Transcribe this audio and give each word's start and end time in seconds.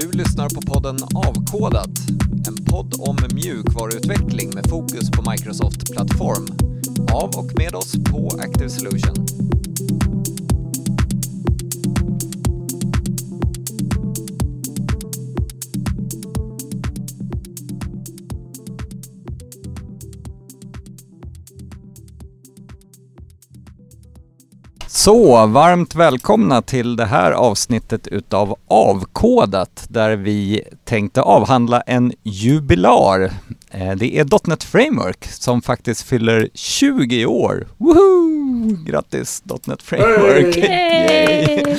Du 0.00 0.12
lyssnar 0.12 0.48
på 0.48 0.60
podden 0.60 0.96
Avkodat, 1.14 1.90
en 2.48 2.64
podd 2.64 2.94
om 2.98 3.16
mjukvaruutveckling 3.34 4.54
med 4.54 4.66
fokus 4.68 5.10
på 5.10 5.30
Microsoft 5.30 5.92
Plattform. 5.92 6.46
Av 7.12 7.28
och 7.28 7.58
med 7.58 7.74
oss 7.74 7.96
på 8.10 8.30
Active 8.40 8.70
Solution. 8.70 9.45
Så, 25.06 25.46
varmt 25.46 25.94
välkomna 25.94 26.62
till 26.62 26.96
det 26.96 27.04
här 27.04 27.32
avsnittet 27.32 28.06
utav 28.06 28.56
Avkodat 28.68 29.86
där 29.88 30.16
vi 30.16 30.62
tänkte 30.84 31.22
avhandla 31.22 31.80
en 31.80 32.12
jubilar. 32.22 33.30
Eh, 33.70 33.92
det 33.96 34.18
är 34.18 34.48
.NET 34.48 34.64
Framework 34.64 35.24
som 35.24 35.62
faktiskt 35.62 36.02
fyller 36.02 36.48
20 36.54 37.26
år. 37.26 37.66
Woho! 37.76 38.84
Grattis 38.86 39.42
.NET 39.64 39.82
Framework! 39.82 40.56
Yay! 40.56 41.76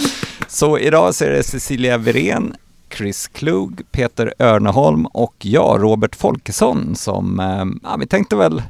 Så 0.47 0.79
idag 0.79 1.15
så 1.15 1.25
är 1.25 1.29
det 1.29 1.43
Cecilia 1.43 1.97
Virén, 1.97 2.55
Chris 2.97 3.27
Klug, 3.27 3.81
Peter 3.91 4.33
Örneholm 4.39 5.05
och 5.05 5.35
jag, 5.39 5.83
Robert 5.83 6.15
Folkesson, 6.15 6.95
som 6.95 7.39
eh, 7.39 7.89
ja, 7.89 7.97
vi 7.99 8.07
tänkte 8.07 8.35
väl 8.35 8.61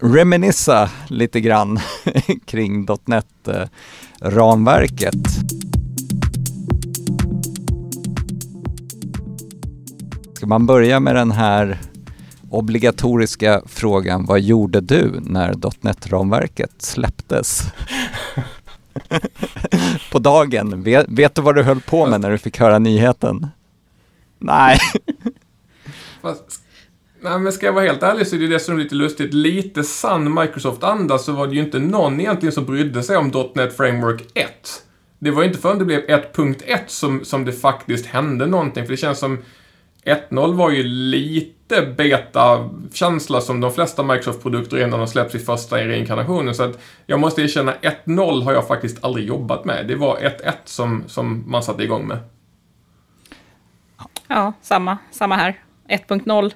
reminissa 0.00 0.90
lite 1.08 1.40
grann 1.40 1.80
kring 2.44 2.86
.NET-ramverket. 3.04 5.14
Eh, 5.14 5.20
Ska 10.32 10.46
man 10.46 10.66
börja 10.66 11.00
med 11.00 11.14
den 11.14 11.30
här 11.30 11.78
obligatoriska 12.50 13.62
frågan, 13.66 14.26
vad 14.26 14.40
gjorde 14.40 14.80
du 14.80 15.20
när 15.22 15.54
.NET-ramverket 15.80 16.74
släpptes? 16.78 17.62
på 20.12 20.18
dagen, 20.18 20.82
vet, 20.82 21.06
vet, 21.08 21.34
du 21.34 21.42
vad 21.42 21.54
du 21.54 21.62
höll 21.62 21.80
på 21.80 22.06
med 22.06 22.20
när 22.20 22.30
du 22.30 22.38
fick 22.38 22.58
höra 22.58 22.78
nyheten? 22.78 23.46
Nej. 24.38 24.78
Fast 26.22 26.67
Nej, 27.20 27.38
men 27.38 27.52
ska 27.52 27.66
jag 27.66 27.72
vara 27.72 27.84
helt 27.84 28.02
ärlig 28.02 28.26
så 28.26 28.36
är 28.36 28.40
det 28.40 28.46
dessutom 28.46 28.78
lite 28.78 28.94
lustigt. 28.94 29.34
Lite 29.34 29.84
sann 29.84 30.34
Microsoft-anda 30.34 31.18
så 31.18 31.32
var 31.32 31.46
det 31.46 31.54
ju 31.54 31.60
inte 31.60 31.78
någon 31.78 32.20
egentligen 32.20 32.52
som 32.52 32.64
brydde 32.64 33.02
sig 33.02 33.16
om 33.16 33.32
.NET 33.54 33.76
Framework 33.76 34.22
1. 34.34 34.48
Det 35.18 35.30
var 35.30 35.42
ju 35.42 35.48
inte 35.48 35.60
förrän 35.60 35.78
det 35.78 35.84
blev 35.84 36.00
1.1 36.00 36.78
som, 36.86 37.24
som 37.24 37.44
det 37.44 37.52
faktiskt 37.52 38.06
hände 38.06 38.46
någonting. 38.46 38.84
För 38.84 38.90
det 38.90 38.96
känns 38.96 39.18
som 39.18 39.38
1.0 40.04 40.54
var 40.54 40.70
ju 40.70 40.82
lite 40.82 41.82
beta-känsla 41.82 43.40
som 43.40 43.60
de 43.60 43.72
flesta 43.72 44.02
Microsoft-produkter 44.02 44.76
är 44.76 44.86
när 44.86 44.98
de 44.98 45.06
släpps 45.06 45.34
i 45.34 45.38
första 45.38 45.76
reinkarnationen. 45.76 46.54
Så 46.54 46.62
att 46.62 46.78
jag 47.06 47.20
måste 47.20 47.42
erkänna, 47.42 47.74
1.0 47.74 48.42
har 48.44 48.52
jag 48.52 48.66
faktiskt 48.66 49.04
aldrig 49.04 49.26
jobbat 49.26 49.64
med. 49.64 49.86
Det 49.88 49.94
var 49.94 50.16
1.1 50.16 50.52
som, 50.64 51.04
som 51.06 51.44
man 51.50 51.62
satte 51.62 51.82
igång 51.82 52.06
med. 52.06 52.18
Ja, 54.28 54.52
samma. 54.62 54.98
Samma 55.10 55.36
här. 55.36 55.62
1.0 55.88 56.52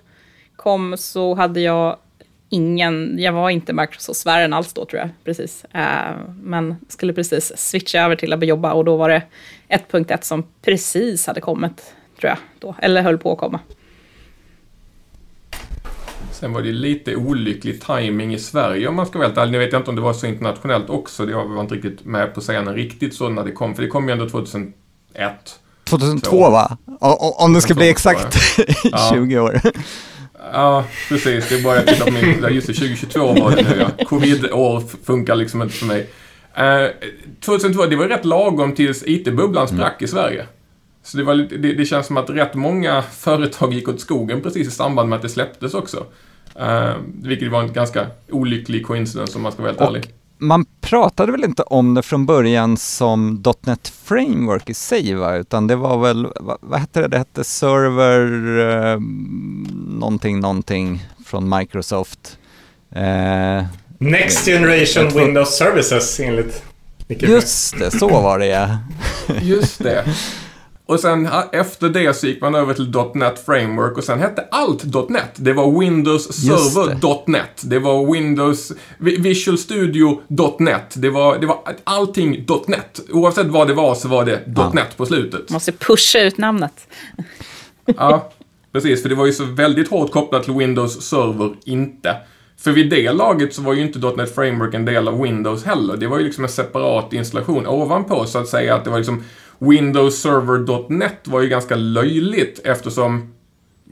kom 0.56 0.96
så 0.98 1.34
hade 1.34 1.60
jag 1.60 1.96
ingen, 2.48 3.18
jag 3.18 3.32
var 3.32 3.50
inte 3.50 3.72
Microsoft-sfären 3.72 4.52
alls 4.52 4.72
då 4.72 4.84
tror 4.84 5.00
jag, 5.00 5.08
precis. 5.24 5.64
Uh, 5.74 6.20
men 6.42 6.76
skulle 6.88 7.12
precis 7.12 7.52
switcha 7.56 8.00
över 8.00 8.16
till 8.16 8.32
att 8.32 8.46
jobba 8.46 8.72
och 8.72 8.84
då 8.84 8.96
var 8.96 9.08
det 9.08 9.22
1.1 9.68 10.18
som 10.22 10.44
precis 10.62 11.26
hade 11.26 11.40
kommit, 11.40 11.94
tror 12.20 12.28
jag, 12.28 12.38
då, 12.58 12.74
eller 12.78 13.02
höll 13.02 13.18
på 13.18 13.32
att 13.32 13.38
komma. 13.38 13.60
Sen 16.42 16.52
var 16.52 16.62
det 16.62 16.72
lite 16.72 17.16
olycklig 17.16 17.80
timing 17.80 18.34
i 18.34 18.38
Sverige 18.38 18.88
om 18.88 18.96
man 18.96 19.06
ska 19.06 19.18
vara 19.18 19.28
helt 19.28 19.38
ärlig. 19.38 19.52
Nu 19.52 19.58
vet 19.58 19.72
jag 19.72 19.80
inte 19.80 19.90
om 19.90 19.96
det 19.96 20.02
var 20.02 20.12
så 20.12 20.26
internationellt 20.26 20.90
också. 20.90 21.26
Det 21.26 21.34
var 21.34 21.60
inte 21.60 21.74
riktigt 21.74 22.04
med 22.04 22.34
på 22.34 22.40
scenen 22.40 22.74
riktigt 22.74 23.14
så 23.14 23.28
när 23.28 23.44
det 23.44 23.52
kom. 23.52 23.74
För 23.74 23.82
det 23.82 23.88
kom 23.88 24.08
ju 24.08 24.12
ändå 24.12 24.28
2001. 24.28 24.72
2002 25.84 26.30
så. 26.30 26.50
va? 26.50 26.76
Om 27.36 27.52
det 27.52 27.60
ska 27.60 27.74
bli 27.74 27.88
exakt 27.88 28.36
20 29.12 29.38
år. 29.38 29.60
Ja, 30.52 30.84
precis. 31.08 31.48
Det 31.48 31.54
är 31.54 31.62
bara 31.62 31.78
att 31.78 31.86
titta 31.86 32.04
på 32.04 32.12
min... 32.12 32.54
Just 32.54 32.66
det, 32.66 32.72
2022 32.72 33.20
var 33.20 33.56
det 33.56 33.62
nu 33.62 33.86
ja. 33.98 34.04
Covid-år 34.04 34.82
funkar 35.04 35.36
liksom 35.36 35.62
inte 35.62 35.74
för 35.74 35.86
mig. 35.86 36.10
Eh, 36.54 36.90
2002, 37.40 37.86
det 37.86 37.96
var 37.96 38.08
rätt 38.08 38.24
lagom 38.24 38.74
tills 38.74 39.02
IT-bubblan 39.06 39.68
sprack 39.68 39.92
mm. 40.00 40.04
i 40.04 40.08
Sverige. 40.08 40.46
Så 41.02 41.16
det, 41.16 41.24
var, 41.24 41.34
det, 41.34 41.72
det, 41.72 41.84
känns 41.84 42.06
som 42.06 42.16
att 42.16 42.30
rätt 42.30 42.54
många 42.54 43.02
företag 43.02 43.72
gick 43.72 43.88
åt 43.88 44.00
skogen 44.00 44.40
precis 44.40 44.68
i 44.68 44.70
samband 44.70 45.08
med 45.08 45.16
att 45.16 45.22
det 45.22 45.28
släpptes 45.28 45.74
också. 45.74 46.06
Eh, 46.58 46.94
vilket 47.22 47.50
var 47.50 47.62
en 47.62 47.72
ganska 47.72 48.06
olycklig 48.30 48.86
coincidence 48.86 49.36
om 49.36 49.42
man 49.42 49.52
ska 49.52 49.62
vara 49.62 49.70
helt 49.70 49.80
och 49.80 49.86
ärlig 49.86 50.12
man 50.42 50.64
pratade 50.80 51.32
väl 51.32 51.44
inte 51.44 51.62
om 51.62 51.94
det 51.94 52.02
från 52.02 52.26
början 52.26 52.76
som 52.76 53.44
.NET 53.60 53.92
Framework 54.04 54.70
i 54.70 54.74
sig 54.74 55.14
va? 55.14 55.36
Utan 55.36 55.66
det 55.66 55.76
var 55.76 55.98
väl, 55.98 56.28
vad, 56.40 56.58
vad 56.60 56.80
hette 56.80 57.00
det? 57.00 57.08
Det 57.08 57.18
hette 57.18 57.44
Server 57.44 58.58
eh, 58.92 59.00
någonting, 59.86 60.40
någonting 60.40 61.06
från 61.26 61.58
Microsoft. 61.58 62.38
Eh, 62.94 63.64
Next 63.98 64.44
Generation 64.44 65.08
Windows 65.08 65.56
Services 65.56 66.20
enligt 66.20 66.62
Just 67.08 67.78
det, 67.78 67.90
så 67.90 68.08
var 68.08 68.38
det 68.38 68.46
ja. 68.46 68.78
Just 69.42 69.78
det. 69.78 70.04
Och 70.86 71.00
sen 71.00 71.28
efter 71.52 71.88
det 71.88 72.14
så 72.16 72.26
gick 72.26 72.40
man 72.40 72.54
över 72.54 72.74
till 72.74 72.92
.NET 73.14 73.44
Framework 73.46 73.98
och 73.98 74.04
sen 74.04 74.18
hette 74.18 74.48
allt 74.50 75.10
.NET. 75.10 75.30
Det 75.34 75.52
var 75.52 75.80
Windows 75.80 76.32
Server 76.32 76.98
.NET. 77.26 77.62
Det 77.64 77.78
var 77.78 78.12
Windows 78.12 78.72
Visual 78.98 79.58
Studio 79.58 80.22
.NET. 80.58 80.94
Det 80.94 81.10
var, 81.10 81.38
det 81.38 81.46
var 81.46 81.58
allting 81.84 82.46
.NET. 82.66 83.00
Oavsett 83.10 83.46
vad 83.46 83.68
det 83.68 83.74
var 83.74 83.94
så 83.94 84.08
var 84.08 84.24
det 84.24 84.40
ja. 84.56 84.72
.NET 84.74 84.96
på 84.96 85.06
slutet. 85.06 85.50
Måste 85.50 85.72
pusha 85.72 86.20
ut 86.20 86.38
namnet. 86.38 86.88
ja, 87.96 88.32
precis. 88.72 89.02
För 89.02 89.08
det 89.08 89.14
var 89.14 89.26
ju 89.26 89.32
så 89.32 89.44
väldigt 89.44 89.90
hårt 89.90 90.10
kopplat 90.10 90.44
till 90.44 90.54
Windows 90.54 91.02
Server 91.02 91.54
inte. 91.64 92.16
För 92.58 92.72
vid 92.72 92.90
det 92.90 93.12
laget 93.12 93.54
så 93.54 93.62
var 93.62 93.74
ju 93.74 93.82
inte 93.82 93.98
.NET 94.16 94.34
Framework 94.34 94.74
en 94.74 94.84
del 94.84 95.08
av 95.08 95.22
Windows 95.22 95.64
heller. 95.64 95.96
Det 95.96 96.06
var 96.06 96.18
ju 96.18 96.24
liksom 96.24 96.44
en 96.44 96.50
separat 96.50 97.12
installation 97.12 97.66
ovanpå 97.66 98.24
så 98.26 98.38
att 98.38 98.48
säga 98.48 98.74
att 98.74 98.84
det 98.84 98.90
var 98.90 98.98
liksom 98.98 99.24
Windows 99.70 100.20
Server.net 100.22 101.28
var 101.28 101.40
ju 101.40 101.48
ganska 101.48 101.74
löjligt 101.76 102.60
eftersom 102.64 103.32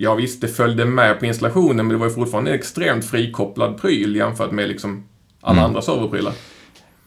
Ja 0.03 0.15
visst, 0.15 0.41
det 0.41 0.49
följde 0.49 0.85
med 0.85 1.19
på 1.19 1.27
installationen 1.27 1.77
men 1.77 1.89
det 1.89 1.97
var 1.97 2.07
ju 2.07 2.13
fortfarande 2.13 2.51
en 2.51 2.57
extremt 2.57 3.05
frikopplad 3.05 3.81
pryl 3.81 4.17
jämfört 4.17 4.51
med 4.51 4.69
liksom 4.69 5.05
alla 5.41 5.59
mm. 5.59 5.65
andra 5.65 5.83
serverprylar. 5.83 6.33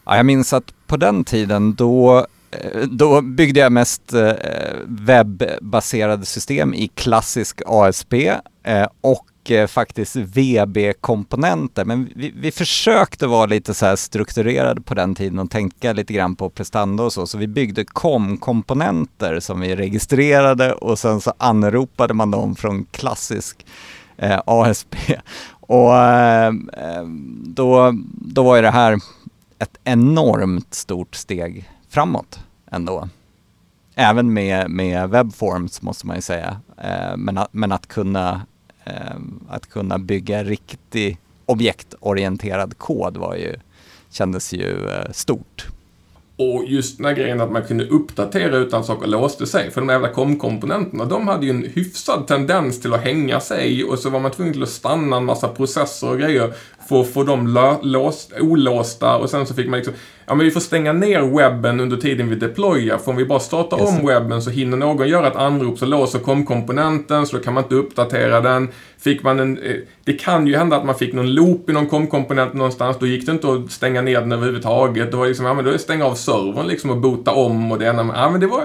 Ja, 0.04 0.16
jag 0.16 0.26
minns 0.26 0.52
att 0.52 0.74
på 0.86 0.96
den 0.96 1.24
tiden 1.24 1.74
då, 1.74 2.26
eh, 2.50 2.82
då 2.82 3.20
byggde 3.20 3.60
jag 3.60 3.72
mest 3.72 4.14
eh, 4.14 4.32
webbaserade 4.84 6.26
system 6.26 6.74
i 6.74 6.88
klassisk 6.94 7.62
ASP 7.66 8.12
eh, 8.62 8.86
och 9.00 9.26
mycket 9.44 9.70
eh, 9.70 9.72
faktiskt 9.72 10.16
VB-komponenter. 10.16 11.84
Men 11.84 12.10
vi, 12.14 12.32
vi, 12.36 12.50
försökte 12.50 13.26
vara 13.26 13.46
lite 13.46 13.74
så 13.74 13.86
här 13.86 13.96
strukturerade 13.96 14.80
på 14.80 14.94
den 14.94 15.14
tiden 15.14 15.38
och 15.38 15.50
tänka 15.50 15.92
lite 15.92 16.12
grann 16.12 16.36
på 16.36 16.50
prestanda 16.50 17.02
och 17.02 17.12
så. 17.12 17.26
Så 17.26 17.38
vi 17.38 17.46
byggde 17.46 17.84
COM-komponenter 17.84 19.40
som 19.40 19.60
vi 19.60 19.76
registrerade 19.76 20.72
och 20.72 20.98
sen 20.98 21.20
så 21.20 21.32
anropade 21.38 22.14
man 22.14 22.30
dem 22.30 22.56
från 22.56 22.84
klassisk 22.90 23.66
eh, 24.16 24.40
ASP. 24.46 24.96
Och 25.66 25.96
eh, 25.96 26.52
då, 27.44 27.92
då 28.12 28.42
var 28.42 28.56
ju 28.56 28.62
det 28.62 28.70
här 28.70 28.98
ett 29.58 29.76
enormt 29.84 30.74
stort 30.74 31.14
steg 31.14 31.70
framåt 31.88 32.38
ändå. 32.70 33.08
Även 33.94 34.32
med, 34.32 34.70
med 34.70 35.10
webforms 35.10 35.82
måste 35.82 36.06
man 36.06 36.16
ju 36.16 36.22
säga. 36.22 36.60
Eh, 36.78 37.16
men, 37.16 37.38
att, 37.38 37.48
men 37.52 37.72
att 37.72 37.86
kunna 37.86 38.42
Ehm, 38.84 39.40
att 39.48 39.70
kunna 39.70 39.98
bygga 39.98 40.44
riktig 40.44 41.18
objektorienterad 41.46 42.78
kod 42.78 43.16
var 43.16 43.34
ju, 43.34 43.54
kändes 44.10 44.52
ju 44.52 44.88
eh, 44.90 45.10
stort. 45.12 45.66
Och 46.36 46.64
just 46.66 46.96
den 46.96 47.06
här 47.06 47.14
grejen 47.14 47.40
att 47.40 47.52
man 47.52 47.62
kunde 47.62 47.86
uppdatera 47.86 48.56
utan 48.56 48.84
saker 48.84 49.06
låste 49.06 49.46
sig. 49.46 49.70
För 49.70 49.80
de 49.80 49.90
jävla 49.90 50.08
komponenterna 50.08 51.04
de 51.04 51.28
hade 51.28 51.46
ju 51.46 51.50
en 51.50 51.66
hyfsad 51.74 52.26
tendens 52.26 52.80
till 52.80 52.94
att 52.94 53.00
hänga 53.00 53.40
sig 53.40 53.84
och 53.84 53.98
så 53.98 54.10
var 54.10 54.20
man 54.20 54.30
tvungen 54.30 54.52
till 54.52 54.62
att 54.62 54.68
stanna 54.68 55.16
en 55.16 55.24
massa 55.24 55.48
processer 55.48 56.10
och 56.10 56.18
grejer 56.18 56.54
för 56.88 57.00
att 57.00 57.08
få 57.08 57.22
dem 57.22 57.78
låst, 57.82 58.32
olåsta 58.40 59.16
och 59.16 59.30
sen 59.30 59.46
så 59.46 59.54
fick 59.54 59.68
man 59.68 59.78
liksom 59.78 59.94
ja 60.26 60.34
men 60.34 60.44
vi 60.44 60.50
får 60.50 60.60
stänga 60.60 60.92
ner 60.92 61.36
webben 61.36 61.80
under 61.80 61.96
tiden 61.96 62.28
vi 62.28 62.36
deployar. 62.36 62.98
För 62.98 63.10
om 63.10 63.16
vi 63.16 63.24
bara 63.24 63.40
startar 63.40 63.80
yes. 63.80 63.88
om 63.88 64.06
webben 64.06 64.42
så 64.42 64.50
hinner 64.50 64.76
någon 64.76 65.08
göra 65.08 65.26
ett 65.26 65.36
anrop 65.36 65.78
så 65.78 65.86
låser 65.86 66.18
kom-komponenten 66.18 67.26
så 67.26 67.36
då 67.36 67.42
kan 67.42 67.54
man 67.54 67.62
inte 67.62 67.74
uppdatera 67.74 68.40
den. 68.40 68.68
Fick 68.98 69.22
man 69.22 69.40
en, 69.40 69.58
eh, 69.58 69.76
det 70.04 70.12
kan 70.12 70.46
ju 70.46 70.56
hända 70.56 70.76
att 70.76 70.84
man 70.84 70.94
fick 70.94 71.12
någon 71.12 71.34
loop 71.34 71.70
i 71.70 71.72
någon 71.72 71.86
kom-komponent 71.86 72.54
någonstans. 72.54 72.96
Då 73.00 73.06
gick 73.06 73.26
det 73.26 73.32
inte 73.32 73.52
att 73.52 73.70
stänga 73.70 74.02
ner 74.02 74.20
den 74.20 74.32
överhuvudtaget. 74.32 75.10
Det 75.10 75.16
var 75.16 75.26
liksom, 75.26 75.46
ja 75.46 75.54
men 75.54 75.64
då 75.64 75.78
stänga 75.78 76.04
av 76.04 76.14
servern 76.14 76.66
liksom 76.66 76.90
och 76.90 76.96
bota 76.96 77.32
om 77.32 77.72
och 77.72 77.78
det 77.78 77.86
ena. 77.86 78.12
Ja 78.16 78.30
men 78.30 78.40
det 78.40 78.46
var 78.46 78.64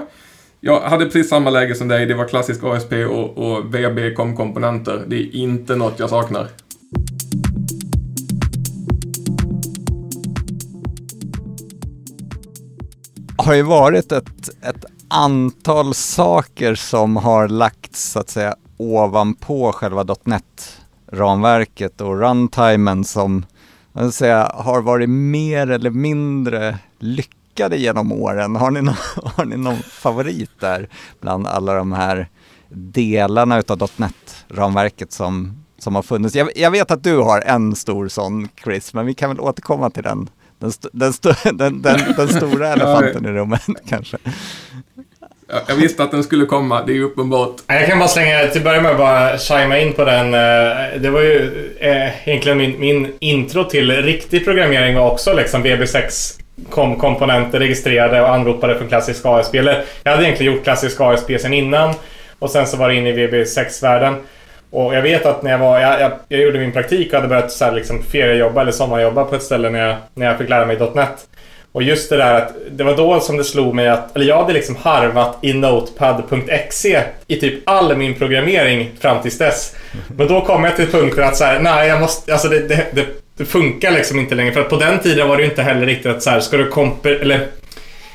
Jag 0.60 0.80
hade 0.80 1.04
precis 1.04 1.28
samma 1.28 1.50
läge 1.50 1.74
som 1.74 1.88
dig. 1.88 2.06
Det 2.06 2.14
var 2.14 2.28
klassisk 2.28 2.64
ASP 2.64 2.92
och, 2.92 3.38
och 3.38 3.74
VB 3.74 4.14
kom-komponenter. 4.14 5.04
Det 5.06 5.16
är 5.16 5.34
inte 5.34 5.76
något 5.76 5.98
jag 5.98 6.10
saknar. 6.10 6.48
Har 13.42 13.54
ju 13.54 13.62
varit 13.62 14.12
ett, 14.12 14.48
ett 14.62 14.84
antal 15.08 15.94
saker 15.94 16.74
som 16.74 17.16
har 17.16 17.48
lagts 17.48 18.10
så 18.10 18.18
att 18.18 18.30
säga 18.30 18.54
ovanpå 18.76 19.72
själva 19.72 20.04
.NET-ramverket 20.24 22.00
och 22.00 22.20
runtimen 22.20 23.04
som 23.04 23.44
jag 23.92 24.14
säga, 24.14 24.52
har 24.54 24.82
varit 24.82 25.08
mer 25.08 25.70
eller 25.70 25.90
mindre 25.90 26.78
lyckade 26.98 27.76
genom 27.76 28.12
åren. 28.12 28.56
Har 28.56 28.70
ni, 28.70 28.82
no 28.82 28.92
har 29.24 29.44
ni 29.44 29.56
någon 29.56 29.82
favorit 29.82 30.60
där 30.60 30.88
bland 31.20 31.46
alla 31.46 31.74
de 31.74 31.92
här 31.92 32.28
delarna 32.68 33.58
utav 33.58 33.90
.NET-ramverket 33.96 35.12
som, 35.12 35.64
som 35.78 35.94
har 35.94 36.02
funnits? 36.02 36.34
Jag, 36.34 36.50
jag, 36.56 36.70
vet 36.70 36.90
att 36.90 37.02
du 37.02 37.18
har 37.18 37.40
en 37.40 37.76
stor 37.76 38.08
sån 38.08 38.48
Chris, 38.64 38.94
men 38.94 39.06
vi 39.06 39.14
kan 39.14 39.30
väl 39.30 39.40
återkomma 39.40 39.90
till 39.90 40.02
den 40.02 40.30
den, 40.60 40.70
st 40.70 40.88
den, 40.92 41.10
st 41.10 41.34
den, 41.52 41.82
den, 41.82 42.00
den 42.16 42.28
stora 42.28 42.68
elefanten 42.68 43.26
i 43.26 43.28
rummet 43.28 43.62
kanske. 43.88 44.16
Jag 45.66 45.74
visste 45.74 46.02
att 46.02 46.10
den 46.10 46.24
skulle 46.24 46.46
komma, 46.46 46.82
det 46.86 46.96
är 46.96 47.00
uppenbart. 47.00 47.56
Jag 47.66 47.86
kan 47.86 47.98
bara 47.98 48.08
slänga, 48.08 48.46
till 48.46 48.58
att 48.58 48.64
börja 48.64 48.80
med 48.80 48.96
bara 48.96 49.38
chima 49.38 49.78
in 49.78 49.92
på 49.92 50.04
den. 50.04 50.34
Eh, 50.34 51.00
det 51.00 51.10
var 51.10 51.20
ju 51.20 51.70
eh, 51.80 52.28
egentligen 52.28 52.58
min, 52.58 52.80
min 52.80 53.12
intro 53.18 53.64
till 53.64 53.90
riktig 53.90 54.44
programmering 54.44 54.96
var 54.96 55.10
också 55.10 55.32
liksom 55.32 55.64
VB6 55.64 56.36
kom 56.70 56.96
komponenter 56.96 57.58
registrerade 57.58 58.22
och 58.22 58.34
anropade 58.34 58.78
från 58.78 58.88
klassisk 58.88 59.20
ASP. 59.24 59.54
Eller 59.54 59.84
jag 60.02 60.10
hade 60.10 60.24
egentligen 60.24 60.54
gjort 60.54 60.64
klassisk 60.64 61.00
ASP 61.00 61.30
sen 61.40 61.54
innan 61.54 61.94
och 62.38 62.50
sen 62.50 62.66
så 62.66 62.76
var 62.76 62.88
det 62.88 62.94
in 62.94 63.06
i 63.06 63.12
VB6-världen. 63.12 64.14
Och 64.70 64.94
jag 64.94 65.02
vet 65.02 65.26
att 65.26 65.42
när 65.42 65.50
jag 65.50 65.58
var, 65.58 65.80
jag, 65.80 66.00
jag, 66.00 66.12
jag 66.28 66.40
gjorde 66.40 66.58
min 66.58 66.72
praktik 66.72 67.08
och 67.08 67.14
hade 67.14 67.28
börjat 67.28 67.52
så 67.52 67.64
här 67.64 67.72
liksom 67.72 68.02
feriejobba 68.02 68.60
eller 68.60 68.72
sommarjobba 68.72 69.24
på 69.24 69.34
ett 69.34 69.42
ställe 69.42 69.70
när 69.70 69.88
jag, 69.88 69.96
när 70.14 70.26
jag 70.26 70.38
fick 70.38 70.48
lära 70.48 70.66
mig 70.66 70.78
.NET. 70.94 71.26
Och 71.72 71.82
just 71.82 72.10
det 72.10 72.16
där 72.16 72.34
att 72.34 72.52
det 72.70 72.84
var 72.84 72.96
då 72.96 73.20
som 73.20 73.36
det 73.36 73.44
slog 73.44 73.74
mig 73.74 73.88
att, 73.88 74.16
eller 74.16 74.26
jag 74.26 74.36
hade 74.36 74.52
liksom 74.52 74.76
harvat 74.76 75.38
i 75.42 75.52
Notepad.exe 75.52 77.04
i 77.26 77.36
typ 77.36 77.54
all 77.64 77.96
min 77.96 78.14
programmering 78.14 78.90
fram 79.00 79.22
tills 79.22 79.38
dess. 79.38 79.76
Men 80.16 80.28
då 80.28 80.40
kom 80.40 80.64
jag 80.64 80.76
till 80.76 80.86
punkten 80.86 81.24
att 81.24 81.36
så 81.36 81.44
här, 81.44 81.60
nej 81.60 81.88
jag 81.88 82.00
måste, 82.00 82.32
alltså 82.32 82.48
det, 82.48 82.68
det, 82.68 82.86
det, 82.92 83.06
det, 83.36 83.44
funkar 83.44 83.90
liksom 83.90 84.18
inte 84.18 84.34
längre. 84.34 84.52
För 84.52 84.60
att 84.60 84.68
på 84.68 84.76
den 84.76 84.98
tiden 84.98 85.28
var 85.28 85.36
det 85.36 85.42
ju 85.42 85.48
inte 85.48 85.62
heller 85.62 85.86
riktigt 85.86 86.12
att 86.12 86.22
så 86.22 86.30
här, 86.30 86.40
ska 86.40 86.56
du 86.56 86.68
kompilera, 86.68 87.20
eller 87.20 87.46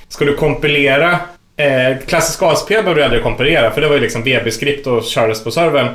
ska 0.09 0.25
du 0.25 0.35
kompilera 0.35 1.19
eh, 1.57 1.97
klassisk 2.07 2.43
ASP 2.43 2.69
behöver 2.69 2.95
du 2.95 3.03
aldrig 3.03 3.23
kompilera 3.23 3.71
för 3.71 3.81
det 3.81 3.87
var 3.87 3.95
ju 3.95 4.01
liksom 4.01 4.23
VB-skript 4.23 4.87
och 4.87 5.03
kördes 5.03 5.43
på 5.43 5.51
servern. 5.51 5.87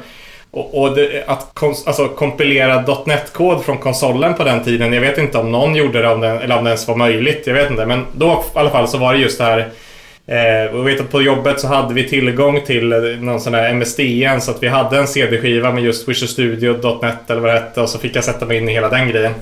Och, 0.50 0.82
och 0.82 0.94
det, 0.97 1.25
att 1.26 1.62
alltså, 1.62 2.08
kompilera 2.08 2.85
.NET-kod 3.06 3.64
från 3.64 3.79
konsolen 3.79 4.35
på 4.35 4.44
den 4.44 4.64
tiden, 4.64 4.93
jag 4.93 5.00
vet 5.00 5.19
inte 5.19 5.38
om 5.38 5.52
någon 5.52 5.76
gjorde 5.76 6.02
det 6.02 6.08
om 6.08 6.20
det, 6.20 6.29
eller 6.29 6.58
om 6.58 6.64
det 6.64 6.70
ens 6.70 6.88
var 6.88 6.97
möjligt. 6.97 7.47
Jag 7.47 7.55
vet 7.55 7.70
inte, 7.70 7.87
men 7.87 8.06
då 8.12 8.44
i 8.55 8.58
alla 8.58 8.70
fall 8.70 8.88
så 8.88 8.99
var 8.99 9.12
det 9.12 9.19
just 9.19 9.38
det 9.38 9.44
här 9.44 9.70
Eh, 10.31 10.76
jag 10.76 10.85
vet 10.85 11.00
att 11.00 11.11
på 11.11 11.23
jobbet 11.23 11.61
så 11.61 11.67
hade 11.67 11.94
vi 11.94 12.08
tillgång 12.08 12.61
till 12.67 12.93
eh, 12.93 12.99
någon 12.99 13.41
sån 13.41 13.55
här 13.55 13.75
MSDN 13.75 14.41
så 14.41 14.50
att 14.50 14.62
vi 14.62 14.69
hade 14.69 14.99
en 14.99 15.06
CD-skiva 15.06 15.73
med 15.73 15.85
just 15.85 16.08
Visual 16.08 16.29
Studio.net 16.29 17.31
eller 17.31 17.41
vad 17.41 17.50
det 17.50 17.61
hette 17.61 17.81
och 17.81 17.88
så 17.88 17.99
fick 17.99 18.17
jag 18.17 18.25
sätta 18.25 18.46
mig 18.46 18.56
in 18.56 18.69
i 18.69 18.73
hela 18.73 18.88
den 18.88 19.08
grejen. 19.08 19.32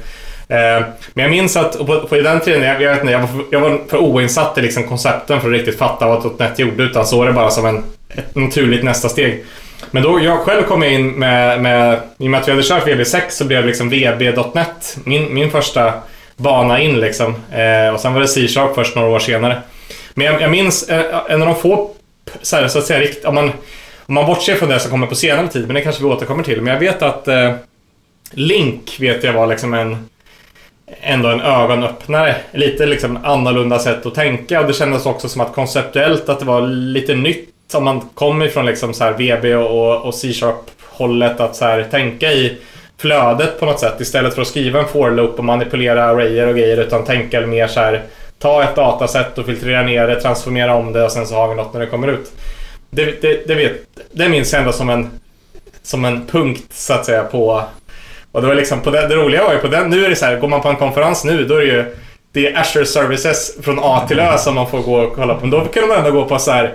Eh, 0.49 0.87
men 1.15 1.23
jag 1.23 1.31
minns 1.31 1.57
att 1.57 1.79
på, 1.79 2.01
på 2.01 2.15
den 2.15 2.41
tiden, 2.41 2.63
jag, 2.63 2.83
jag, 2.83 2.91
vet 2.91 3.01
inte, 3.01 3.13
jag, 3.13 3.21
var 3.21 3.27
för, 3.27 3.45
jag 3.51 3.61
var 3.61 3.81
för 3.89 3.99
oinsatt 3.99 4.59
i 4.59 4.63
liksom 4.63 4.83
koncepten 4.85 5.41
för 5.41 5.49
att 5.49 5.55
riktigt 5.55 5.79
fatta 5.79 6.07
vad 6.07 6.39
.NET 6.39 6.59
gjorde 6.59 6.83
utan 6.83 7.07
såg 7.07 7.27
det 7.27 7.33
bara 7.33 7.51
som 7.51 7.67
en, 7.67 7.85
ett 8.09 8.35
naturligt 8.35 8.85
nästa 8.85 9.09
steg. 9.09 9.45
Men 9.91 10.03
då 10.03 10.21
jag 10.21 10.39
själv 10.39 10.63
kom 10.63 10.83
in 10.83 11.11
med, 11.11 11.63
med 11.63 12.01
i 12.19 12.27
och 12.27 12.31
med 12.31 12.41
att 12.41 12.49
vi 12.49 12.53
hade 12.53 12.63
kört 12.63 12.87
VB6 12.87 13.21
så 13.29 13.45
blev 13.45 13.63
det 13.63 13.67
liksom 13.67 13.89
VB.net 13.89 14.99
min, 15.05 15.35
min 15.35 15.51
första 15.51 15.93
bana 16.37 16.81
in 16.81 17.01
liksom. 17.01 17.35
Eh, 17.53 17.95
och 17.95 18.01
sen 18.01 18.15
var 18.15 18.21
det 18.21 18.29
C-sharp 18.29 18.75
först 18.75 18.97
några 18.97 19.09
år 19.09 19.19
senare. 19.19 19.63
Men 20.15 20.27
jag, 20.27 20.43
jag 20.43 20.51
minns 20.51 20.89
eh, 20.89 21.21
en 21.29 21.43
av 21.43 21.49
de 21.49 21.57
få, 21.57 21.91
så, 22.43 22.57
här, 22.57 22.69
så 22.69 22.79
att 22.79 22.87
säga, 22.87 23.01
rikt, 23.01 23.25
om 23.25 23.35
man, 23.35 23.53
om 24.07 24.15
man 24.15 24.27
bortser 24.27 24.55
från 24.55 24.69
det 24.69 24.81
som 24.81 24.91
kommer 24.91 25.07
på 25.07 25.15
senare 25.15 25.49
tid, 25.49 25.67
men 25.67 25.75
det 25.75 25.81
kanske 25.81 26.03
vi 26.03 26.09
återkommer 26.09 26.43
till. 26.43 26.63
Men 26.63 26.73
jag 26.73 26.81
vet 26.81 27.03
att 27.03 27.29
eh, 27.29 27.53
Link 28.31 28.97
vet 29.01 29.25
jag 29.25 29.33
var 29.33 29.47
liksom 29.47 29.75
en 29.75 30.09
ändå 31.01 31.29
en 31.29 31.41
ögonöppnare. 31.41 32.37
Lite 32.53 32.87
liksom 32.87 33.19
annorlunda 33.25 33.79
sätt 33.79 34.07
att 34.07 34.15
tänka 34.15 34.61
och 34.61 34.67
det 34.67 34.73
kändes 34.73 35.07
också 35.07 35.29
som 35.29 35.41
att 35.41 35.55
konceptuellt 35.55 36.29
att 36.29 36.39
det 36.39 36.45
var 36.45 36.63
lite 36.67 37.15
nytt 37.15 37.49
som 37.71 37.85
man 37.85 38.01
kommer 38.15 38.47
ifrån 38.47 38.67
liksom 38.67 38.95
så 38.95 39.05
här 39.05 39.13
VB 39.13 39.55
och, 39.55 40.07
och 40.07 40.15
C-sharp 40.15 40.71
hållet 40.85 41.41
att 41.41 41.57
så 41.57 41.65
här 41.65 41.83
tänka 41.91 42.33
i 42.33 42.59
flödet 42.99 43.61
på 43.61 43.67
något 43.67 43.81
sätt 43.81 44.01
istället 44.01 44.35
för 44.35 44.43
att 44.43 44.49
skriva 44.49 44.81
en 44.81 44.89
for-loop 44.89 45.39
och 45.39 45.45
manipulera 45.45 46.05
arrayer 46.05 46.47
och 46.47 46.55
grejer 46.55 46.77
utan 46.77 47.05
tänka 47.05 47.41
mer 47.41 47.67
så 47.67 47.81
här 47.81 48.03
ta 48.39 48.63
ett 48.65 48.77
dataset 48.77 49.39
och 49.39 49.47
filtrera 49.47 49.83
ner 49.83 50.07
det, 50.07 50.21
transformera 50.21 50.75
om 50.75 50.93
det 50.93 51.05
och 51.05 51.13
sen 51.13 51.27
så 51.27 51.35
har 51.35 51.49
vi 51.49 51.55
något 51.55 51.73
när 51.73 51.81
det 51.81 51.87
kommer 51.87 52.09
ut. 52.09 52.33
Det, 52.91 53.23
det, 53.23 53.49
det, 53.49 53.55
vet, 53.55 53.73
det 54.13 54.29
minns 54.29 54.53
jag 54.53 54.61
ändå 54.61 54.73
som 54.73 54.91
en, 54.91 55.11
som 55.83 56.05
en 56.05 56.27
punkt 56.27 56.65
så 56.71 56.93
att 56.93 57.05
säga 57.05 57.25
på... 57.25 57.65
Och 58.33 58.41
det 58.41 58.47
var 58.47 58.55
liksom 58.55 58.81
på 58.81 58.91
det, 58.91 59.09
det 59.09 59.15
roliga 59.15 59.45
var 59.45 59.53
ju 59.53 59.59
på 59.59 59.69
den, 59.69 59.91
nu 59.91 60.05
är 60.05 60.09
det 60.09 60.17
så 60.17 60.25
här, 60.25 60.37
går 60.37 60.49
man 60.49 60.61
på 60.61 60.69
en 60.69 60.77
konferens 60.77 61.25
nu 61.25 61.45
då 61.45 61.55
är 61.55 61.61
det 61.61 61.67
ju 61.67 61.85
det 62.33 62.47
är 62.47 62.61
Azure 62.61 62.87
Services 62.87 63.59
från 63.63 63.79
A 63.83 64.05
till 64.09 64.21
Ö 64.21 64.39
som 64.39 64.55
man 64.55 64.71
får 64.71 64.83
gå 64.83 65.01
och 65.01 65.15
kolla 65.15 65.35
på. 65.35 65.41
Men 65.41 65.51
då 65.51 65.65
kunde 65.65 65.89
man 65.89 65.99
ändå 65.99 66.11
gå 66.11 66.25
på 66.25 66.39
så 66.39 66.51
här 66.51 66.75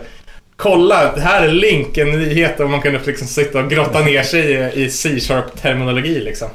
kolla, 0.56 1.16
här 1.18 1.48
är 1.48 1.52
link, 1.52 1.98
en 1.98 2.12
nyhet 2.12 2.60
och 2.60 2.70
man 2.70 2.82
kunde 2.82 3.00
liksom 3.06 3.28
sitta 3.28 3.60
och 3.60 3.70
grotta 3.70 4.00
ner 4.00 4.24
sig 4.24 4.52
i, 4.52 4.84
i 4.84 4.90
C-sharp-terminologi 4.90 6.20
liksom. 6.20 6.48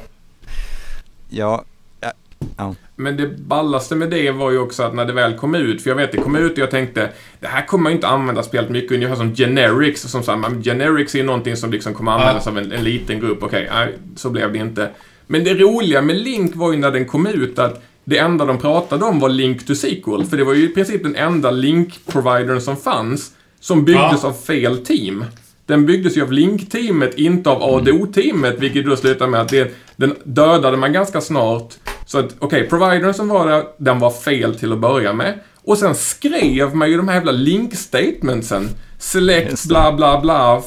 Ja, 1.29 1.63
ja, 2.01 2.11
ja. 2.57 2.75
Men 2.95 3.17
det 3.17 3.27
ballaste 3.27 3.95
med 3.95 4.09
det 4.09 4.31
var 4.31 4.51
ju 4.51 4.59
också 4.59 4.83
att 4.83 4.95
när 4.95 5.05
det 5.05 5.13
väl 5.13 5.37
kom 5.37 5.55
ut, 5.55 5.81
för 5.81 5.89
jag 5.89 5.95
vet 5.95 6.11
det 6.11 6.17
kom 6.17 6.35
ut 6.35 6.51
och 6.51 6.57
jag 6.57 6.71
tänkte 6.71 7.09
det 7.39 7.47
här 7.47 7.65
kommer 7.65 7.83
man 7.83 7.91
ju 7.91 7.95
inte 7.95 8.07
använda 8.07 8.43
speciellt 8.43 8.69
mycket, 8.69 8.91
ungefär 8.91 9.15
som 9.15 9.35
generics 9.35 10.01
som 10.01 10.23
sa, 10.23 10.35
men 10.35 10.63
generics 10.63 11.15
är 11.15 11.19
ju 11.19 11.25
någonting 11.25 11.55
som 11.55 11.71
liksom 11.71 11.93
kommer 11.93 12.11
användas 12.11 12.45
ja. 12.45 12.51
av 12.51 12.57
en, 12.57 12.71
en, 12.71 12.83
liten 12.83 13.19
grupp, 13.19 13.43
okej, 13.43 13.69
okay, 13.71 13.93
så 14.15 14.29
blev 14.29 14.53
det 14.53 14.59
inte. 14.59 14.89
Men 15.27 15.43
det 15.43 15.53
roliga 15.53 16.01
med 16.01 16.15
Link 16.15 16.55
var 16.55 16.71
ju 16.71 16.77
när 16.77 16.91
den 16.91 17.05
kom 17.05 17.27
ut 17.27 17.59
att 17.59 17.83
det 18.03 18.17
enda 18.17 18.45
de 18.45 18.57
pratade 18.57 19.05
om 19.05 19.19
var 19.19 19.29
Link 19.29 19.65
to 19.65 19.75
SQL, 19.75 20.23
för 20.29 20.37
det 20.37 20.43
var 20.43 20.53
ju 20.53 20.63
i 20.63 20.73
princip 20.73 21.03
den 21.03 21.15
enda 21.15 21.51
link-providern 21.51 22.61
som 22.61 22.77
fanns. 22.77 23.31
Som 23.59 23.85
byggdes 23.85 24.23
ja. 24.23 24.29
av 24.29 24.33
fel 24.33 24.85
team. 24.85 25.25
Den 25.65 25.85
byggdes 25.85 26.17
ju 26.17 26.21
av 26.21 26.31
Link-teamet, 26.31 27.15
inte 27.15 27.49
av 27.49 27.63
ADO-teamet, 27.63 28.59
vilket 28.59 28.85
då 28.85 28.95
slutar 28.95 29.27
med 29.27 29.41
att 29.41 29.49
det, 29.49 29.71
den 29.95 30.15
dödade 30.23 30.77
man 30.77 30.93
ganska 30.93 31.21
snart. 31.21 31.73
Så 32.05 32.19
att, 32.19 32.25
okej, 32.25 32.45
okay, 32.47 32.69
providern 32.69 33.13
som 33.13 33.27
var 33.27 33.47
där, 33.47 33.63
den 33.77 33.99
var 33.99 34.11
fel 34.11 34.59
till 34.59 34.73
att 34.73 34.79
börja 34.79 35.13
med. 35.13 35.39
Och 35.63 35.77
sen 35.77 35.95
skrev 35.95 36.75
man 36.75 36.89
ju 36.89 36.97
de 36.97 37.07
här 37.07 37.15
jävla 37.15 37.31
link-statementsen. 37.31 38.69
Select 38.97 39.65
bla 39.65 39.91
bla 39.91 40.21
bla, 40.21 40.63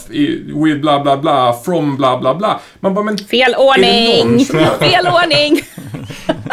with 0.65 0.81
bla 0.81 1.01
bla 1.01 1.17
bla, 1.17 1.53
from 1.65 1.97
bla 1.97 2.19
bla 2.19 2.35
bla. 2.35 2.61
Man 2.81 2.95
bara, 2.95 3.05
men... 3.05 3.19
Fel 3.19 3.55
ordning! 3.55 4.45
Fel 4.79 5.07
ordning! 5.07 5.61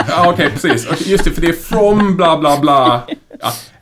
ja, 0.07 0.29
okej, 0.29 0.47
okay, 0.47 0.49
precis. 0.49 1.07
Just 1.07 1.23
det, 1.23 1.31
för 1.31 1.41
det 1.41 1.47
är 1.47 1.53
from 1.53 2.17
bla 2.17 2.37
bla 2.37 2.57
bla. 2.57 3.01
Ja, 3.41 3.51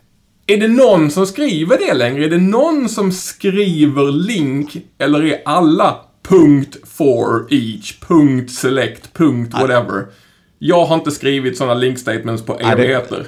är 0.47 0.57
det 0.57 0.67
någon 0.67 1.11
som 1.11 1.27
skriver 1.27 1.77
det 1.77 1.93
längre? 1.93 2.25
Är 2.25 2.29
det 2.29 2.37
någon 2.37 2.89
som 2.89 3.11
skriver 3.11 4.11
link? 4.11 4.77
Eller 4.97 5.25
är 5.25 5.41
alla 5.45 5.95
punkt 6.23 6.77
for 6.83 7.47
each, 7.53 7.99
punkt 7.99 8.51
select, 8.51 9.13
punkt 9.13 9.53
whatever? 9.53 10.05
Jag 10.59 10.85
har 10.85 10.95
inte 10.95 11.11
skrivit 11.11 11.57
sådana 11.57 11.73
link 11.73 11.99
statements 11.99 12.45
på 12.45 12.59
evigheter. 12.59 13.27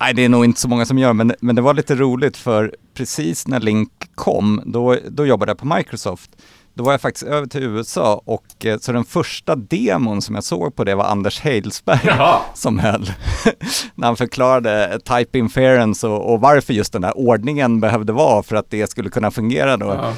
Nej, 0.00 0.14
det 0.14 0.24
är 0.24 0.28
nog 0.28 0.44
inte 0.44 0.60
så 0.60 0.68
många 0.68 0.86
som 0.86 0.98
gör, 0.98 1.12
men, 1.12 1.34
men 1.40 1.56
det 1.56 1.62
var 1.62 1.74
lite 1.74 1.94
roligt 1.94 2.36
för 2.36 2.74
precis 2.94 3.46
när 3.46 3.60
Link 3.60 3.90
kom, 4.14 4.62
då, 4.66 4.96
då 5.08 5.26
jobbade 5.26 5.50
jag 5.50 5.58
på 5.58 5.66
Microsoft 5.66 6.30
då 6.76 6.84
var 6.84 6.92
jag 6.92 7.00
faktiskt 7.00 7.26
över 7.26 7.46
till 7.46 7.62
USA 7.62 8.22
och 8.24 8.66
eh, 8.66 8.78
så 8.78 8.92
den 8.92 9.04
första 9.04 9.56
demon 9.56 10.22
som 10.22 10.34
jag 10.34 10.44
såg 10.44 10.76
på 10.76 10.84
det 10.84 10.94
var 10.94 11.04
Anders 11.04 11.40
Heilsberg 11.40 12.00
Jaha. 12.04 12.40
som 12.54 12.78
höll. 12.78 13.12
när 13.94 14.06
han 14.06 14.16
förklarade 14.16 15.00
type 15.04 15.38
inference 15.38 16.06
och, 16.06 16.32
och, 16.32 16.40
varför 16.40 16.74
just 16.74 16.92
den 16.92 17.04
här 17.04 17.18
ordningen 17.18 17.80
behövde 17.80 18.12
vara 18.12 18.42
för 18.42 18.56
att 18.56 18.70
det 18.70 18.90
skulle 18.90 19.10
kunna 19.10 19.30
fungera 19.30 19.76
då. 19.76 19.86
Ja. 19.86 20.12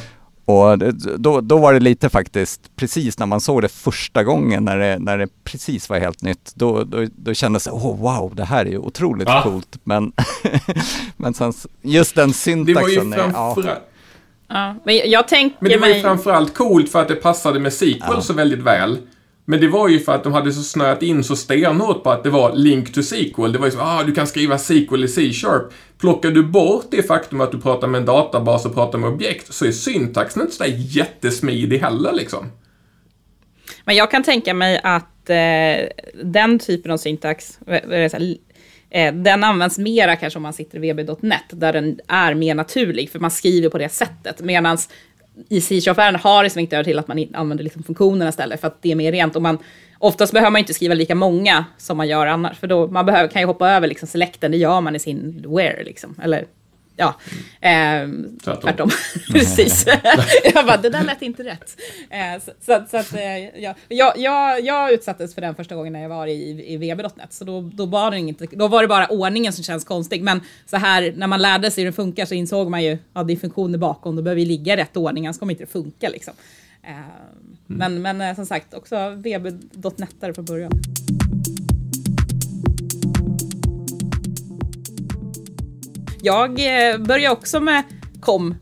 Och 0.45 0.79
då, 1.19 1.41
då 1.41 1.59
var 1.59 1.73
det 1.73 1.81
lite 1.81 2.09
faktiskt, 2.09 2.77
precis 2.77 3.19
när 3.19 3.27
man 3.27 3.41
såg 3.41 3.62
det 3.62 3.69
första 3.69 4.25
gången, 4.25 4.65
när 4.65 4.77
det, 4.77 4.99
när 4.99 5.19
det 5.19 5.29
precis 5.45 5.88
var 5.88 5.99
helt 5.99 6.23
nytt, 6.23 6.53
då, 6.55 6.85
då, 6.85 7.07
då 7.17 7.35
kändes 7.35 7.65
det, 7.65 7.71
oh, 7.71 7.97
wow, 7.97 8.35
det 8.35 8.45
här 8.45 8.67
är 8.67 8.71
ju 8.71 8.79
otroligt 8.79 9.29
ja. 9.29 9.43
coolt. 9.43 9.79
Men, 9.85 10.12
men 11.17 11.35
sen, 11.35 11.53
just 11.83 12.15
den 12.15 12.33
syntaxen. 12.33 12.75
Det 12.75 12.83
var 12.83 12.88
ju 12.88 13.12
framförallt, 13.12 13.67
ja. 13.67 13.77
Ja, 14.49 14.75
men 14.85 15.00
jag 15.05 15.28
tänker 15.28 15.57
Men 15.61 15.71
det 15.71 15.78
var 15.78 15.88
ju 15.88 16.00
framförallt 16.00 16.55
coolt 16.55 16.93
för 16.93 17.02
att 17.02 17.09
det 17.09 17.14
passade 17.14 17.61
med 17.61 17.73
sequel 17.73 18.11
ja. 18.14 18.21
så 18.21 18.33
väldigt 18.33 18.62
väl. 18.62 18.99
Men 19.45 19.61
det 19.61 19.69
var 19.69 19.88
ju 19.88 20.00
för 20.00 20.12
att 20.12 20.25
de 20.25 20.33
hade 20.33 20.52
så 20.52 20.62
snöat 20.62 21.02
in 21.02 21.25
så 21.25 21.37
stenhårt 21.37 22.02
på 22.02 22.11
att 22.11 22.25
det 22.25 22.31
var 22.31 22.52
link 22.52 22.93
to 22.93 23.02
SQL. 23.02 23.52
Det 23.52 23.59
var 23.59 23.67
ju 23.67 23.71
så, 23.71 23.81
ah, 23.81 24.02
du 24.02 24.14
kan 24.14 24.26
skriva 24.26 24.59
SQL 24.59 25.05
i 25.05 25.09
C-sharp. 25.09 25.73
Plockar 26.00 26.31
du 26.31 26.43
bort 26.43 26.87
det 26.90 27.02
faktum 27.02 27.40
att 27.40 27.52
du 27.52 27.61
pratar 27.61 27.88
med 27.88 27.99
en 27.99 28.05
databas 28.05 28.67
och 28.67 28.75
pratar 28.75 28.99
med 28.99 29.11
objekt 29.11 29.55
så 29.55 29.64
är 29.64 29.73
syntaxen 29.73 30.43
inte 30.43 30.55
sådär 30.55 30.75
jättesmidig 30.76 31.78
heller 31.78 32.12
liksom. 32.12 32.52
Men 33.85 33.97
jag 33.97 34.11
kan 34.11 34.23
tänka 34.23 34.55
mig 34.55 34.81
att 34.83 35.31
eh, 35.31 35.88
den 36.25 36.59
typen 36.59 36.90
av 36.90 36.97
syntax, 36.97 37.59
eh, 38.90 39.14
den 39.14 39.45
används 39.45 39.78
mera 39.78 40.16
kanske 40.16 40.38
om 40.38 40.42
man 40.42 40.52
sitter 40.52 40.85
i 40.85 40.92
vb.net, 40.92 41.45
där 41.50 41.73
den 41.73 42.00
är 42.09 42.35
mer 42.35 42.54
naturlig, 42.54 43.11
för 43.11 43.18
man 43.18 43.30
skriver 43.30 43.68
på 43.68 43.78
det 43.78 43.88
sättet. 43.88 44.40
Medan 44.40 44.78
i 45.49 45.61
C-sharp-världen 45.61 46.21
har 46.21 46.45
det 46.45 46.50
svängt 46.50 46.73
över 46.73 46.85
till 46.85 46.99
att 46.99 47.09
man 47.09 47.26
använder 47.35 47.64
liksom 47.64 47.83
funktionerna 47.83 48.28
istället, 48.28 48.61
för 48.61 48.68
att 48.68 48.83
det 48.83 48.90
är 48.90 48.95
mer 48.95 49.12
rent. 49.12 49.37
Och 49.37 49.42
man, 49.42 49.59
oftast 49.99 50.33
behöver 50.33 50.50
man 50.50 50.59
inte 50.59 50.75
skriva 50.75 50.95
lika 50.95 51.14
många 51.14 51.64
som 51.76 51.97
man 51.97 52.09
gör 52.09 52.26
annars, 52.26 52.59
för 52.59 52.66
då 52.66 52.87
man 52.87 53.07
behöver, 53.07 53.28
kan 53.28 53.42
ju 53.42 53.47
hoppa 53.47 53.71
över 53.71 53.88
liksom 53.88 54.09
selecten, 54.09 54.50
det 54.50 54.57
gör 54.57 54.80
man 54.80 54.97
i 54.97 54.99
sin 54.99 55.47
where, 55.49 55.85
liksom. 55.85 56.14
Eller 56.23 56.45
Ja, 57.00 57.14
eh, 57.61 58.09
tvärtom. 58.45 58.61
tvärtom. 58.62 58.90
Precis. 59.33 59.87
jag 60.55 60.67
bara, 60.67 60.76
det 60.76 60.90
där 60.90 61.05
lät 61.05 61.23
inte 61.23 61.45
rätt. 61.45 61.76
Eh, 62.11 62.43
så, 62.45 62.50
så, 62.61 62.85
så 62.90 62.97
att, 62.97 63.14
eh, 63.14 63.38
ja, 63.62 63.75
jag, 63.88 64.19
jag, 64.19 64.61
jag 64.64 64.93
utsattes 64.93 65.35
för 65.35 65.40
den 65.40 65.55
första 65.55 65.75
gången 65.75 65.93
när 65.93 66.02
jag 66.02 66.09
var 66.09 66.26
i, 66.26 66.73
i 66.73 66.76
VB.net, 66.76 67.33
så 67.33 67.45
då, 67.45 67.61
då, 67.61 67.87
var 67.87 68.11
det 68.11 68.19
inte, 68.19 68.47
då 68.52 68.69
var 68.69 68.83
det 68.83 68.88
bara 68.88 69.07
ordningen 69.07 69.52
som 69.52 69.64
känns 69.64 69.85
konstig. 69.85 70.23
Men 70.23 70.40
så 70.67 70.76
här, 70.76 71.12
när 71.17 71.26
man 71.26 71.43
lärde 71.43 71.71
sig 71.71 71.85
hur 71.85 71.90
det 71.90 71.97
funkar 71.97 72.26
så 72.26 72.35
insåg 72.35 72.71
man 72.71 72.83
ju 72.83 72.93
att 72.93 73.00
ja, 73.12 73.23
det 73.23 73.33
är 73.33 73.37
funktioner 73.37 73.78
bakom, 73.78 74.17
då 74.17 74.23
behöver 74.23 74.40
vi 74.40 74.47
ligga 74.47 74.73
i 74.73 74.76
rätt 74.76 74.97
ordning, 74.97 75.26
annars 75.26 75.38
kommer 75.38 75.52
inte 75.52 75.64
det 75.64 75.71
funka. 75.71 76.09
Liksom. 76.09 76.35
Eh, 76.83 76.90
mm. 76.90 77.05
Men, 77.67 78.02
men 78.02 78.21
eh, 78.21 78.35
som 78.35 78.47
sagt, 78.47 78.75
också 78.75 79.11
VB.net 79.11 80.35
från 80.35 80.45
början. 80.45 80.73
Jag 86.23 86.51
eh, 86.51 86.99
började 86.99 87.33
också 87.33 87.61
med 87.61 87.83
kom, 88.21 88.55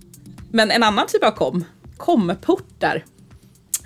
men 0.51 0.71
en 0.71 0.83
annan 0.83 1.07
typ 1.07 1.25
av 1.25 1.31
kom. 1.31 1.65
Kom-portar. 1.97 3.05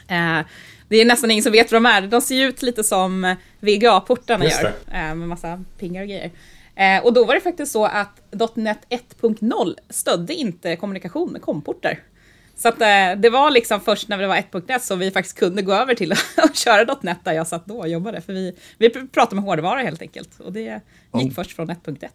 Eh, 0.09 0.47
det 0.89 0.97
är 0.97 1.05
nästan 1.05 1.31
ingen 1.31 1.43
som 1.43 1.53
vet 1.53 1.73
vad 1.73 1.83
de 1.83 1.87
är. 1.87 2.03
De 2.03 2.21
ser 2.21 2.45
ut 2.47 2.63
lite 2.63 2.85
som 2.85 3.37
VGA-portarna 3.61 4.45
gör. 4.45 4.73
Eh, 4.87 5.15
med 5.15 5.29
massa 5.29 5.65
pingar 5.79 6.03
och 6.03 6.09
grejer. 6.09 6.31
och 7.03 7.13
då 7.13 7.25
var 7.25 7.35
det 7.35 7.41
faktiskt 7.41 7.73
så 7.73 7.85
att 7.85 8.21
.NET 8.55 8.79
1.0 8.89 9.75
stödde 9.91 10.35
inte 10.35 10.77
kommunikation 10.77 11.33
med 11.33 11.43
komportar. 11.43 11.99
Så 12.57 12.69
att, 12.69 12.79
det 13.23 13.31
var 13.33 13.51
liksom 13.51 13.81
först 13.81 14.09
när 14.09 14.19
det 14.19 14.27
var 14.27 14.37
1.1 14.37 14.79
som 14.79 14.99
vi 14.99 15.11
faktiskt 15.11 15.39
kunde 15.39 15.63
gå 15.63 15.73
över 15.73 15.95
till 15.95 16.13
att 16.37 16.57
köra 16.57 16.97
.NET 17.01 17.19
där 17.25 17.33
jag 17.33 17.47
satt 17.47 17.67
då 17.67 17.79
och 17.79 17.89
jobbade. 17.89 18.21
För 18.21 18.33
vi, 18.33 18.57
vi 18.79 18.91
pratade 18.91 19.35
med 19.35 19.45
hårdvara 19.45 19.81
helt 19.81 20.03
enkelt. 20.03 20.41
Och 20.41 20.53
det 20.53 20.81
gick 21.15 21.31
oh. 21.31 21.31
först 21.31 21.57
från 21.57 21.71
1.1 21.71 22.09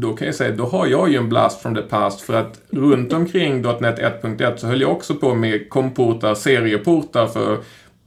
då 0.00 0.12
kan 0.12 0.26
jag 0.26 0.34
säga, 0.34 0.56
då 0.56 0.64
har 0.64 0.86
jag 0.86 1.10
ju 1.10 1.16
en 1.16 1.28
blast 1.28 1.62
from 1.62 1.74
the 1.74 1.82
past 1.82 2.20
för 2.20 2.34
att 2.34 2.60
runt 2.70 3.12
omkring 3.12 3.62
.NET 3.62 3.98
1.1 3.98 4.56
så 4.56 4.66
höll 4.66 4.80
jag 4.80 4.90
också 4.90 5.14
på 5.14 5.34
med 5.34 5.68
komportar, 5.68 6.34
serieportar 6.34 7.26
för 7.26 7.58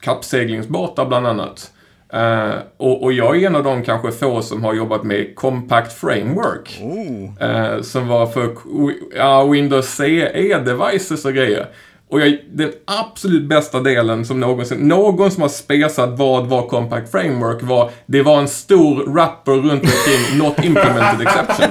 kappseglingsbåtar 0.01 1.05
bland 1.05 1.27
annat. 1.27 1.71
Uh, 2.13 2.55
och, 2.77 3.03
och, 3.03 3.13
jag 3.13 3.37
är 3.37 3.47
en 3.47 3.55
av 3.55 3.63
de 3.63 3.83
kanske 3.83 4.11
få 4.11 4.41
som 4.41 4.63
har 4.63 4.73
jobbat 4.73 5.03
med 5.03 5.35
Compact 5.35 5.93
Framework. 5.93 6.81
Oh. 6.81 7.49
Uh, 7.49 7.81
som 7.81 8.07
var 8.07 8.27
för 8.27 8.43
uh, 8.43 9.51
Windows 9.51 9.99
CE-devices 9.99 11.25
och 11.25 11.33
grejer. 11.33 11.67
Och 12.11 12.21
jag, 12.21 12.37
den 12.51 12.71
absolut 12.85 13.43
bästa 13.43 13.79
delen 13.79 14.25
som 14.25 14.39
någonsin, 14.39 14.77
någon 14.77 15.31
som 15.31 15.41
har 15.41 15.49
spesat 15.49 16.19
vad 16.19 16.47
var 16.47 16.67
Compact 16.67 17.11
Framework 17.11 17.63
var, 17.63 17.91
det 18.05 18.21
var 18.21 18.39
en 18.39 18.47
stor 18.47 19.15
rapper 19.15 19.51
runt 19.51 19.83
omkring 19.83 20.37
Not 20.37 20.65
Implemented 20.65 21.27
Exception. 21.27 21.67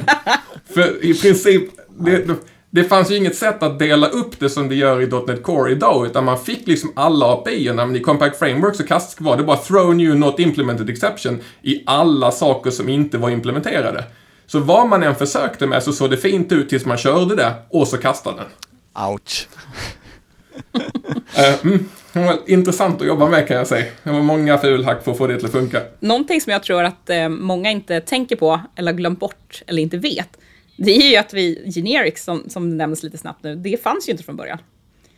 För 0.75 1.05
i 1.05 1.15
princip, 1.15 1.63
det, 1.99 2.27
det 2.71 2.85
fanns 2.85 3.11
ju 3.11 3.17
inget 3.17 3.37
sätt 3.37 3.63
att 3.63 3.79
dela 3.79 4.09
upp 4.09 4.41
det 4.41 4.51
som 4.51 4.69
det 4.69 4.75
gör 4.75 5.03
i 5.03 5.07
.NET 5.27 5.43
Core 5.43 5.73
idag, 5.73 6.07
utan 6.07 6.25
man 6.25 6.39
fick 6.39 6.67
liksom 6.67 6.93
alla 6.97 7.27
API-erna, 7.27 7.87
men 7.87 7.97
i 7.97 8.01
Compact 8.01 8.39
Framework 8.39 8.77
så 8.77 8.87
kast, 8.87 9.21
var 9.21 9.37
det 9.37 9.43
bara 9.43 9.57
throw 9.57 9.95
new 9.95 10.17
not 10.17 10.41
implemented 10.41 10.91
exception 10.91 11.41
i 11.63 11.83
alla 11.87 12.31
saker 12.31 12.71
som 12.71 12.89
inte 12.89 13.19
var 13.19 13.31
implementerade. 13.31 14.05
Så 14.47 14.59
vad 14.59 14.89
man 14.89 15.03
än 15.03 15.15
försökte 15.15 15.67
med 15.67 15.83
så 15.83 15.93
såg 15.93 16.11
det 16.11 16.17
fint 16.17 16.53
ut 16.53 16.69
tills 16.69 16.87
man 16.87 16.97
körde 16.97 17.37
det 17.37 17.55
och 17.71 17.89
så 17.89 17.97
kastade 17.97 18.37
den. 18.37 18.47
Ouch 19.11 19.49
uh, 21.39 21.67
mm, 22.15 22.39
intressant 22.47 23.01
att 23.01 23.07
jobba 23.07 23.29
med 23.29 23.49
kan 23.49 23.57
jag 23.57 23.67
säga. 23.67 23.85
Det 24.03 24.11
var 24.11 24.21
många 24.21 24.59
fulhack 24.59 25.05
för 25.05 25.13
att 25.13 25.19
få 25.19 25.27
det 25.27 25.37
till 25.37 25.47
att 25.47 25.53
funka. 25.53 25.83
Någonting 26.01 26.41
som 26.41 26.53
jag 26.53 26.63
tror 26.63 26.85
att 26.85 27.11
eh, 27.11 27.29
många 27.29 27.71
inte 27.71 28.01
tänker 28.01 28.37
på, 28.37 28.61
eller 28.77 28.93
glömt 28.93 29.21
bort, 29.21 29.63
eller 29.67 29.83
inte 29.83 29.97
vet, 29.97 30.39
det 30.77 30.97
är 30.97 31.11
ju 31.11 31.17
att 31.17 31.35
vi, 31.35 31.73
generics, 31.75 32.25
som, 32.25 32.45
som 32.49 32.77
nämns 32.77 33.03
lite 33.03 33.19
snabbt 33.19 33.43
nu, 33.43 33.57
det 33.57 33.83
fanns 33.83 34.09
ju 34.09 34.13
inte 34.13 34.25
från 34.25 34.37
början. 34.37 34.59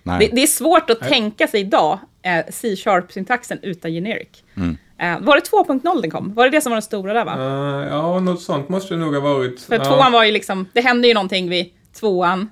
Det, 0.02 0.28
det, 0.32 0.42
är 0.42 0.46
svårt 0.46 0.90
att 0.90 1.00
Nej. 1.00 1.10
tänka 1.10 1.46
sig 1.46 1.60
idag, 1.60 1.98
eh, 2.22 2.44
C-sharp-syntaxen 2.50 3.58
utan 3.62 3.90
generic. 3.90 4.28
Mm. 4.56 4.76
Eh, 4.98 5.20
var 5.20 5.36
det 5.36 5.42
2.0 5.42 6.00
den 6.02 6.10
kom? 6.10 6.34
Var 6.34 6.44
det 6.44 6.50
det 6.50 6.60
som 6.60 6.70
var 6.70 6.76
den 6.76 6.82
stora 6.82 7.12
där 7.12 7.24
va? 7.24 7.36
Uh, 7.36 7.88
ja, 7.88 8.20
något 8.20 8.42
sånt 8.42 8.68
måste 8.68 8.94
det 8.94 9.00
nog 9.00 9.14
ha 9.14 9.20
varit. 9.20 9.60
För 9.60 9.74
uh. 9.74 9.84
tvåan 9.84 10.12
var 10.12 10.24
ju 10.24 10.32
liksom, 10.32 10.66
det 10.72 10.80
hände 10.80 11.08
ju 11.08 11.14
någonting 11.14 11.48
vid 11.48 11.66
tvåan, 12.00 12.50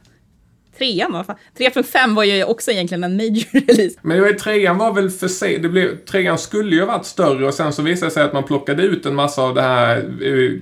trean 0.81 1.13
var 1.13 1.25
3.5 1.59 2.15
var 2.15 2.25
ju 2.25 2.45
också 2.45 2.71
egentligen 2.71 3.05
en 3.05 3.17
major 3.17 3.47
release. 3.67 3.99
Men 4.03 4.17
det 4.17 4.23
var, 4.23 4.33
trean 4.33 4.79
var 4.79 4.93
väl 4.93 5.11
för 5.11 5.29
sig, 5.29 5.59
det 5.59 5.69
blev, 5.69 5.97
trean 5.97 6.39
skulle 6.39 6.77
ju 6.77 6.81
ha 6.81 6.87
varit 6.87 7.07
större 7.07 7.47
och 7.47 7.55
sen 7.55 7.73
så 7.73 7.83
visade 7.83 8.07
det 8.07 8.15
sig 8.15 8.23
att 8.23 8.33
man 8.33 8.45
plockade 8.45 8.83
ut 8.83 9.07
en 9.07 9.15
massa 9.15 9.43
av 9.43 9.55
det 9.55 9.63
här 9.63 9.97
eh, 9.97 10.53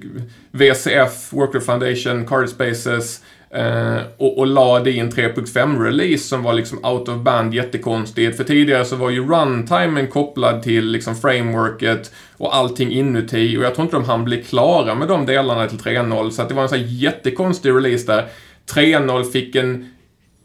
VCF, 0.50 1.32
Worker 1.32 1.60
Foundation, 1.60 2.26
Card 2.26 2.48
Spaces 2.48 3.22
uh, 3.56 4.00
och, 4.16 4.38
och 4.38 4.46
la 4.46 4.80
det 4.80 4.90
i 4.90 4.98
en 4.98 5.10
3.5-release 5.10 6.28
som 6.28 6.42
var 6.42 6.52
liksom 6.52 6.84
out 6.84 7.08
of 7.08 7.16
band 7.16 7.54
jättekonstigt. 7.54 8.36
För 8.36 8.44
tidigare 8.44 8.84
så 8.84 8.96
var 8.96 9.10
ju 9.10 9.28
runtimen 9.28 10.06
kopplad 10.06 10.62
till 10.62 10.86
liksom 10.86 11.16
frameworket 11.16 12.12
och 12.36 12.56
allting 12.56 12.92
inuti 12.92 13.56
och 13.58 13.62
jag 13.62 13.74
tror 13.74 13.84
inte 13.84 13.96
de 13.96 14.04
hann 14.04 14.24
bli 14.24 14.42
klara 14.42 14.94
med 14.94 15.08
de 15.08 15.26
delarna 15.26 15.66
till 15.66 15.78
3.0 15.78 16.30
så 16.30 16.42
att 16.42 16.48
det 16.48 16.54
var 16.54 16.62
en 16.62 16.68
sån 16.68 16.78
här 16.78 16.86
jättekonstig 16.86 17.70
release 17.70 18.06
där. 18.06 18.28
3.0 18.74 19.24
fick 19.24 19.54
en 19.54 19.92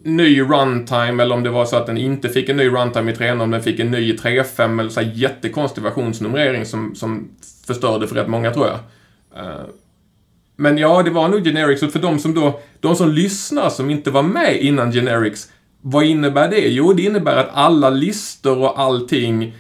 ny 0.04 0.42
runtime 0.42 1.24
eller 1.24 1.36
om 1.36 1.44
det 1.44 1.50
var 1.50 1.66
så 1.66 1.76
att 1.76 1.86
den 1.86 1.98
inte 1.98 2.30
fick 2.30 2.50
en 2.50 2.58
ny 2.58 2.70
runtime 2.70 3.12
i 3.12 3.16
3.0 3.16 3.46
men 3.46 3.64
fick 3.64 3.80
en 3.80 3.92
ny 3.92 4.14
i 4.14 4.18
3.5 4.18 4.80
eller 4.80 4.90
så 4.90 5.02
här 5.02 5.12
jättekonstig 5.14 5.84
versionsnumrering 5.84 6.66
som, 6.66 6.96
som 6.96 7.30
förstörde 7.68 8.08
för 8.08 8.16
rätt 8.16 8.28
många 8.28 8.52
tror 8.52 8.68
jag. 8.68 8.80
Uh, 9.44 9.66
men 10.56 10.78
ja, 10.78 11.04
det 11.04 11.10
var 11.10 11.28
nog 11.28 11.44
generics. 11.44 11.84
Och 11.84 11.92
för 11.92 12.00
de 12.00 12.20
som 12.20 12.34
då, 12.34 12.60
de 12.80 12.96
som 12.96 13.10
lyssnar 13.10 13.70
som 13.70 13.90
inte 13.90 14.12
var 14.12 14.24
med 14.24 14.58
innan 14.62 14.92
generics, 14.92 15.52
vad 15.82 16.06
innebär 16.06 16.50
det? 16.50 16.68
Jo, 16.68 16.94
det 16.94 17.04
innebär 17.04 17.38
att 17.38 17.50
alla 17.54 17.90
listor 17.90 18.58
och 18.58 18.80
allting, 18.80 19.56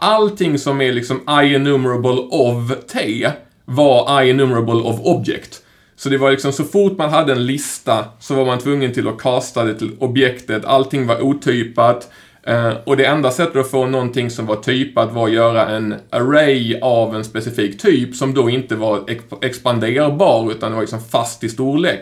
allting 0.00 0.58
som 0.58 0.80
är 0.80 0.92
liksom 0.92 1.16
I-enumerable 1.16 2.18
of 2.30 2.86
T 2.92 3.30
var 3.64 4.22
I-enumerable 4.22 4.80
of 4.80 5.00
object. 5.00 5.62
Så 6.00 6.08
det 6.08 6.18
var 6.18 6.30
liksom 6.30 6.52
så 6.52 6.64
fort 6.64 6.98
man 6.98 7.10
hade 7.10 7.32
en 7.32 7.46
lista 7.46 8.04
så 8.20 8.34
var 8.34 8.44
man 8.44 8.58
tvungen 8.58 8.92
till 8.92 9.08
att 9.08 9.18
kasta 9.18 9.64
det 9.64 9.74
till 9.74 9.96
objektet. 9.98 10.64
Allting 10.64 11.06
var 11.06 11.20
otypat. 11.20 12.08
Uh, 12.48 12.72
och 12.84 12.96
det 12.96 13.04
enda 13.04 13.30
sättet 13.30 13.56
att 13.56 13.70
få 13.70 13.86
någonting 13.86 14.30
som 14.30 14.46
var 14.46 14.56
typat 14.56 15.12
var 15.12 15.26
att 15.26 15.32
göra 15.32 15.68
en 15.68 15.94
array 16.10 16.80
av 16.80 17.14
en 17.14 17.24
specifik 17.24 17.82
typ 17.82 18.14
som 18.14 18.34
då 18.34 18.50
inte 18.50 18.76
var 18.76 19.00
expanderbar 19.42 20.50
utan 20.50 20.72
var 20.72 20.80
liksom 20.80 21.00
fast 21.10 21.44
i 21.44 21.48
storlek. 21.48 22.00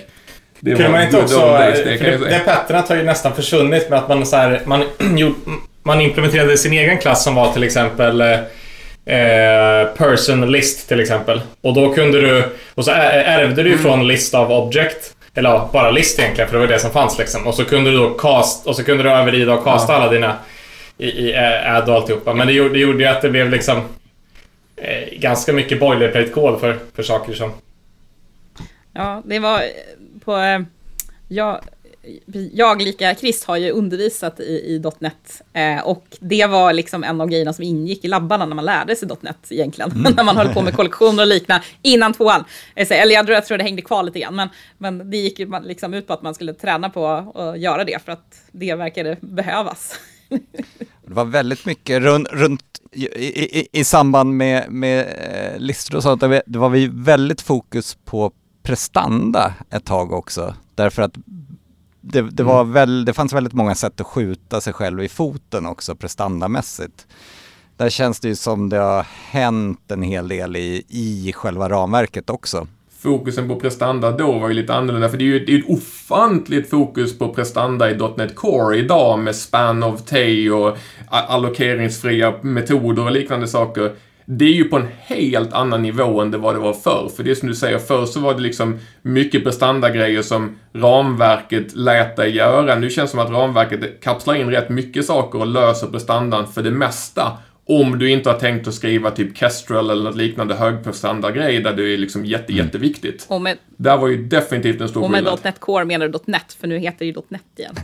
Det 0.60 0.74
kan 0.74 0.92
man 0.92 1.02
inte 1.02 1.22
också... 1.22 1.38
Days, 1.38 1.78
det, 1.78 1.96
det, 1.96 2.16
det 2.16 2.42
patternet 2.44 2.88
har 2.88 2.96
ju 2.96 3.02
nästan 3.02 3.34
försvunnit 3.34 3.90
med 3.90 3.98
att 3.98 4.08
man 4.08 4.26
så 4.26 4.36
här, 4.36 4.62
man, 4.64 4.84
man 5.82 6.00
implementerade 6.00 6.58
sin 6.58 6.72
egen 6.72 6.98
klass 6.98 7.24
som 7.24 7.34
var 7.34 7.52
till 7.52 7.62
exempel 7.62 8.22
eh, 9.08 9.86
person 9.96 10.52
list 10.52 10.88
till 10.88 11.00
exempel. 11.00 11.40
Och 11.60 11.74
då 11.74 11.94
kunde 11.94 12.20
du... 12.20 12.44
Och 12.74 12.84
så 12.84 12.90
ärvde 12.90 13.62
du 13.62 13.70
mm. 13.70 13.82
från 13.82 14.06
list 14.06 14.34
av 14.34 14.52
object. 14.52 15.14
Eller 15.34 15.50
ja, 15.50 15.70
bara 15.72 15.90
list 15.90 16.18
egentligen, 16.18 16.50
för 16.50 16.56
det 16.56 16.66
var 16.66 16.72
det 16.72 16.78
som 16.78 16.90
fanns 16.90 17.18
liksom. 17.18 17.46
Och 17.46 17.54
så 17.54 17.64
kunde 17.64 17.90
du 17.90 17.96
då 17.96 18.10
cast, 18.10 18.66
och 18.66 18.76
så 18.76 18.84
kunde 18.84 19.02
du 19.02 19.10
överrida 19.10 19.54
och 19.54 19.64
casta 19.64 19.92
ja. 19.92 19.98
alla 19.98 20.12
dina 20.12 20.36
i, 20.98 21.06
i 21.08 21.36
add 21.36 21.88
och 21.88 21.94
alltihopa. 21.94 22.34
Men 22.34 22.46
det 22.46 22.52
gjorde, 22.52 22.74
det 22.74 22.78
gjorde 22.78 22.98
ju 22.98 23.04
att 23.04 23.22
det 23.22 23.30
blev 23.30 23.50
liksom 23.50 23.82
eh, 24.76 25.18
ganska 25.18 25.52
mycket 25.52 25.80
boilerplate-kod 25.80 26.60
för, 26.60 26.78
för 26.94 27.02
saker 27.02 27.32
som... 27.32 27.52
Ja, 28.92 29.22
det 29.24 29.38
var 29.38 29.62
på... 30.24 30.36
Eh, 30.36 30.60
jag 31.28 31.60
jag, 32.52 32.82
lika 32.82 33.14
Chris, 33.14 33.44
har 33.44 33.56
ju 33.56 33.70
undervisat 33.70 34.40
i, 34.40 34.42
i 34.42 34.82
.NET 34.98 35.42
eh, 35.52 35.80
och 35.86 36.04
det 36.20 36.46
var 36.46 36.72
liksom 36.72 37.04
en 37.04 37.20
av 37.20 37.28
grejerna 37.28 37.52
som 37.52 37.64
ingick 37.64 38.04
i 38.04 38.08
labbarna 38.08 38.46
när 38.46 38.56
man 38.56 38.64
lärde 38.64 38.96
sig 38.96 39.08
.NET 39.20 39.36
egentligen. 39.50 39.90
Mm. 39.90 40.12
när 40.16 40.24
man 40.24 40.36
höll 40.36 40.54
på 40.54 40.62
med 40.62 40.74
kollektioner 40.76 41.22
och 41.22 41.26
liknande 41.26 41.64
innan 41.82 42.12
tvåan. 42.12 42.44
Eh, 42.74 42.92
eller 42.92 43.14
jag 43.14 43.26
tror, 43.26 43.34
jag 43.34 43.46
tror 43.46 43.58
det 43.58 43.64
hängde 43.64 43.82
kvar 43.82 44.02
lite 44.02 44.20
grann, 44.20 44.36
men, 44.36 44.48
men 44.78 45.10
det 45.10 45.16
gick 45.16 45.38
liksom 45.62 45.94
ut 45.94 46.06
på 46.06 46.12
att 46.12 46.22
man 46.22 46.34
skulle 46.34 46.54
träna 46.54 46.90
på 46.90 47.06
att 47.06 47.60
göra 47.60 47.84
det 47.84 48.04
för 48.04 48.12
att 48.12 48.40
det 48.52 48.74
verkade 48.74 49.16
behövas. 49.20 49.94
Det 51.08 51.14
var 51.14 51.24
väldigt 51.24 51.66
mycket 51.66 52.02
runt, 52.02 52.28
runt 52.32 52.62
i, 52.92 53.06
i, 53.06 53.68
i, 53.72 53.84
samband 53.84 54.36
med, 54.36 54.70
med 54.70 55.00
eh, 55.00 55.60
listor 55.60 55.96
och 55.96 56.02
sånt. 56.02 56.20
Det 56.20 56.58
var 56.58 56.68
vi 56.68 56.90
väldigt 56.92 57.40
fokus 57.40 57.98
på 58.04 58.32
prestanda 58.62 59.54
ett 59.70 59.84
tag 59.84 60.12
också. 60.12 60.54
Därför 60.74 61.02
att 61.02 61.14
det, 62.12 62.22
det, 62.22 62.42
var 62.42 62.60
mm. 62.60 62.72
väl, 62.72 63.04
det 63.04 63.12
fanns 63.12 63.32
väldigt 63.32 63.52
många 63.52 63.74
sätt 63.74 64.00
att 64.00 64.06
skjuta 64.06 64.60
sig 64.60 64.72
själv 64.72 65.02
i 65.02 65.08
foten 65.08 65.66
också 65.66 65.94
prestandamässigt. 65.94 67.06
Där 67.76 67.88
känns 67.88 68.20
det 68.20 68.28
ju 68.28 68.36
som 68.36 68.68
det 68.68 68.78
har 68.78 69.06
hänt 69.30 69.90
en 69.90 70.02
hel 70.02 70.28
del 70.28 70.56
i, 70.56 70.84
i 70.88 71.32
själva 71.32 71.68
ramverket 71.68 72.30
också 72.30 72.66
fokusen 73.00 73.48
på 73.48 73.56
prestanda 73.56 74.10
då 74.10 74.38
var 74.38 74.48
ju 74.48 74.54
lite 74.54 74.74
annorlunda, 74.74 75.08
för 75.08 75.16
det 75.16 75.24
är 75.24 75.26
ju 75.26 75.42
ett, 75.42 75.48
ett 75.64 75.70
ofantligt 75.70 76.70
fokus 76.70 77.18
på 77.18 77.28
prestanda 77.28 77.90
i 77.90 77.98
.NET 78.16 78.34
Core 78.34 78.78
idag 78.78 79.18
med 79.18 79.36
span 79.36 79.82
of 79.82 80.02
tay 80.02 80.50
och 80.50 80.76
allokeringsfria 81.10 82.34
metoder 82.42 83.04
och 83.04 83.12
liknande 83.12 83.48
saker. 83.48 83.92
Det 84.30 84.44
är 84.44 84.52
ju 84.52 84.64
på 84.64 84.76
en 84.76 84.88
helt 84.98 85.52
annan 85.52 85.82
nivå 85.82 86.20
än 86.20 86.30
det 86.30 86.38
vad 86.38 86.54
det 86.54 86.58
var 86.58 86.72
förr. 86.72 87.10
För 87.16 87.22
det 87.22 87.30
är 87.30 87.34
som 87.34 87.48
du 87.48 87.54
säger, 87.54 87.78
förr 87.78 88.06
så 88.06 88.20
var 88.20 88.34
det 88.34 88.40
liksom 88.40 88.78
mycket 89.02 89.44
prestandagrejer 89.44 90.22
som 90.22 90.58
ramverket 90.72 91.76
lät 91.76 92.16
dig 92.16 92.36
göra. 92.36 92.74
Nu 92.74 92.90
känns 92.90 93.10
det 93.10 93.16
som 93.16 93.26
att 93.26 93.30
ramverket 93.30 94.00
kapslar 94.00 94.34
in 94.34 94.50
rätt 94.50 94.68
mycket 94.68 95.06
saker 95.06 95.38
och 95.38 95.46
löser 95.46 95.86
prestandan 95.86 96.52
för 96.52 96.62
det 96.62 96.70
mesta. 96.70 97.32
Om 97.66 97.98
du 97.98 98.10
inte 98.10 98.30
har 98.30 98.38
tänkt 98.38 98.68
att 98.68 98.74
skriva 98.74 99.10
typ 99.10 99.36
Kestrel 99.36 99.90
eller 99.90 100.04
något 100.04 100.16
liknande 100.16 100.54
högprestanda-grej 100.54 101.60
där 101.60 101.72
det 101.72 101.94
är 101.94 101.98
liksom 101.98 102.24
jätte, 102.24 102.52
mm. 102.52 102.64
jätteviktigt. 102.64 103.26
Och 103.28 103.40
med, 103.40 103.58
Där 103.76 103.96
var 103.96 104.08
ju 104.08 104.24
definitivt 104.24 104.80
en 104.80 104.88
stor 104.88 105.02
skillnad. 105.02 105.32
Och 105.32 105.38
med 105.38 105.44
.NET 105.44 105.60
Core 105.60 105.84
menar 105.84 106.08
du 106.08 106.18
.NET, 106.24 106.56
för 106.60 106.66
nu 106.66 106.78
heter 106.78 106.98
det 106.98 107.04
ju 107.04 107.14
.NET 107.28 107.42
igen. 107.56 107.74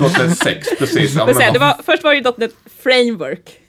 .NET 0.18 0.38
6, 0.38 0.68
precis. 0.78 1.14
Ja, 1.14 1.26
men, 1.26 1.52
det 1.52 1.58
var, 1.58 1.82
först 1.82 2.04
var 2.04 2.10
det 2.10 2.16
ju 2.16 2.32
.NET 2.36 2.52
Framework. 2.82 3.60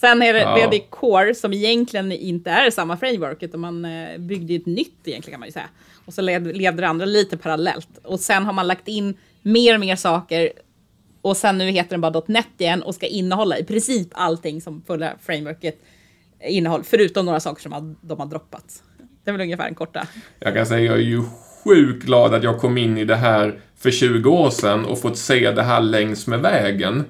Sen 0.00 0.22
är 0.22 0.32
det, 0.32 0.40
ja. 0.40 0.54
blev 0.54 0.70
det 0.70 0.80
Core 0.90 1.34
som 1.34 1.52
egentligen 1.52 2.12
inte 2.12 2.50
är 2.50 2.70
samma 2.70 2.96
framework, 2.96 3.42
utan 3.42 3.60
man 3.60 3.84
eh, 3.84 4.18
byggde 4.18 4.54
ett 4.54 4.66
nytt 4.66 4.98
egentligen 5.04 5.32
kan 5.32 5.40
man 5.40 5.48
ju 5.48 5.52
säga. 5.52 5.68
Och 6.04 6.14
så 6.14 6.22
led, 6.22 6.56
leder 6.56 6.82
det 6.82 6.88
andra 6.88 7.06
lite 7.06 7.36
parallellt. 7.36 7.88
Och 8.04 8.20
sen 8.20 8.44
har 8.44 8.52
man 8.52 8.66
lagt 8.66 8.88
in 8.88 9.16
mer 9.42 9.74
och 9.74 9.80
mer 9.80 9.96
saker 9.96 10.52
och 11.22 11.36
sen 11.36 11.58
nu 11.58 11.70
heter 11.70 11.90
den 11.90 12.00
bara 12.00 12.22
.NET 12.26 12.46
igen 12.58 12.82
och 12.82 12.94
ska 12.94 13.06
innehålla 13.06 13.58
i 13.58 13.64
princip 13.64 14.08
allting 14.12 14.60
som 14.60 14.82
fulla 14.86 15.12
frameworket 15.22 15.82
innehåller, 16.40 16.84
förutom 16.84 17.26
några 17.26 17.40
saker 17.40 17.62
som 17.62 17.96
de 18.00 18.18
har 18.18 18.26
droppat. 18.26 18.82
Det 19.24 19.30
är 19.30 19.32
väl 19.32 19.40
ungefär 19.40 19.68
en 19.68 19.74
korta. 19.74 20.06
Jag 20.38 20.54
kan 20.54 20.66
säga, 20.66 20.80
jag 20.80 20.96
är 20.96 21.02
ju 21.02 21.22
sjukt 21.64 22.04
glad 22.04 22.34
att 22.34 22.42
jag 22.42 22.58
kom 22.58 22.78
in 22.78 22.98
i 22.98 23.04
det 23.04 23.16
här 23.16 23.60
för 23.76 23.90
20 23.90 24.30
år 24.30 24.50
sedan 24.50 24.84
och 24.84 25.00
fått 25.00 25.18
se 25.18 25.50
det 25.50 25.62
här 25.62 25.80
längs 25.80 26.26
med 26.26 26.40
vägen. 26.40 27.04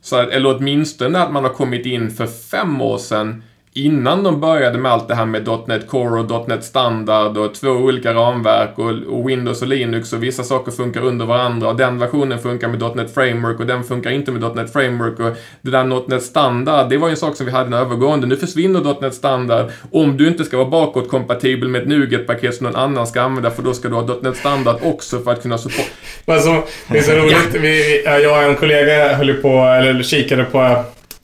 Så 0.00 0.16
eller 0.20 0.56
åtminstone 0.56 1.18
att 1.18 1.32
man 1.32 1.44
har 1.44 1.52
kommit 1.52 1.86
in 1.86 2.10
för 2.10 2.26
fem 2.26 2.80
år 2.80 2.98
sedan 2.98 3.42
innan 3.74 4.22
de 4.22 4.40
började 4.40 4.78
med 4.78 4.92
allt 4.92 5.08
det 5.08 5.14
här 5.14 5.26
med 5.26 5.48
.NET 5.66 5.88
Core 5.88 6.20
och 6.20 6.48
.NET 6.48 6.64
Standard 6.64 7.36
och 7.36 7.54
två 7.54 7.68
olika 7.68 8.14
ramverk 8.14 8.78
och, 8.78 9.28
Windows 9.28 9.62
och 9.62 9.68
Linux 9.68 10.12
och 10.12 10.22
vissa 10.22 10.42
saker 10.42 10.72
funkar 10.72 11.00
under 11.00 11.26
varandra 11.26 11.68
och 11.68 11.76
den 11.76 11.98
versionen 11.98 12.38
funkar 12.38 12.68
med 12.68 12.96
.NET 12.96 13.14
Framework 13.14 13.60
och 13.60 13.66
den 13.66 13.84
funkar 13.84 14.10
inte 14.10 14.32
med 14.32 14.56
.NET 14.56 14.72
Framework 14.72 15.20
och 15.20 15.36
det 15.62 15.70
där 15.70 16.08
.NET 16.08 16.22
Standard, 16.22 16.90
det 16.90 16.96
var 16.96 17.08
ju 17.08 17.10
en 17.10 17.16
sak 17.16 17.36
som 17.36 17.46
vi 17.46 17.52
hade 17.52 17.66
en 17.66 17.72
övergående. 17.72 18.26
Nu 18.26 18.36
försvinner 18.36 19.00
.NET 19.00 19.14
Standard 19.14 19.70
om 19.90 20.16
du 20.16 20.28
inte 20.28 20.44
ska 20.44 20.56
vara 20.56 20.68
bakåtkompatibel 20.68 21.68
med 21.68 21.82
ett 21.82 21.88
NuGet-paket 21.88 22.54
som 22.54 22.64
någon 22.64 22.76
annan 22.76 23.06
ska 23.06 23.20
använda 23.22 23.50
för 23.50 23.62
då 23.62 23.74
ska 23.74 23.88
du 23.88 23.94
ha 23.94 24.18
.NET 24.22 24.36
Standard 24.36 24.76
också 24.82 25.18
för 25.18 25.32
att 25.32 25.42
kunna 25.42 25.58
supporta. 25.58 25.90
Alltså, 26.26 26.62
det 26.88 26.98
är 26.98 27.02
så 27.02 27.12
roligt. 27.12 27.54
Vi, 27.60 28.02
jag 28.04 28.32
och 28.32 28.42
en 28.42 28.56
kollega 28.56 29.16
höll 29.16 29.34
på, 29.34 29.48
eller 29.48 30.02
kikade 30.02 30.44
på 30.44 30.58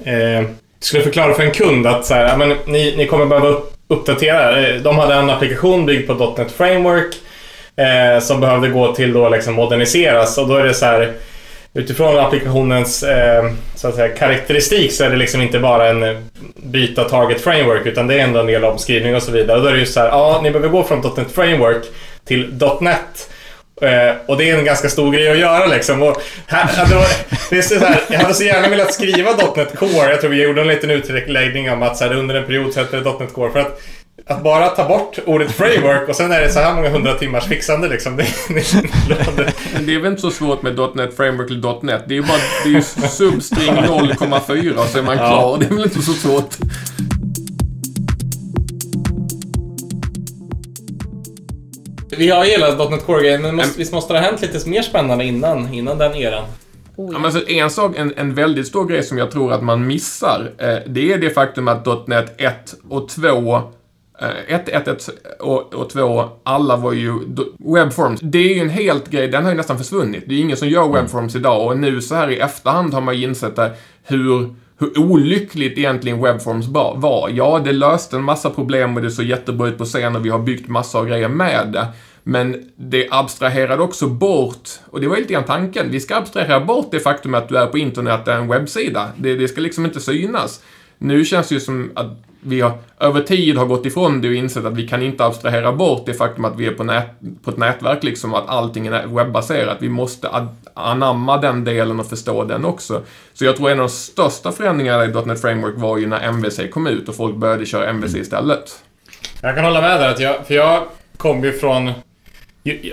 eh, 0.05 0.47
skulle 0.87 1.03
förklara 1.03 1.35
för 1.35 1.43
en 1.43 1.51
kund 1.51 1.87
att 1.87 2.07
så 2.07 2.15
här, 2.15 2.37
men, 2.37 2.57
ni, 2.67 2.97
ni 2.97 3.07
kommer 3.07 3.27
behöva 3.27 3.57
uppdatera. 3.89 4.67
Eh, 4.67 4.83
de 4.83 4.99
hade 4.99 5.15
en 5.15 5.31
applikation 5.31 5.87
byggd 5.87 6.07
på 6.07 6.35
.NET 6.39 6.53
Framework 6.53 7.15
eh, 7.77 8.21
som 8.21 8.41
behövde 8.41 8.69
gå 8.69 8.95
till 8.95 9.13
då 9.13 9.29
liksom 9.29 9.55
moderniseras 9.55 10.39
och 10.39 10.49
då 10.49 10.55
är 10.57 10.65
det 10.65 10.75
så 10.75 10.87
här 10.87 11.15
Utifrån 11.77 12.19
applikationens 12.19 13.03
eh, 13.03 13.51
så 13.75 13.89
att 13.89 13.95
säga, 13.95 14.09
karaktäristik 14.09 14.93
så 14.93 15.05
är 15.05 15.11
det 15.11 15.17
liksom 15.17 15.43
inte 15.43 15.59
bara 15.59 15.89
en 15.89 16.03
eh, 16.03 16.17
byta 16.57 17.05
target 17.05 17.41
framework 17.41 17.87
utan 17.87 18.07
det 18.07 18.15
är 18.15 18.19
ändå 18.19 18.41
en 18.41 18.47
del 18.47 18.65
omskrivning 18.65 19.17
och 19.17 19.23
så 19.23 19.33
vidare. 19.33 19.57
Och 19.57 19.63
då 19.63 19.69
är 19.69 19.73
det 19.73 19.79
ju 19.79 19.87
så 19.87 20.01
här, 20.01 20.09
ja 20.09 20.41
ni 20.43 20.51
behöver 20.51 20.69
gå 20.69 20.85
från 20.85 21.01
.NET 21.17 21.33
Framework 21.33 21.85
till 22.25 22.59
.NET 22.81 23.31
Eh, 23.83 24.15
och 24.27 24.37
det 24.37 24.51
är 24.51 24.59
en 24.59 24.65
ganska 24.65 24.89
stor 24.89 25.13
grej 25.13 25.31
att 25.31 25.39
göra 25.39 25.67
liksom. 25.67 26.03
Och 26.03 26.23
här, 26.47 26.89
det 26.89 26.95
var, 26.95 27.07
det 27.51 27.59
är 27.59 27.63
så 27.63 27.79
här, 27.79 28.01
jag 28.11 28.19
hade 28.19 28.35
så 28.35 28.45
gärna 28.45 28.69
velat 28.69 28.95
skriva 28.95 29.31
.NET 29.57 29.77
Core. 29.77 30.11
Jag 30.11 30.21
tror 30.21 30.31
vi 30.31 30.43
gjorde 30.43 30.61
en 30.61 30.69
liten 30.69 30.91
utläggning 30.91 31.71
om 31.71 31.83
att 31.83 31.97
så 31.97 32.05
här, 32.05 32.15
under 32.15 32.35
en 32.35 32.47
period 32.47 32.73
så 32.73 32.81
hette 32.81 32.97
det 32.97 33.19
.NET 33.21 33.33
Core. 33.33 33.53
För 33.53 33.61
att, 33.61 33.81
att 34.27 34.43
bara 34.43 34.69
ta 34.69 34.89
bort 34.89 35.19
ordet 35.25 35.53
framework 35.53 36.09
och 36.09 36.17
sen 36.17 36.33
är 36.33 36.41
det 36.41 36.53
så 36.53 36.61
här 36.61 36.75
många 36.75 36.89
hundra 36.89 37.15
timmars 37.15 37.45
fixande 37.45 37.89
liksom. 37.89 38.17
Det, 38.17 38.27
det, 39.81 39.95
är 39.95 39.99
väl 39.99 40.11
inte 40.11 40.23
så 40.23 40.31
svårt 40.31 40.63
med 40.63 40.79
.NET 40.95 41.17
Framework 41.17 41.51
eller 41.51 41.85
.NET. 41.85 42.03
Det 42.09 42.15
är 42.15 42.17
ju 42.17 42.23
bara 42.23 42.39
det 42.65 42.77
är 42.77 43.09
substring 43.09 43.75
0,4 43.75 44.87
så 44.87 44.99
är 44.99 45.03
man 45.03 45.17
klar. 45.17 45.29
Ja. 45.29 45.57
Det 45.61 45.67
är 45.67 45.75
väl 45.75 45.85
inte 45.85 46.03
så 46.03 46.13
svårt. 46.13 46.57
Vi 52.19 52.31
har 52.31 52.45
gillat 52.45 52.91
.NET 52.91 53.07
Core-grejen, 53.07 53.43
men 53.43 53.57
måste, 53.57 53.79
visst 53.79 53.93
måste 53.93 54.13
det 54.13 54.19
ha 54.19 54.27
hänt 54.27 54.43
lite 54.43 54.69
mer 54.69 54.83
spännande 54.83 55.25
innan, 55.25 55.75
innan 55.75 55.99
den 55.99 56.15
eran? 56.15 56.45
Oh, 56.97 57.07
ja. 57.07 57.13
Ja, 57.13 57.19
men 57.19 57.25
alltså, 57.25 57.49
en, 57.49 57.71
sak, 57.71 57.97
en, 57.97 58.13
en 58.17 58.35
väldigt 58.35 58.67
stor 58.67 58.87
grej 58.87 59.03
som 59.03 59.19
jag 59.19 59.31
tror 59.31 59.53
att 59.53 59.63
man 59.63 59.87
missar, 59.87 60.53
eh, 60.59 60.77
det 60.87 61.13
är 61.13 61.19
det 61.19 61.31
faktum 61.31 61.69
att 61.69 62.09
.NET 62.09 62.41
1 62.41 62.75
och 62.89 63.09
2 63.09 63.63
1, 64.49 64.69
1, 64.69 64.89
1 64.89 65.09
och, 65.41 65.75
och 65.75 65.91
2, 65.91 66.25
alla 66.43 66.77
var 66.77 66.93
ju 66.93 67.13
webforms. 67.59 68.21
Det 68.23 68.39
är 68.39 68.55
ju 68.55 68.61
en 68.61 68.69
helt 68.69 69.09
grej, 69.09 69.29
den 69.29 69.45
har 69.45 69.51
ju 69.51 69.57
nästan 69.57 69.79
försvunnit. 69.79 70.25
Det 70.27 70.35
är 70.35 70.39
ingen 70.39 70.57
som 70.57 70.69
gör 70.69 70.85
mm. 70.85 70.93
webforms 70.93 71.37
idag 71.37 71.67
och 71.67 71.79
nu 71.79 72.01
så 72.01 72.15
här 72.15 72.31
i 72.31 72.39
efterhand 72.39 72.95
har 72.95 73.01
man 73.01 73.17
ju 73.17 73.23
insett 73.23 73.59
hur 74.05 74.55
hur 74.79 74.99
olyckligt 74.99 75.79
egentligen 75.79 76.23
webforms 76.23 76.67
var. 76.67 77.31
Ja, 77.35 77.61
det 77.65 77.73
löste 77.73 78.17
en 78.17 78.23
massa 78.23 78.51
problem 78.51 78.97
och 78.97 79.03
det 79.03 79.11
såg 79.11 79.25
jättebra 79.25 79.69
ut 79.69 79.79
på 79.79 79.85
scen 79.85 80.17
och 80.17 80.25
vi 80.25 80.29
har 80.29 80.39
byggt 80.39 80.69
massa 80.69 80.99
av 80.99 81.07
grejer 81.07 81.29
med 81.29 81.69
det. 81.73 81.87
Men 82.23 82.71
det 82.77 83.09
abstraherade 83.11 83.83
också 83.83 84.07
bort, 84.07 84.69
och 84.91 85.01
det 85.01 85.09
var 85.09 85.17
lite 85.17 85.33
grann 85.33 85.45
tanken, 85.45 85.91
vi 85.91 86.01
ska 86.01 86.17
abstrahera 86.17 86.61
bort 86.61 86.89
det 86.91 87.01
faktum 87.01 87.35
att 87.35 87.49
du 87.49 87.59
är 87.59 87.67
på 87.67 87.79
internet, 87.79 88.25
det 88.25 88.33
är 88.33 88.37
en 88.37 88.49
webbsida. 88.49 89.09
Det, 89.17 89.37
det 89.37 89.49
ska 89.49 89.61
liksom 89.61 89.85
inte 89.85 90.01
synas. 90.01 90.63
Nu 90.99 91.25
känns 91.25 91.49
det 91.49 91.55
ju 91.55 91.61
som 91.61 91.91
att 91.95 92.23
vi 92.41 92.61
har 92.61 92.73
över 93.01 93.21
tid 93.21 93.57
har 93.59 93.67
gått 93.67 93.87
ifrån 93.87 94.21
det 94.21 94.29
och 94.29 94.35
insett 94.35 94.65
att 94.65 94.77
vi 94.77 94.89
kan 94.89 95.03
inte 95.03 95.25
abstrahera 95.25 95.73
bort 95.73 96.07
det 96.07 96.15
faktum 96.15 96.45
att 96.45 96.57
vi 96.57 96.67
är 96.67 96.73
på, 96.73 96.85
nät, 96.85 97.07
på 97.45 97.51
ett 97.51 97.57
nätverk, 97.57 98.05
liksom 98.05 98.35
att 98.35 98.49
allting 98.49 98.87
är 98.87 99.07
webbaserat. 99.07 99.77
Vi 99.81 99.89
måste 99.89 100.49
anamma 100.75 101.39
den 101.39 101.65
delen 101.65 102.01
och 102.01 102.07
förstå 102.07 102.45
den 102.45 102.65
också. 102.65 103.03
Så 103.33 103.45
jag 103.45 103.57
tror 103.57 103.71
en 103.71 103.81
av 103.81 103.87
de 103.87 103.93
största 103.93 104.53
förändringarna 104.53 105.05
i 105.05 105.09
.NET 105.09 105.41
Framework 105.41 105.75
var 105.77 105.99
ju 105.99 106.07
när 106.07 106.29
MVC 106.29 106.61
kom 106.71 106.87
ut 106.87 107.09
och 107.09 107.17
folk 107.17 107.37
började 107.37 107.67
köra 107.67 107.89
MVC 107.89 108.11
mm. 108.11 108.23
istället. 108.23 108.83
Jag 109.41 109.55
kan 109.55 109.65
hålla 109.65 109.81
med 109.81 110.01
där, 110.01 110.09
att 110.09 110.21
jag, 110.21 110.47
för 110.47 110.55
jag 110.55 110.83
kom 111.17 111.45
ju 111.45 111.53
från 111.53 111.93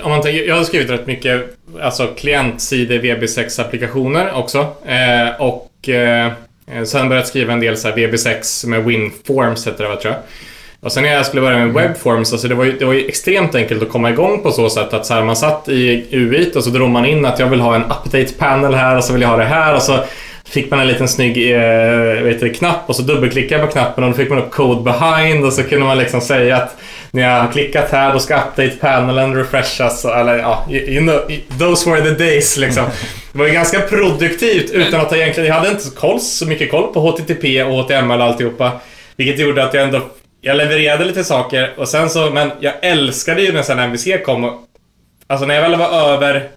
om 0.04 0.12
man 0.12 0.22
tänker, 0.22 0.48
jag 0.48 0.56
har 0.56 0.64
skrivit 0.64 0.90
rätt 0.90 1.08
mycket 1.08 1.58
alltså 1.82 2.08
klientsidor 2.08 2.96
VB6-applikationer 2.96 4.34
också. 4.34 4.60
Eh, 4.86 5.42
och 5.42 5.90
eh, 5.90 6.32
Eh, 6.72 6.84
sen 6.84 7.10
börjat 7.10 7.28
skriva 7.28 7.54
en 7.54 7.60
del 7.60 7.78
så 7.78 7.88
här 7.88 7.96
VB6 7.96 8.68
med 8.68 8.84
WinForms 8.84 9.68
heter 9.68 9.84
det 9.84 9.90
va, 9.90 9.96
tror 9.96 10.14
jag. 10.14 10.22
Och 10.80 10.92
sen 10.92 11.04
när 11.04 11.14
jag 11.14 11.26
skulle 11.26 11.42
börja 11.42 11.58
med 11.58 11.70
mm. 11.70 11.76
Webforms, 11.76 12.32
alltså 12.32 12.48
det 12.48 12.56
var, 12.56 12.64
ju, 12.64 12.78
det 12.78 12.86
var 12.86 12.94
ju 12.94 13.08
extremt 13.08 13.56
enkelt 13.56 13.84
att 13.84 13.90
komma 13.90 14.10
igång 14.10 14.44
på 14.44 14.52
så 14.52 14.70
sätt 14.70 14.94
att 14.94 15.06
så 15.06 15.14
här, 15.14 15.24
man 15.24 15.36
satt 15.36 15.70
i 15.70 16.06
UI 16.12 16.52
och 16.56 16.64
så 16.64 16.70
drog 16.70 16.90
man 16.90 17.06
in 17.06 17.26
att 17.26 17.40
jag 17.40 17.48
vill 17.48 17.60
ha 17.60 17.76
en 17.76 17.84
update 17.84 18.34
panel 18.38 18.74
här 18.74 18.98
och 18.98 19.04
så 19.04 19.14
vill 19.14 19.22
jag 19.22 19.30
ha 19.30 19.38
det 19.38 19.44
här 19.44 19.76
och 19.76 19.82
så 19.82 20.00
fick 20.46 20.72
man 20.72 20.80
en 20.80 20.88
liten 20.88 21.08
snygg 21.08 21.52
eh, 21.52 22.24
vet 22.24 22.40
du, 22.40 22.54
knapp 22.54 22.90
och 22.90 22.96
så 22.96 23.02
dubbelklickade 23.02 23.62
jag 23.62 23.70
på 23.70 23.74
knappen 23.74 24.04
och 24.04 24.10
då 24.10 24.16
fick 24.16 24.30
man 24.30 24.40
upp 24.40 24.52
code 24.52 24.82
behind 24.92 25.46
och 25.46 25.54
så 25.54 25.64
kunde 25.64 25.86
man 25.86 25.98
liksom 25.98 26.22
säga 26.22 26.58
att 26.58 26.78
när 27.12 27.22
jag 27.22 27.42
har 27.42 27.52
klickat 27.52 27.92
här 27.92 28.14
då 28.14 28.20
ska 28.20 28.36
update-panelen 28.36 29.36
refreshas. 29.36 30.06
Eller 30.06 30.38
ja, 30.38 30.66
you 30.70 31.00
know, 31.00 31.22
those 31.60 31.90
were 31.90 32.02
the 32.02 32.24
days 32.24 32.58
liksom. 32.58 32.86
Det 33.34 33.40
var 33.40 33.48
ju 33.48 33.54
ganska 33.54 33.80
produktivt 33.80 34.72
utan 34.72 35.02
att 35.02 35.12
jag 35.12 35.20
egentligen, 35.20 35.48
jag 35.50 35.56
hade 35.56 35.70
inte 35.70 35.90
koll, 35.96 36.20
så 36.20 36.48
mycket 36.48 36.72
koll 36.72 36.94
på 36.94 37.00
HTTP 37.00 37.64
och 37.64 37.84
HTML 37.84 38.22
och 38.22 38.28
alltihopa. 38.28 38.72
Vilket 39.16 39.40
gjorde 39.40 39.64
att 39.64 39.74
jag 39.74 39.84
ändå, 39.84 40.02
jag 40.42 40.58
levererade 40.58 41.06
lite 41.06 41.24
saker 41.24 41.74
och 41.78 41.88
sen 41.88 42.10
så, 42.10 42.30
men 42.30 42.52
jag 42.60 42.74
älskade 42.82 43.42
ju 43.42 43.54
när 43.54 43.62
sen 43.62 43.80
MVC 43.80 44.08
kom. 44.26 44.44
Och, 44.44 44.54
alltså 45.28 45.46
när 45.46 45.56
jag 45.56 45.62
väl 45.62 45.80
var 45.80 46.14
över 46.14 46.50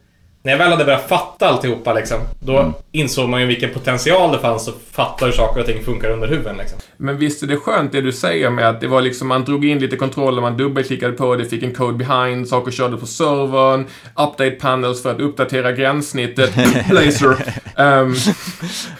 när 0.47 0.53
jag 0.53 0.59
väl 0.59 0.71
hade 0.71 0.85
börjat 0.85 1.09
fatta 1.09 1.49
alltihopa 1.49 1.93
liksom, 1.93 2.19
då 2.41 2.59
mm. 2.59 2.73
insåg 2.93 3.29
man 3.29 3.41
ju 3.41 3.47
vilken 3.47 3.71
potential 3.71 4.33
det 4.33 4.39
fanns 4.39 4.69
att 4.69 4.75
fatta 4.93 5.27
hur 5.27 5.33
saker 5.33 5.61
och 5.61 5.67
ting 5.67 5.85
funkar 5.85 6.11
under 6.11 6.29
huven. 6.29 6.57
Liksom. 6.57 6.79
Men 6.97 7.19
visst 7.19 7.43
är 7.43 7.47
det 7.47 7.57
skönt 7.57 7.93
det 7.93 8.01
du 8.01 8.13
säger 8.13 8.51
med 8.51 8.69
att 8.69 8.81
det 8.81 8.89
var 8.89 9.01
liksom, 9.01 9.29
man 9.29 9.45
drog 9.45 9.65
in 9.65 9.79
lite 9.79 9.97
kontroller, 9.97 10.43
man 10.43 10.57
dubbelklickade 10.57 11.13
på 11.13 11.37
det, 11.37 11.45
fick 11.45 11.63
en 11.63 11.75
code 11.75 12.05
behind, 12.05 12.49
saker 12.49 12.71
körde 12.71 12.97
på 12.97 13.07
servern, 13.07 13.87
update 14.15 14.51
panels 14.51 15.03
för 15.03 15.11
att 15.11 15.21
uppdatera 15.21 15.73
gränssnittet, 15.73 16.55
Blazor. 16.89 17.37
Um, 17.77 18.15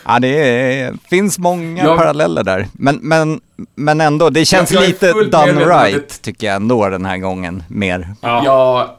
ja, 0.05 0.19
det 0.19 0.29
är, 0.29 0.95
finns 1.11 1.39
många 1.39 1.85
ja. 1.85 1.97
paralleller 1.97 2.43
där. 2.43 2.67
Men, 2.73 2.99
men, 3.03 3.41
men 3.75 4.01
ändå, 4.01 4.31
det 4.31 4.45
känns 4.45 4.71
lite 4.71 5.13
done 5.13 5.65
right, 5.65 6.23
tycker 6.23 6.47
jag 6.47 6.57
ändå 6.57 6.89
den 6.89 7.05
här 7.05 7.19
gången, 7.19 7.63
mer. 7.69 8.15
Ja. 8.21 8.43
ja 8.45 8.97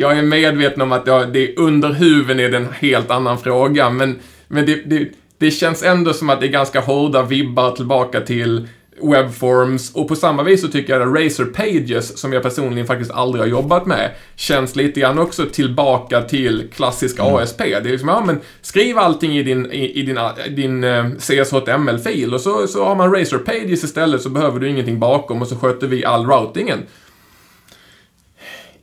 jag 0.00 0.18
är 0.18 0.22
medveten 0.22 0.82
om 0.82 0.92
att 0.92 1.06
jag, 1.06 1.32
det 1.32 1.56
under 1.56 1.88
huven 1.88 2.40
är 2.40 2.48
det 2.48 2.56
en 2.56 2.72
helt 2.72 3.10
annan 3.10 3.38
fråga, 3.38 3.90
men, 3.90 4.18
men 4.48 4.66
det, 4.66 4.74
det, 4.74 5.08
det 5.38 5.50
känns 5.50 5.82
ändå 5.82 6.12
som 6.12 6.30
att 6.30 6.40
det 6.40 6.46
är 6.46 6.50
ganska 6.50 6.80
hårda 6.80 7.22
vibbar 7.22 7.70
tillbaka 7.70 8.20
till 8.20 8.68
webforms 9.02 9.94
och 9.94 10.08
på 10.08 10.16
samma 10.16 10.42
vis 10.42 10.60
så 10.60 10.68
tycker 10.68 10.92
jag 10.92 11.02
att 11.02 11.24
Razer 11.24 11.44
Pages, 11.44 12.18
som 12.18 12.32
jag 12.32 12.42
personligen 12.42 12.86
faktiskt 12.86 13.10
aldrig 13.10 13.42
har 13.42 13.48
jobbat 13.48 13.86
med, 13.86 14.10
känns 14.36 14.76
lite 14.76 15.00
grann 15.00 15.18
också 15.18 15.46
tillbaka 15.46 16.22
till 16.22 16.68
klassisk 16.74 17.18
mm. 17.18 17.34
ASP. 17.34 17.58
Det 17.58 17.74
är 17.74 17.82
liksom, 17.82 18.08
ja 18.08 18.24
men 18.26 18.40
skriv 18.62 18.98
allting 18.98 19.38
i 19.38 19.42
din, 19.42 19.72
i, 19.72 20.00
i 20.00 20.02
din, 20.02 20.18
din 20.56 20.84
uh, 20.84 21.06
eh, 21.06 21.12
CSHTML-fil 21.18 22.34
och 22.34 22.40
så, 22.40 22.66
så 22.66 22.84
har 22.84 22.94
man 22.94 23.14
Razer 23.14 23.38
Pages 23.38 23.84
istället 23.84 24.22
så 24.22 24.28
behöver 24.28 24.60
du 24.60 24.68
ingenting 24.68 24.98
bakom 24.98 25.42
och 25.42 25.48
så 25.48 25.56
sköter 25.56 25.86
vi 25.86 26.04
all 26.04 26.26
routingen 26.26 26.78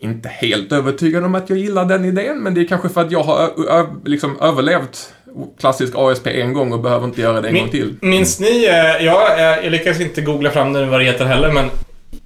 inte 0.06 0.30
helt 0.30 0.72
övertygad 0.72 1.24
om 1.24 1.36
att 1.36 1.50
jag 1.50 1.60
gillar 1.60 1.86
den 1.86 2.06
idén, 2.06 2.44
men 2.44 2.54
det 2.54 2.62
är 2.62 2.66
kanske 2.66 2.90
för 2.90 3.02
att 3.02 3.12
jag 3.12 3.24
har 3.24 4.08
liksom 4.08 4.42
överlevt 4.42 5.14
klassisk 5.60 5.94
ASP 5.96 6.28
en 6.28 6.54
gång 6.54 6.74
och 6.74 6.80
behöver 6.80 7.06
inte 7.06 7.22
göra 7.22 7.42
det 7.42 7.48
en 7.48 7.54
Min, 7.54 7.64
gång 7.64 7.72
till. 7.72 7.96
Minns 8.02 8.40
ni, 8.40 8.66
eh, 8.66 9.06
jag, 9.06 9.40
eh, 9.40 9.64
jag 9.64 9.72
lyckas 9.72 10.00
inte 10.00 10.22
googla 10.22 10.52
fram 10.52 10.74
nu 10.74 10.86
vad 10.86 11.00
det 11.00 11.04
heter 11.04 11.26
heller, 11.26 11.52
men 11.52 11.70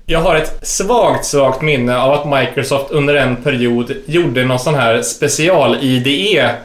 jag 0.06 0.20
har 0.20 0.36
ett 0.36 0.68
svagt, 0.68 1.26
svagt 1.26 1.62
minne 1.62 1.98
av 1.98 2.14
att 2.14 2.40
Microsoft 2.40 2.92
under 2.92 3.16
en 3.16 3.36
period 3.36 3.92
gjorde 4.06 4.46
någon 4.46 4.60
sån 4.60 4.76
här 4.76 5.02
special-IDE 5.02 6.56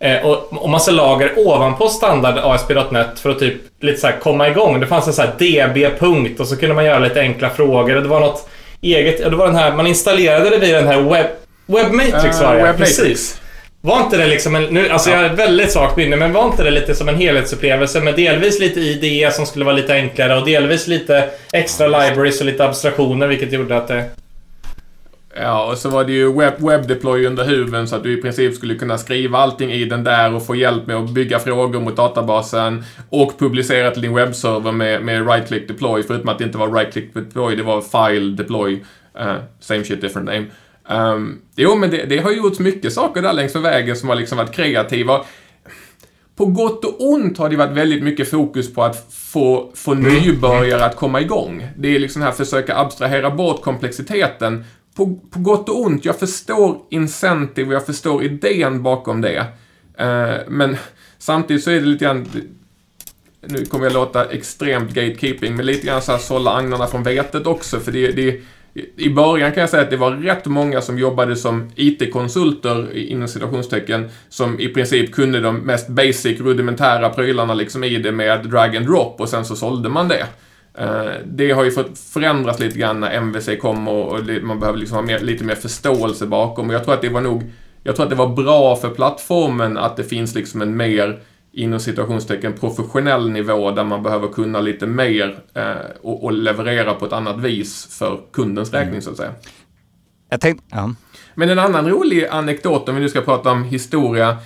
eh, 0.00 0.26
och, 0.26 0.62
och 0.62 0.70
massa 0.70 0.90
lager 0.90 1.32
ovanpå 1.36 1.88
standard 1.88 2.38
ASP.NET 2.38 3.18
för 3.18 3.30
att 3.30 3.38
typ 3.38 3.54
lite 3.80 4.00
så 4.00 4.08
komma 4.22 4.48
igång. 4.48 4.80
Det 4.80 4.86
fanns 4.86 5.06
en 5.06 5.12
sån 5.12 5.24
här 5.24 5.34
DB-punkt 5.38 6.40
och 6.40 6.46
så 6.46 6.56
kunde 6.56 6.74
man 6.74 6.84
göra 6.84 6.98
lite 6.98 7.20
enkla 7.20 7.50
frågor 7.50 7.96
och 7.96 8.02
det 8.02 8.08
var 8.08 8.20
något 8.20 8.48
eget, 8.82 9.20
ja 9.20 9.28
det 9.28 9.36
var 9.36 9.46
den 9.46 9.56
här, 9.56 9.72
man 9.72 9.86
installerade 9.86 10.50
det 10.50 10.58
via 10.58 10.76
den 10.76 10.86
här 10.86 11.00
web, 11.00 11.26
Webmatrix 11.66 12.40
uh, 12.40 12.46
var 12.46 12.56
det, 12.56 12.62
Web 12.62 12.76
precis. 12.76 13.40
Var 13.82 14.00
inte 14.00 14.16
det 14.16 14.26
liksom 14.26 14.54
en, 14.54 14.64
nu, 14.64 14.88
alltså 14.88 15.10
ja. 15.10 15.16
jag 15.16 15.22
har 15.22 15.30
ett 15.30 15.38
väldigt 15.38 15.72
svagt 15.72 15.96
minne, 15.96 16.16
men 16.16 16.32
var 16.32 16.46
inte 16.46 16.64
det 16.64 16.70
lite 16.70 16.94
som 16.94 17.08
en 17.08 17.16
helhetsupplevelse 17.16 18.00
med 18.00 18.14
delvis 18.16 18.60
lite 18.60 18.80
IDE 18.80 19.30
som 19.32 19.46
skulle 19.46 19.64
vara 19.64 19.76
lite 19.76 19.94
enklare 19.94 20.38
och 20.38 20.46
delvis 20.46 20.86
lite 20.86 21.28
extra 21.52 21.86
libraries 21.86 22.40
och 22.40 22.46
lite 22.46 22.64
abstraktioner 22.64 23.26
vilket 23.26 23.52
gjorde 23.52 23.76
att 23.76 23.88
det... 23.88 24.04
Ja, 25.34 25.70
och 25.70 25.78
så 25.78 25.88
var 25.88 26.04
det 26.04 26.12
ju 26.12 26.32
web, 26.58 26.88
deploy 26.88 27.26
under 27.26 27.44
huven 27.44 27.88
så 27.88 27.96
att 27.96 28.02
du 28.02 28.18
i 28.18 28.22
princip 28.22 28.54
skulle 28.54 28.74
kunna 28.74 28.98
skriva 28.98 29.38
allting 29.38 29.72
i 29.72 29.84
den 29.84 30.04
där 30.04 30.34
och 30.34 30.46
få 30.46 30.54
hjälp 30.54 30.86
med 30.86 30.96
att 30.96 31.10
bygga 31.10 31.38
frågor 31.38 31.80
mot 31.80 31.96
databasen 31.96 32.84
och 33.10 33.38
publicera 33.38 33.90
till 33.90 34.02
din 34.02 34.14
webbserver 34.14 34.72
med, 34.72 35.04
med 35.04 35.26
right-click 35.26 35.68
deploy, 35.68 36.02
förutom 36.02 36.28
att 36.28 36.38
det 36.38 36.44
inte 36.44 36.58
var 36.58 36.68
right-click 36.68 37.14
deploy, 37.14 37.56
det 37.56 37.62
var 37.62 37.80
file 37.80 38.36
deploy. 38.36 38.84
Uh, 39.20 39.36
same 39.60 39.84
shit, 39.84 40.00
different 40.00 40.26
name. 40.26 40.46
Um, 41.12 41.40
jo, 41.56 41.76
men 41.76 41.90
det, 41.90 42.04
det 42.04 42.18
har 42.18 42.30
gjorts 42.30 42.58
mycket 42.58 42.92
saker 42.92 43.22
där 43.22 43.32
längs 43.32 43.54
med 43.54 43.62
vägen 43.62 43.96
som 43.96 44.08
har 44.08 44.16
liksom 44.16 44.38
varit 44.38 44.52
kreativa. 44.52 45.24
På 46.36 46.46
gott 46.46 46.84
och 46.84 47.08
ont 47.08 47.38
har 47.38 47.48
det 47.48 47.56
varit 47.56 47.76
väldigt 47.76 48.02
mycket 48.02 48.30
fokus 48.30 48.74
på 48.74 48.82
att 48.82 49.12
få, 49.12 49.70
få 49.74 49.94
nybörjare 49.94 50.84
att 50.84 50.96
komma 50.96 51.20
igång. 51.20 51.68
Det 51.76 51.94
är 51.94 51.98
liksom 51.98 52.22
här 52.22 52.32
försöka 52.32 52.76
abstrahera 52.76 53.30
bort 53.30 53.62
komplexiteten 53.62 54.64
på, 54.94 55.20
på 55.30 55.38
gott 55.38 55.68
och 55.68 55.80
ont, 55.80 56.04
jag 56.04 56.18
förstår 56.18 56.82
incentive 56.90 57.68
och 57.68 57.74
jag 57.74 57.86
förstår 57.86 58.24
idén 58.24 58.82
bakom 58.82 59.20
det. 59.20 59.46
Eh, 59.98 60.34
men 60.48 60.76
samtidigt 61.18 61.64
så 61.64 61.70
är 61.70 61.74
det 61.74 61.86
lite 61.86 62.04
grann, 62.04 62.28
nu 63.40 63.64
kommer 63.64 63.84
jag 63.84 63.92
låta 63.92 64.24
extremt 64.24 64.90
gatekeeping, 64.90 65.56
men 65.56 65.66
lite 65.66 65.86
grann 65.86 66.02
så 66.02 66.12
här 66.12 66.18
sålla 66.18 66.50
agnarna 66.50 66.86
från 66.86 67.02
vetet 67.02 67.46
också, 67.46 67.80
för 67.80 67.92
det, 67.92 68.12
det 68.12 68.40
i 68.96 69.10
början 69.10 69.52
kan 69.52 69.60
jag 69.60 69.70
säga 69.70 69.82
att 69.82 69.90
det 69.90 69.96
var 69.96 70.10
rätt 70.10 70.46
många 70.46 70.80
som 70.80 70.98
jobbade 70.98 71.36
som 71.36 71.70
IT-konsulter 71.76 72.96
inom 72.96 73.28
situationstecken 73.28 74.08
som 74.28 74.60
i 74.60 74.68
princip 74.68 75.12
kunde 75.12 75.40
de 75.40 75.56
mest 75.56 75.88
basic 75.88 76.40
rudimentära 76.40 77.08
prylarna 77.08 77.54
liksom 77.54 77.84
i 77.84 77.98
det 77.98 78.12
med 78.12 78.48
drag 78.48 78.76
and 78.76 78.86
drop 78.86 79.20
och 79.20 79.28
sen 79.28 79.44
så 79.44 79.56
sålde 79.56 79.88
man 79.88 80.08
det. 80.08 80.26
Eh, 80.80 81.12
det 81.24 81.50
har 81.50 81.64
ju 81.64 81.70
fått 81.70 81.98
förändras 81.98 82.60
lite 82.60 82.78
grann 82.78 83.00
när 83.00 83.10
MVC 83.10 83.48
kom 83.60 83.88
och, 83.88 84.20
man 84.42 84.60
behöver 84.60 84.78
liksom 84.78 84.96
ha 84.96 85.02
mer, 85.02 85.20
lite 85.20 85.44
mer 85.44 85.54
förståelse 85.54 86.26
bakom. 86.26 86.68
Och 86.68 86.74
jag 86.74 86.84
tror 86.84 86.94
att 86.94 87.02
det 87.02 87.08
var 87.08 87.20
nog, 87.20 87.42
jag 87.82 87.96
tror 87.96 88.04
att 88.04 88.10
det 88.10 88.16
var 88.16 88.28
bra 88.28 88.76
för 88.76 88.90
plattformen 88.90 89.78
att 89.78 89.96
det 89.96 90.04
finns 90.04 90.34
liksom 90.34 90.62
en 90.62 90.76
mer 90.76 91.20
inom 91.52 91.80
situationstecken 91.80 92.52
professionell 92.52 93.30
nivå 93.30 93.70
där 93.70 93.84
man 93.84 94.02
behöver 94.02 94.28
kunna 94.28 94.60
lite 94.60 94.86
mer 94.86 95.38
eh, 95.54 95.74
och, 96.02 96.24
och, 96.24 96.32
leverera 96.32 96.94
på 96.94 97.06
ett 97.06 97.12
annat 97.12 97.40
vis 97.40 97.98
för 97.98 98.20
kundens 98.32 98.72
räkning 98.72 98.90
mm. 98.90 99.02
så 99.02 99.10
att 99.10 99.16
säga. 99.16 99.32
Jag 100.30 100.40
tänkte, 100.40 100.64
ja. 100.70 100.94
Men 101.34 101.50
en 101.50 101.58
annan 101.58 101.88
rolig 101.88 102.26
anekdot 102.26 102.88
om 102.88 102.94
vi 102.94 103.00
nu 103.00 103.08
ska 103.08 103.20
prata 103.20 103.50
om 103.50 103.64
historia. 103.64 104.36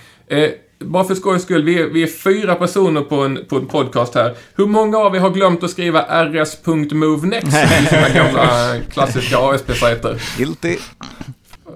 Bara 0.85 1.05
för 1.05 1.15
skojs 1.15 1.43
skull, 1.43 1.63
vi 1.65 1.81
är, 1.81 1.87
vi 1.87 2.03
är 2.03 2.07
fyra 2.07 2.55
personer 2.55 3.01
på 3.01 3.17
en, 3.17 3.39
på 3.49 3.57
en 3.57 3.67
podcast 3.67 4.15
här. 4.15 4.35
Hur 4.55 4.67
många 4.67 4.99
av 4.99 5.17
er 5.17 5.21
har 5.21 5.31
glömt 5.31 5.63
att 5.63 5.71
skriva 5.71 6.25
rs.movenext 6.25 7.49
i 7.49 7.87
sina 7.87 8.09
gamla 8.09 8.77
klassiska 8.93 9.39
ASP-sajter? 9.39 10.23
Guilty. 10.39 10.77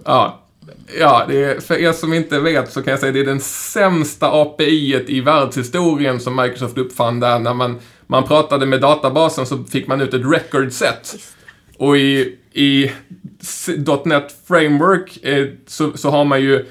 Ja. 0.04 0.44
Ja, 0.98 1.24
det 1.28 1.44
är, 1.44 1.60
för 1.60 1.74
er 1.74 1.92
som 1.92 2.12
inte 2.12 2.38
vet 2.38 2.72
så 2.72 2.82
kan 2.82 2.90
jag 2.90 3.00
säga 3.00 3.10
att 3.10 3.14
det 3.14 3.20
är 3.20 3.24
den 3.24 3.40
sämsta 3.40 4.30
API 4.42 5.04
i 5.08 5.20
världshistorien 5.20 6.20
som 6.20 6.36
Microsoft 6.36 6.78
uppfann 6.78 7.20
där. 7.20 7.38
När 7.38 7.54
man, 7.54 7.78
man 8.06 8.24
pratade 8.24 8.66
med 8.66 8.80
databasen 8.80 9.46
så 9.46 9.64
fick 9.64 9.86
man 9.86 10.00
ut 10.00 10.14
ett 10.14 10.32
record 10.32 10.72
set. 10.72 11.16
Och 11.76 11.98
i, 11.98 12.36
i 12.52 12.90
.NET 14.04 14.36
Framework 14.48 15.24
eh, 15.24 15.46
så, 15.66 15.96
så 15.96 16.10
har 16.10 16.24
man 16.24 16.40
ju 16.40 16.66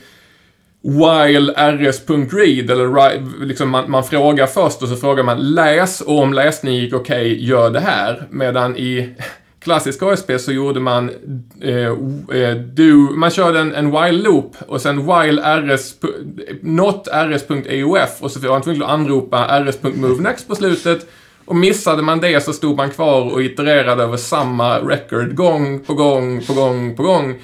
while 0.83 1.51
rs.read, 1.51 2.71
eller 2.71 3.45
liksom 3.45 3.69
man, 3.69 3.91
man, 3.91 4.03
frågar 4.03 4.47
först 4.47 4.81
och 4.81 4.89
så 4.89 4.95
frågar 4.95 5.23
man 5.23 5.53
läs 5.53 6.01
och 6.01 6.19
om 6.19 6.33
läsning 6.33 6.75
gick 6.75 6.93
okej, 6.93 7.31
okay, 7.31 7.45
gör 7.45 7.69
det 7.69 7.79
här. 7.79 8.27
Medan 8.29 8.77
i 8.77 9.15
klassisk 9.59 10.03
ASP 10.03 10.31
så 10.39 10.51
gjorde 10.51 10.79
man 10.79 11.09
eh, 11.61 11.87
eh, 12.41 12.55
do, 12.55 12.93
man 13.15 13.31
körde 13.31 13.59
en, 13.59 13.75
en 13.75 13.91
while 13.91 14.21
loop 14.23 14.55
och 14.67 14.81
sen 14.81 14.97
while 14.97 15.61
rs, 15.61 15.93
not 16.61 17.07
rs.eof 17.07 18.17
och 18.19 18.31
så 18.31 18.39
var 18.39 18.49
man 18.49 18.61
tvungen 18.61 18.83
att 18.83 18.89
anropa 18.89 19.63
rs.movenext 19.63 20.47
på 20.47 20.55
slutet. 20.55 21.07
Och 21.45 21.55
missade 21.55 22.01
man 22.01 22.19
det 22.19 22.43
så 22.43 22.53
stod 22.53 22.77
man 22.77 22.89
kvar 22.89 23.33
och 23.33 23.41
itererade 23.41 24.03
över 24.03 24.17
samma 24.17 24.79
record 24.79 25.35
gång 25.35 25.79
på 25.79 25.93
gång 25.93 26.41
på 26.45 26.53
gång 26.53 26.95
på 26.95 27.03
gång. 27.03 27.35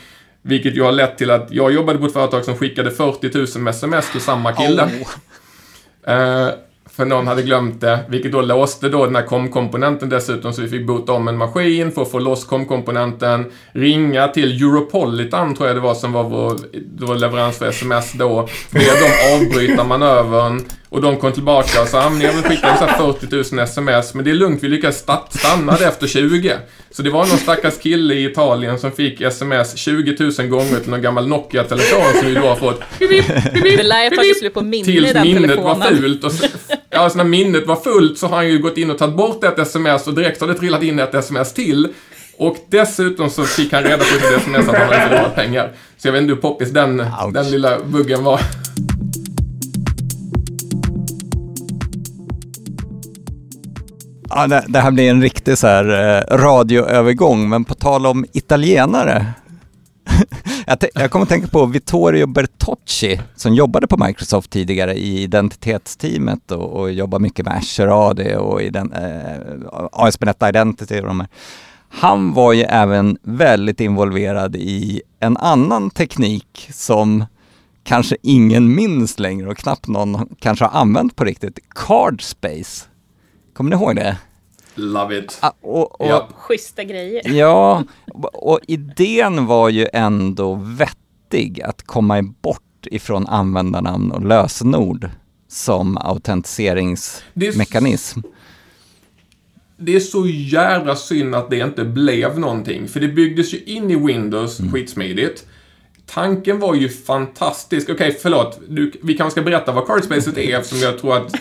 Vilket 0.46 0.76
ju 0.76 0.84
har 0.84 0.92
lett 0.92 1.18
till 1.18 1.32
att 1.32 1.48
jag 1.52 1.74
jobbade 1.74 2.00
på 2.00 2.06
ett 2.06 2.14
företag 2.14 2.46
som 2.46 2.56
skickade 2.56 2.92
40 2.92 3.58
000 3.60 3.68
sms 3.68 4.12
till 4.12 4.22
samma 4.22 4.54
kille. 4.54 4.84
Oh. 4.84 6.14
Uh, 6.14 6.54
för 6.96 7.06
någon 7.06 7.28
hade 7.28 7.42
glömt 7.42 7.82
det, 7.82 8.00
vilket 8.08 8.32
då 8.32 8.42
låste 8.42 8.90
då 8.90 9.06
den 9.06 9.16
här 9.16 9.24
kom-komponenten 9.24 10.10
dessutom, 10.10 10.54
så 10.54 10.62
vi 10.62 10.68
fick 10.68 10.88
bota 10.88 11.12
om 11.12 11.28
en 11.28 11.38
maskin 11.38 11.92
för 11.92 12.02
att 12.02 12.12
få 12.12 12.20
loss 12.20 12.46
kom-komponenten, 12.46 13.52
ringa 13.72 14.28
till 14.28 14.62
Europolitan, 14.62 15.56
tror 15.56 15.68
jag 15.68 15.78
det 15.78 15.82
var, 15.82 15.94
som 15.94 16.12
var 16.12 16.24
vår, 16.24 16.58
vår 17.00 17.16
leverans 17.16 17.58
för 17.58 17.68
sms 17.68 18.14
då, 18.14 18.50
be 18.72 18.80
dem 18.80 19.12
avbryta 19.34 19.84
manövern, 19.84 20.62
och 20.94 21.02
de 21.02 21.18
kom 21.18 21.32
tillbaka 21.32 21.82
och 21.82 21.88
sa 21.88 22.02
att 22.02 22.14
ni 22.14 22.26
har 22.26 22.34
väl 22.34 22.44
skickat 22.44 22.80
så 22.80 22.88
40 23.20 23.56
000 23.56 23.64
sms, 23.64 24.14
men 24.14 24.26
det 24.26 24.32
är 24.32 24.36
lugnt, 24.36 24.64
vi 24.64 24.68
lyckades 24.68 25.06
stanna 25.30 25.76
det 25.76 25.86
efter 25.86 26.08
20. 26.08 26.54
Så 26.92 27.02
det 27.02 27.10
var 27.10 27.26
någon 27.26 27.38
stackars 27.38 27.78
kille 27.78 28.14
i 28.14 28.26
Italien 28.26 28.80
som 28.80 28.92
fick 28.92 29.22
sms 29.22 29.78
20 29.78 30.32
000 30.40 30.48
gånger 30.48 30.80
till 30.80 30.90
någon 30.90 31.02
gammal 31.02 31.28
Nokia-telefon 31.28 32.20
som 32.20 32.28
vi 32.28 32.34
då 32.34 32.42
har 32.42 32.56
fått 32.56 32.82
Det 33.00 33.84
lär 33.84 34.04
ju 34.04 34.10
tagit 34.10 34.40
slut 34.40 34.54
på 34.54 34.62
minne 34.62 34.92
i 34.92 35.14
den 35.14 35.22
minnet 35.22 35.42
telefonen. 35.42 35.80
var 35.80 35.88
fult. 35.88 36.24
Och 36.24 36.32
så, 36.32 36.48
ja, 36.90 37.10
så 37.10 37.18
när 37.18 37.24
minnet 37.24 37.68
var 37.68 37.76
fullt 37.76 38.18
så 38.18 38.28
har 38.28 38.36
han 38.36 38.48
ju 38.48 38.60
gått 38.60 38.78
in 38.78 38.92
och 38.92 38.98
tagit 38.98 39.16
bort 39.16 39.44
ett 39.44 39.60
sms 39.60 40.08
och 40.08 40.14
direkt 40.14 40.42
har 40.42 40.48
det 40.48 40.54
trillat 40.54 40.84
in 40.84 41.00
ett 41.00 41.14
sms 41.14 41.54
till. 41.54 41.88
Och 42.38 42.58
dessutom 42.70 43.30
så 43.30 43.44
fick 43.44 43.74
han 43.74 43.84
reda 43.84 43.98
på 43.98 44.04
sitt 44.04 44.24
sms 44.24 44.68
att 44.70 44.76
han 44.78 44.88
hade 44.88 45.10
förlorat 45.10 45.36
pengar. 45.36 45.72
Så 45.98 46.08
jag 46.08 46.14
vet 46.14 46.22
inte 46.22 46.34
hur 46.34 46.42
poppis 46.42 46.70
den, 46.70 47.06
den 47.34 47.52
lilla 47.52 47.80
buggen 47.80 48.24
var. 48.24 48.40
Ja, 54.36 54.48
det, 54.48 54.66
det 54.68 54.80
här 54.80 54.92
blir 54.92 55.10
en 55.10 55.22
riktig 55.22 55.58
så 55.58 55.68
här, 55.68 55.86
eh, 55.90 56.38
radioövergång, 56.38 57.50
men 57.50 57.66
på 57.66 57.74
tal 57.74 58.06
om 58.06 58.26
italienare. 58.34 59.26
Jag, 60.68 60.78
jag 60.94 61.12
kommer 61.12 61.24
att 61.24 61.30
tänka 61.30 61.48
på 61.48 61.66
Vittorio 61.66 62.28
Bertocci 62.28 63.22
som 63.36 63.54
jobbade 63.54 63.88
på 63.88 64.06
Microsoft 64.06 64.50
tidigare 64.50 64.94
i 64.94 65.22
identitetsteamet 65.24 66.52
och, 66.52 66.80
och 66.80 66.92
jobbar 66.92 67.20
mycket 67.20 67.46
med 67.46 67.58
Azure 67.58 67.94
AD 67.94 68.36
och 68.36 68.62
i 68.62 68.70
den, 68.70 68.94
eh, 68.94 69.38
ASP.NET 69.92 70.44
Identity 70.50 71.00
och 71.00 71.08
de 71.08 71.20
här. 71.20 71.30
Han 71.90 72.34
var 72.34 72.54
ju 72.54 72.62
även 72.64 73.18
väldigt 73.22 73.80
involverad 73.80 74.56
i 74.56 75.02
en 75.20 75.38
annan 75.38 75.90
teknik 75.90 76.70
som 76.74 77.26
kanske 77.84 78.18
ingen 78.22 78.76
minns 78.76 79.20
längre 79.20 79.50
och 79.50 79.58
knappt 79.58 79.88
någon 79.88 80.36
kanske 80.40 80.66
har 80.66 80.80
använt 80.80 81.16
på 81.16 81.24
riktigt. 81.24 81.60
Cardspace. 81.76 82.86
Kommer 83.54 83.70
ni 83.70 83.76
ihåg 83.76 83.96
det? 83.96 84.18
Love 84.76 85.20
it. 85.20 85.38
Ah, 85.42 85.52
och, 85.62 86.02
och, 86.02 86.08
Ja. 86.08 86.30
Schyssta 86.36 86.84
grejer. 86.84 87.22
Ja, 87.26 87.84
och 88.34 88.60
idén 88.68 89.46
var 89.46 89.70
ju 89.70 89.88
ändå 89.94 90.56
vettig 90.56 91.62
att 91.62 91.84
komma 91.84 92.22
bort 92.22 92.88
ifrån 92.92 93.28
användarnamn 93.28 94.12
och 94.12 94.26
lösenord 94.26 95.10
som 95.48 95.98
autentiseringsmekanism. 95.98 98.20
det 99.78 99.96
är 99.96 100.00
så 100.00 100.28
jävla 100.28 100.96
synd 100.96 101.36
att 101.36 101.50
det 101.50 101.60
inte 101.60 101.86
blev 101.86 102.40
någonting. 102.40 102.88
För 102.88 103.00
det 103.00 103.08
byggdes 103.08 103.54
ju 103.54 103.60
in 103.64 103.92
i 103.92 103.96
Windows 103.96 104.62
skitsmidigt. 104.74 105.46
Tanken 106.06 106.60
var 106.60 106.76
ju 106.76 106.90
fantastisk. 106.90 107.90
Okej, 107.90 108.18
förlåt. 108.22 108.60
Du, 108.68 108.92
vi 109.04 109.18
kanske 109.18 109.32
ska 109.32 109.42
berätta 109.42 109.72
vad 109.72 109.88
Cardspacet 109.88 110.38
är 110.38 110.60
eftersom 110.60 110.80
jag 110.80 111.00
tror 111.00 111.18
att 111.18 111.36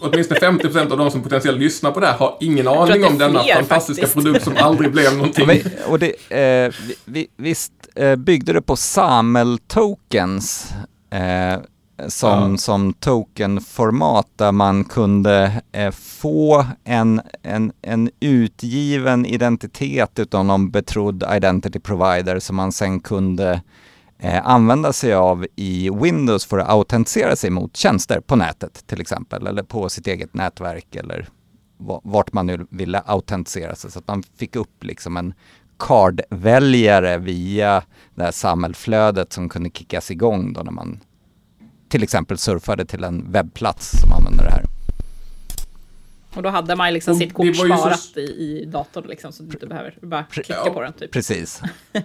åtminstone 0.00 0.40
50% 0.40 0.92
av 0.92 0.98
de 0.98 1.10
som 1.10 1.22
potentiellt 1.22 1.58
lyssnar 1.58 1.90
på 1.90 2.00
det 2.00 2.06
här 2.06 2.18
har 2.18 2.36
ingen 2.40 2.68
aning 2.68 3.04
om 3.04 3.18
denna 3.18 3.42
fler, 3.42 3.54
fantastiska 3.54 4.06
faktiskt. 4.06 4.24
produkt 4.24 4.44
som 4.44 4.56
aldrig 4.56 4.92
blev 4.92 5.16
någonting. 5.16 5.44
Och, 5.44 5.50
vi, 5.50 5.62
och 5.88 5.98
det, 5.98 6.06
eh, 6.30 6.72
vi, 6.86 6.94
vi, 7.04 7.28
visst 7.36 7.72
eh, 7.94 8.16
byggde 8.16 8.52
det 8.52 8.62
på 8.62 8.76
SAML-tokens 8.76 10.72
eh, 11.10 11.60
som, 12.08 12.50
Ja. 12.52 12.56
som 12.56 12.92
tokenformat 12.92 14.26
där 14.36 14.52
man 14.52 14.84
kunde 14.84 15.62
eh, 15.72 15.90
få 15.90 16.66
en, 16.84 17.20
en, 17.42 17.72
en 17.82 18.10
utgiven 18.20 19.26
identitet 19.26 20.18
utav 20.18 20.44
någon 20.44 20.70
betrodd 20.70 21.24
identity 21.36 21.78
provider 21.78 22.38
som 22.38 22.56
man 22.56 22.72
sen 22.72 23.00
kunde 23.00 23.50
eh, 23.52 23.58
använda 24.22 24.92
sig 24.92 25.14
av 25.14 25.46
i 25.56 25.90
Windows 25.90 26.44
för 26.46 26.58
att 26.58 26.68
autentisera 26.68 27.36
sig 27.36 27.50
mot 27.50 27.76
tjänster 27.76 28.20
på 28.20 28.36
nätet 28.36 28.86
till 28.86 29.00
exempel 29.00 29.46
eller 29.46 29.62
på 29.62 29.88
sitt 29.88 30.06
eget 30.06 30.34
nätverk 30.34 30.94
eller 30.96 31.28
va- 31.76 32.00
vart 32.04 32.32
man 32.32 32.46
nu 32.46 32.66
ville 32.70 33.00
autentisera 33.06 33.74
sig 33.74 33.90
så 33.90 33.98
att 33.98 34.08
man 34.08 34.22
fick 34.36 34.56
upp 34.56 34.84
liksom 34.84 35.16
en 35.16 35.34
cardväljare 35.78 37.18
via 37.18 37.82
det 38.14 38.22
här 38.24 38.30
samhällsflödet 38.30 39.32
som 39.32 39.48
kunde 39.48 39.70
kickas 39.70 40.10
igång 40.10 40.52
då 40.52 40.60
när 40.62 40.72
man 40.72 41.00
till 41.88 42.02
exempel 42.02 42.38
surfade 42.38 42.84
till 42.84 43.04
en 43.04 43.32
webbplats 43.32 44.00
som 44.00 44.12
använde 44.12 44.42
det 44.44 44.50
här. 44.50 44.64
Och 46.34 46.42
då 46.42 46.48
hade 46.48 46.76
man 46.76 46.92
liksom 46.92 47.12
Och 47.12 47.18
sitt 47.18 47.34
kort 47.34 47.46
ju 47.46 47.54
så- 47.54 47.64
sparat 47.66 48.12
i, 48.16 48.20
i 48.20 48.64
datorn 48.64 49.06
liksom, 49.08 49.32
så 49.32 49.42
du 49.42 49.52
inte 49.52 49.66
behöver 49.66 49.94
bara 50.02 50.24
klicka 50.24 50.54
Ja. 50.64 50.72
på 50.72 50.82
den 50.82 50.92
typ. 50.92 51.12
Precis. 51.12 51.60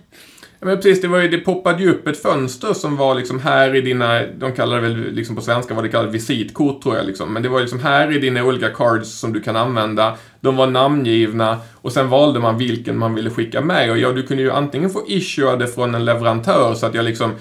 Ja, 0.63 0.67
men 0.67 0.77
precis, 0.77 1.01
det, 1.01 1.07
var 1.07 1.19
ju, 1.19 1.27
det 1.27 1.37
poppade 1.37 1.83
ju 1.83 1.89
upp 1.89 2.07
ett 2.07 2.21
fönster 2.21 2.73
som 2.73 2.97
var 2.97 3.15
liksom 3.15 3.39
här 3.39 3.75
i 3.75 3.81
dina, 3.81 4.25
de 4.25 4.51
kallar 4.51 4.75
det 4.75 4.81
väl 4.81 5.11
liksom 5.11 5.35
på 5.35 5.41
svenska 5.41 5.73
vad 5.73 5.83
det 5.83 5.89
kallas 5.89 6.13
visitkort 6.13 6.83
tror 6.83 6.95
jag 6.95 7.05
liksom. 7.05 7.33
Men 7.33 7.43
det 7.43 7.49
var 7.49 7.59
liksom 7.59 7.79
här 7.79 8.11
i 8.11 8.19
dina 8.19 8.43
olika 8.43 8.69
cards 8.69 9.19
som 9.19 9.33
du 9.33 9.41
kan 9.41 9.55
använda. 9.55 10.17
De 10.41 10.55
var 10.55 10.67
namngivna 10.67 11.57
och 11.75 11.91
sen 11.91 12.09
valde 12.09 12.39
man 12.39 12.57
vilken 12.57 12.97
man 12.97 13.15
ville 13.15 13.29
skicka 13.29 13.61
med. 13.61 13.91
Och 13.91 13.97
ja, 13.97 14.11
du 14.11 14.23
kunde 14.23 14.43
ju 14.43 14.51
antingen 14.51 14.89
få 14.89 15.03
issuade 15.07 15.67
från 15.67 15.95
en 15.95 16.05
leverantör 16.05 16.73
så 16.73 16.85
att 16.85 16.95
jag 16.95 17.05
liksom 17.05 17.31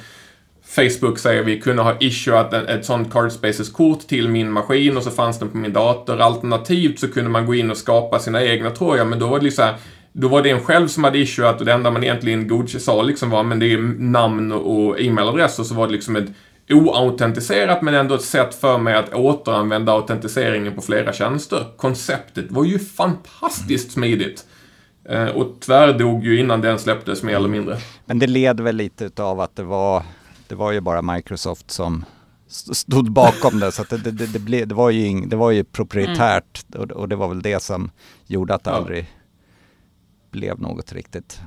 Facebook 0.77 1.19
säger 1.19 1.43
vi 1.43 1.61
kunde 1.61 1.83
ha 1.83 1.97
issuat 2.01 2.53
en, 2.53 2.67
ett 2.67 2.85
sånt 2.85 3.13
Cardspaces-kort 3.13 4.01
till 4.01 4.29
min 4.29 4.53
maskin 4.53 4.97
och 4.97 5.03
så 5.03 5.11
fanns 5.11 5.39
den 5.39 5.49
på 5.49 5.57
min 5.57 5.73
dator. 5.73 6.21
Alternativt 6.21 7.01
så 7.01 7.09
kunde 7.09 7.31
man 7.31 7.47
gå 7.47 7.55
in 7.55 7.71
och 7.71 7.77
skapa 7.77 8.19
sina 8.19 8.43
egna 8.45 8.71
tror 8.71 8.97
jag, 8.97 9.07
men 9.07 9.19
då 9.19 9.27
var 9.27 9.39
det 9.39 9.45
liksom 9.45 9.69
då 10.13 10.29
var 10.29 10.43
det 10.43 10.51
en 10.51 10.61
själv 10.61 10.89
som 10.89 11.05
hade 11.05 11.19
issuat 11.19 11.61
och 11.61 11.67
det 11.67 11.73
enda 11.73 11.91
man 11.91 12.05
egentligen 12.05 12.49
godkände 12.49 12.85
sa 12.85 13.03
liksom 13.03 13.31
var 13.31 13.43
men 13.43 13.59
det 13.59 13.73
är 13.73 13.79
namn 13.99 14.53
och 14.53 15.01
e-mailadress 15.01 15.59
och 15.59 15.67
så 15.67 15.75
var 15.75 15.87
det 15.87 15.93
liksom 15.93 16.17
ett 16.17 16.29
oautentiserat 16.71 17.83
men 17.83 17.95
ändå 17.95 18.15
ett 18.15 18.23
sätt 18.23 18.55
för 18.55 18.79
mig 18.79 18.95
att 18.95 19.15
återanvända 19.15 19.93
autentiseringen 19.93 20.75
på 20.75 20.83
flera 20.83 21.13
tjänster. 21.13 21.65
Konceptet 21.77 22.51
var 22.51 22.65
ju 22.65 22.79
fantastiskt 22.79 23.93
smidigt. 23.93 24.45
Eh, 25.09 25.27
och 25.27 25.61
tvärdog 25.61 26.25
ju 26.25 26.41
innan 26.41 26.61
den 26.61 26.79
släpptes 26.79 27.23
mer 27.23 27.37
eller 27.37 27.49
mindre. 27.49 27.77
Men 28.05 28.19
det 28.19 28.27
led 28.27 28.61
väl 28.61 28.77
lite 28.77 29.05
utav 29.05 29.41
att 29.41 29.57
det 29.57 29.63
var, 29.63 30.03
det 30.49 30.55
var 30.55 30.73
ju 30.73 30.81
bara 30.81 31.03
Microsoft 31.03 31.71
som 31.71 32.05
st- 32.49 32.75
stod 32.75 33.13
bakom 33.13 33.61
det. 33.61 33.73
Så 33.73 33.83
att 33.83 33.91
det, 33.91 33.97
det, 33.97 34.11
det, 34.11 34.27
det, 34.27 34.39
blev, 34.39 34.69
det, 34.69 34.75
var 34.75 34.91
ju 34.91 35.07
ing, 35.07 35.29
det 35.29 35.37
var 35.37 35.51
ju 35.51 35.65
proprietärt 35.65 36.65
och, 36.75 36.91
och 36.91 37.09
det 37.09 37.17
var 37.17 37.29
väl 37.29 37.43
det 37.43 37.63
som 37.63 37.91
gjorde 38.27 38.55
att 38.55 38.65
det 38.65 38.71
Ja 38.71 39.05
blev 40.33 40.61
något 40.61 40.93
riktigt. 40.93 41.41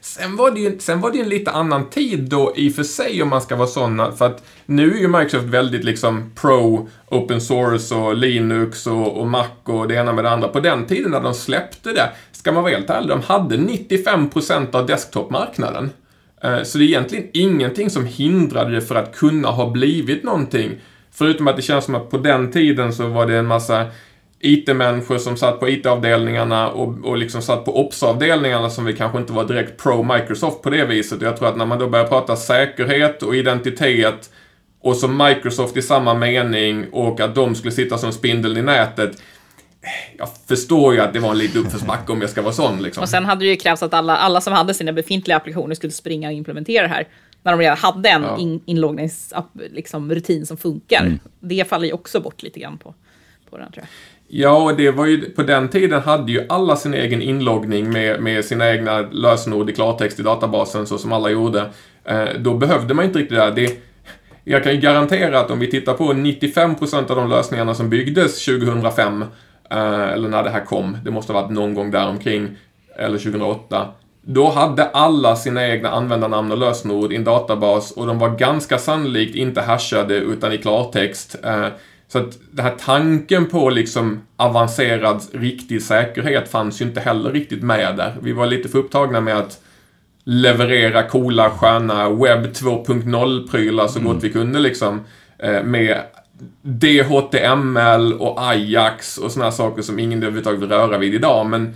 Sen 0.00 0.36
var, 0.36 0.50
det 0.50 0.60
ju, 0.60 0.78
sen 0.78 1.00
var 1.00 1.10
det 1.10 1.16
ju 1.16 1.22
en 1.22 1.28
lite 1.28 1.50
annan 1.50 1.90
tid 1.90 2.20
då 2.20 2.52
i 2.56 2.70
och 2.70 2.74
för 2.74 2.82
sig 2.82 3.22
om 3.22 3.28
man 3.28 3.42
ska 3.42 3.56
vara 3.56 3.68
sådana, 3.68 4.12
för 4.12 4.26
att 4.26 4.44
nu 4.66 4.92
är 4.94 4.98
ju 4.98 5.08
Microsoft 5.08 5.44
väldigt 5.44 5.84
liksom 5.84 6.30
pro 6.34 6.88
open 7.06 7.40
source 7.40 7.94
och 7.94 8.16
Linux 8.16 8.86
och, 8.86 9.20
och 9.20 9.26
Mac 9.26 9.46
och 9.64 9.88
det 9.88 9.94
ena 9.94 10.12
med 10.12 10.24
det 10.24 10.30
andra. 10.30 10.48
På 10.48 10.60
den 10.60 10.86
tiden 10.86 11.10
när 11.10 11.20
de 11.20 11.34
släppte 11.34 11.92
det, 11.92 12.12
ska 12.32 12.52
man 12.52 12.62
vara 12.62 12.72
helt 12.72 12.90
ärlig, 12.90 13.08
de 13.08 13.22
hade 13.22 13.56
95% 13.56 14.74
av 14.74 14.86
desktopmarknaden. 14.86 15.90
Eh, 16.42 16.62
så 16.62 16.78
det 16.78 16.84
är 16.84 16.88
egentligen 16.88 17.26
ingenting 17.32 17.90
som 17.90 18.06
hindrade 18.06 18.70
det 18.70 18.80
för 18.80 18.94
att 18.94 19.16
kunna 19.16 19.48
ha 19.48 19.70
blivit 19.70 20.24
någonting. 20.24 20.70
Förutom 21.10 21.48
att 21.48 21.56
det 21.56 21.62
känns 21.62 21.84
som 21.84 21.94
att 21.94 22.10
på 22.10 22.18
den 22.18 22.52
tiden 22.52 22.92
så 22.92 23.06
var 23.06 23.26
det 23.26 23.36
en 23.36 23.46
massa 23.46 23.86
IT-människor 24.40 25.18
som 25.18 25.36
satt 25.36 25.60
på 25.60 25.68
IT-avdelningarna 25.68 26.68
och, 26.70 27.04
och 27.04 27.18
liksom 27.18 27.42
satt 27.42 27.64
på 27.64 27.80
Ops-avdelningarna 27.80 28.70
som 28.70 28.84
vi 28.84 28.92
kanske 28.92 29.18
inte 29.18 29.32
var 29.32 29.44
direkt 29.44 29.82
pro-Microsoft 29.82 30.62
på 30.62 30.70
det 30.70 30.84
viset. 30.84 31.18
Och 31.18 31.26
jag 31.26 31.36
tror 31.36 31.48
att 31.48 31.56
när 31.56 31.66
man 31.66 31.78
då 31.78 31.88
börjar 31.88 32.06
prata 32.06 32.36
säkerhet 32.36 33.22
och 33.22 33.36
identitet 33.36 34.30
och 34.80 34.96
så 34.96 35.08
Microsoft 35.08 35.76
i 35.76 35.82
samma 35.82 36.14
mening 36.14 36.86
och 36.92 37.20
att 37.20 37.34
de 37.34 37.54
skulle 37.54 37.72
sitta 37.72 37.98
som 37.98 38.12
spindeln 38.12 38.56
i 38.56 38.62
nätet. 38.62 39.22
Jag 40.18 40.28
förstår 40.48 40.94
ju 40.94 41.00
att 41.00 41.12
det 41.12 41.18
var 41.18 41.30
en 41.30 41.38
liten 41.38 41.60
uppförsbacke 41.60 42.12
om 42.12 42.20
jag 42.20 42.30
ska 42.30 42.42
vara 42.42 42.52
sån 42.52 42.82
liksom. 42.82 43.02
Och 43.02 43.08
sen 43.08 43.24
hade 43.24 43.44
det 43.44 43.48
ju 43.48 43.56
krävts 43.56 43.82
att 43.82 43.94
alla, 43.94 44.16
alla 44.16 44.40
som 44.40 44.52
hade 44.52 44.74
sina 44.74 44.92
befintliga 44.92 45.36
applikationer 45.36 45.74
skulle 45.74 45.92
springa 45.92 46.28
och 46.28 46.34
implementera 46.34 46.82
det 46.82 46.88
här. 46.94 47.08
När 47.42 47.52
de 47.52 47.60
redan 47.60 47.76
hade 47.76 48.08
en 48.08 48.22
Ja. 48.22 48.38
in, 48.38 48.60
inloggningsrutin 48.66 49.42
liksom, 49.70 50.14
rutin 50.14 50.46
som 50.46 50.56
funkar. 50.56 51.18
Det 51.40 51.68
faller 51.68 51.86
ju 51.86 51.92
också 51.92 52.20
bort 52.20 52.42
lite 52.42 52.60
grann 52.60 52.78
på, 52.78 52.94
på 53.50 53.58
den 53.58 53.72
tror 53.72 53.82
jag. 53.82 53.88
Ja, 54.30 54.62
och 54.62 54.76
det 54.76 54.90
var 54.90 55.06
ju, 55.06 55.30
på 55.30 55.42
den 55.42 55.68
tiden 55.68 56.02
hade 56.02 56.32
ju 56.32 56.46
alla 56.48 56.76
sin 56.76 56.94
egen 56.94 57.22
inloggning 57.22 57.92
med, 57.92 58.22
med 58.22 58.44
sina 58.44 58.70
egna 58.70 59.00
lösenord 59.00 59.70
i 59.70 59.72
klartext 59.72 60.20
i 60.20 60.22
databasen 60.22 60.86
så 60.86 60.98
som 60.98 61.12
alla 61.12 61.30
gjorde. 61.30 61.70
Eh, 62.04 62.28
då 62.38 62.54
behövde 62.54 62.94
man 62.94 63.04
inte 63.04 63.18
riktigt 63.18 63.38
det 63.38 63.44
där. 63.44 63.50
Det, 63.50 63.76
jag 64.44 64.64
kan 64.64 64.72
ju 64.72 64.80
garantera 64.80 65.40
att 65.40 65.50
om 65.50 65.58
vi 65.58 65.70
tittar 65.70 65.94
på 65.94 66.04
95% 66.04 67.10
av 67.10 67.16
de 67.16 67.28
lösningarna 67.28 67.74
som 67.74 67.90
byggdes 67.90 68.44
2005, 68.44 69.24
eh, 69.70 70.08
eller 70.08 70.28
när 70.28 70.42
det 70.42 70.50
här 70.50 70.64
kom, 70.64 70.98
det 71.04 71.10
måste 71.10 71.32
ha 71.32 71.40
varit 71.40 71.52
någon 71.52 71.74
gång 71.74 71.90
där 71.90 72.08
omkring 72.08 72.48
eller 72.96 73.18
2008. 73.18 73.88
Då 74.22 74.48
hade 74.50 74.84
alla 74.84 75.36
sina 75.36 75.68
egna 75.68 75.90
användarnamn 75.90 76.52
och 76.52 76.58
lösenord 76.58 77.12
i 77.12 77.16
en 77.16 77.24
databas 77.24 77.90
och 77.90 78.06
de 78.06 78.18
var 78.18 78.30
ganska 78.30 78.78
sannolikt 78.78 79.36
inte 79.36 79.60
hashade 79.60 80.14
utan 80.14 80.52
i 80.52 80.58
klartext. 80.58 81.36
Eh, 81.44 81.66
så 82.08 82.18
att 82.18 82.38
den 82.50 82.64
här 82.64 82.74
tanken 82.78 83.46
på 83.46 83.70
liksom 83.70 84.20
avancerad 84.36 85.22
riktig 85.32 85.82
säkerhet 85.82 86.48
fanns 86.48 86.80
ju 86.80 86.84
inte 86.84 87.00
heller 87.00 87.32
riktigt 87.32 87.62
med 87.62 87.96
där. 87.96 88.16
Vi 88.22 88.32
var 88.32 88.46
lite 88.46 88.68
för 88.68 88.78
upptagna 88.78 89.20
med 89.20 89.36
att 89.36 89.60
leverera 90.24 91.02
coola, 91.02 91.50
sköna 91.50 92.10
webb 92.10 92.44
2.0-prylar 92.46 93.88
så 93.88 94.00
gott 94.00 94.24
vi 94.24 94.30
kunde 94.32 94.58
liksom. 94.58 95.00
eh, 95.38 95.62
Med 95.62 96.02
DHTML 96.62 98.12
och 98.12 98.48
Ajax 98.48 99.18
och 99.18 99.32
här 99.42 99.50
saker 99.50 99.82
som 99.82 99.98
ingen 99.98 100.18
överhuvudtaget 100.18 100.60
vill 100.60 100.68
röra 100.68 100.98
vid 100.98 101.14
idag. 101.14 101.46
Men 101.46 101.74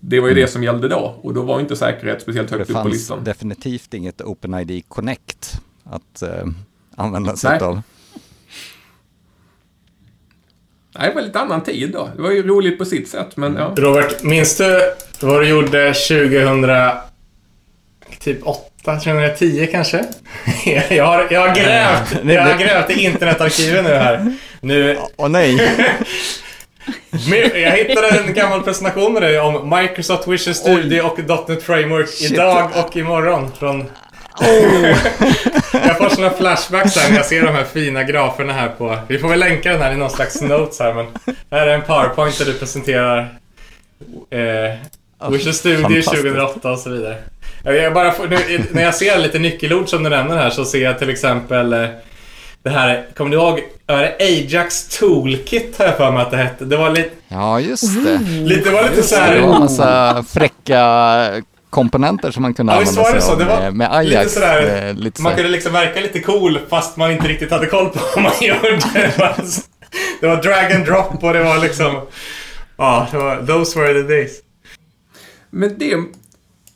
det 0.00 0.20
var 0.20 0.28
ju 0.28 0.34
det 0.34 0.46
som 0.46 0.64
gällde 0.64 0.88
då. 0.88 1.18
Och 1.22 1.34
då 1.34 1.42
var 1.42 1.60
inte 1.60 1.76
säkerhet 1.76 2.22
speciellt 2.22 2.48
Det 2.48 2.56
högt 2.56 2.70
upp 2.70 2.76
på 2.76 2.82
fanns 2.82 2.92
listan. 2.94 3.24
definitivt 3.24 3.94
inget 3.94 4.20
OpenID 4.20 4.88
Connect 4.88 5.60
att 5.84 6.22
eh, 6.22 6.46
använda 6.96 7.36
sig 7.36 7.58
av. 7.58 7.82
Nej, 10.98 11.08
det 11.08 11.14
var 11.14 11.22
lite 11.22 11.40
annan 11.40 11.62
tid 11.62 11.90
då. 11.92 12.10
Det 12.16 12.22
var 12.22 12.30
ju 12.30 12.46
roligt 12.46 12.78
på 12.78 12.84
sitt 12.84 13.08
sätt, 13.08 13.36
men 13.36 13.56
ja. 13.56 13.72
Robert, 13.76 14.22
minns 14.22 14.56
du 14.56 14.80
vad 15.20 15.40
du 15.40 15.48
gjorde 15.48 15.94
2000... 15.94 16.66
Typ 18.18 18.46
8, 18.46 18.60
2010 18.84 19.68
kanske? 19.72 20.04
jag, 20.90 21.04
har, 21.04 21.26
jag, 21.30 21.40
har 21.40 21.54
grävt, 21.54 22.16
jag 22.24 22.42
har 22.42 22.58
grävt 22.58 22.90
i 22.90 23.04
internetarkiven 23.04 23.84
nu 23.84 23.90
här. 23.90 24.34
Nu, 24.60 24.98
Åh 25.16 25.28
nej! 25.28 25.56
Men 27.30 27.62
Jag 27.62 27.70
hittade 27.70 28.08
en 28.08 28.34
gammal 28.34 28.62
presentation 28.62 29.12
med 29.12 29.22
dig 29.22 29.40
om 29.40 29.78
Microsoft 29.80 30.28
Visual 30.28 30.54
Studio 30.54 31.00
och 31.02 31.48
.NET 31.48 31.62
Framework 31.62 32.08
Shit. 32.08 32.32
idag 32.32 32.70
och 32.74 32.96
imorgon 32.96 33.50
från 33.58 33.90
jag 35.72 35.98
får 35.98 36.08
såna 36.08 36.30
flashbacks 36.30 36.96
här 36.96 37.10
när 37.10 37.16
jag 37.16 37.26
ser 37.26 37.42
de 37.42 37.54
här 37.54 37.64
fina 37.64 38.02
graferna 38.04 38.52
här 38.52 38.68
på... 38.68 38.98
Vi 39.08 39.18
får 39.18 39.28
väl 39.28 39.38
länka 39.40 39.72
den 39.72 39.82
här 39.82 39.92
i 39.92 39.96
någon 39.96 40.10
slags 40.10 40.40
notes 40.42 40.80
här 40.80 40.94
men... 40.94 41.06
Här 41.50 41.66
är 41.66 41.74
en 41.74 41.82
powerpoint 41.82 42.38
där 42.38 42.44
du 42.44 42.54
presenterar... 42.54 43.34
Eh, 44.30 45.28
Visual 45.30 45.54
Studio 45.54 45.82
fantastiskt. 45.82 46.10
2008 46.10 46.72
och 46.72 46.78
så 46.78 46.90
vidare. 46.90 47.16
Jag 47.64 47.94
bara 47.94 48.12
får, 48.12 48.26
nu, 48.28 48.64
när 48.70 48.82
jag 48.82 48.94
ser 48.94 49.18
lite 49.18 49.38
nyckelord 49.38 49.88
som 49.88 50.02
du 50.02 50.10
nämner 50.10 50.36
här 50.36 50.50
så 50.50 50.64
ser 50.64 50.78
jag 50.82 50.98
till 50.98 51.10
exempel 51.10 51.72
eh, 51.72 51.86
det 52.62 52.70
här, 52.70 53.06
kommer 53.16 53.30
du 53.30 53.36
ihåg? 53.36 53.60
Är 53.86 53.96
det 54.02 54.16
Ajax 54.24 54.98
Toolkit 54.98 55.78
har 55.78 55.84
jag 55.84 55.96
för 55.96 56.10
mig 56.10 56.22
att 56.22 56.30
det 56.30 56.36
hette. 56.36 56.64
Det 56.64 56.76
var 56.76 56.90
lite, 56.90 57.10
Ja, 57.28 57.60
just 57.60 58.04
det. 58.04 58.18
lite, 58.18 58.70
det 58.70 58.74
var 58.74 58.82
lite 58.90 59.02
så 59.02 59.14
Det 59.14 59.20
här... 59.20 59.40
var 59.40 59.54
en 59.54 59.60
massa 59.60 60.24
fräcka 60.28 60.80
komponenter 61.74 62.30
som 62.30 62.42
man 62.42 62.54
kunde 62.54 62.72
Ja, 62.72 62.78
använda 62.78 63.20
sig 63.20 63.32
av 63.32 63.38
med, 63.38 63.74
med 63.74 64.04
lite 64.04 64.18
Ajax. 64.18 64.32
sådär- 64.34 64.88
eh, 64.88 64.94
lite 64.94 65.22
Man 65.22 65.32
så 65.32 65.36
kunde 65.36 65.50
liksom 65.50 65.72
verka 65.72 66.00
lite 66.00 66.20
cool 66.20 66.58
fast 66.68 66.96
man 66.96 67.10
inte 67.12 67.28
riktigt 67.28 67.50
hade 67.50 67.66
koll 67.66 67.88
på 67.88 67.98
vad 68.14 68.22
man 68.22 68.32
gjorde. 68.40 68.78
Det 68.92 69.18
var, 69.18 69.34
det 70.20 70.26
var 70.26 70.42
drag 70.42 70.72
and 70.72 70.84
drop 70.86 71.24
och 71.24 71.32
det 71.32 71.42
var 71.44 71.58
liksom... 71.58 72.00
Ja, 72.76 73.08
det 73.10 73.16
var, 73.18 73.46
those 73.46 73.78
were 73.80 74.02
the 74.02 74.08
days. 74.08 74.32
Men 75.50 75.78
det, 75.78 75.96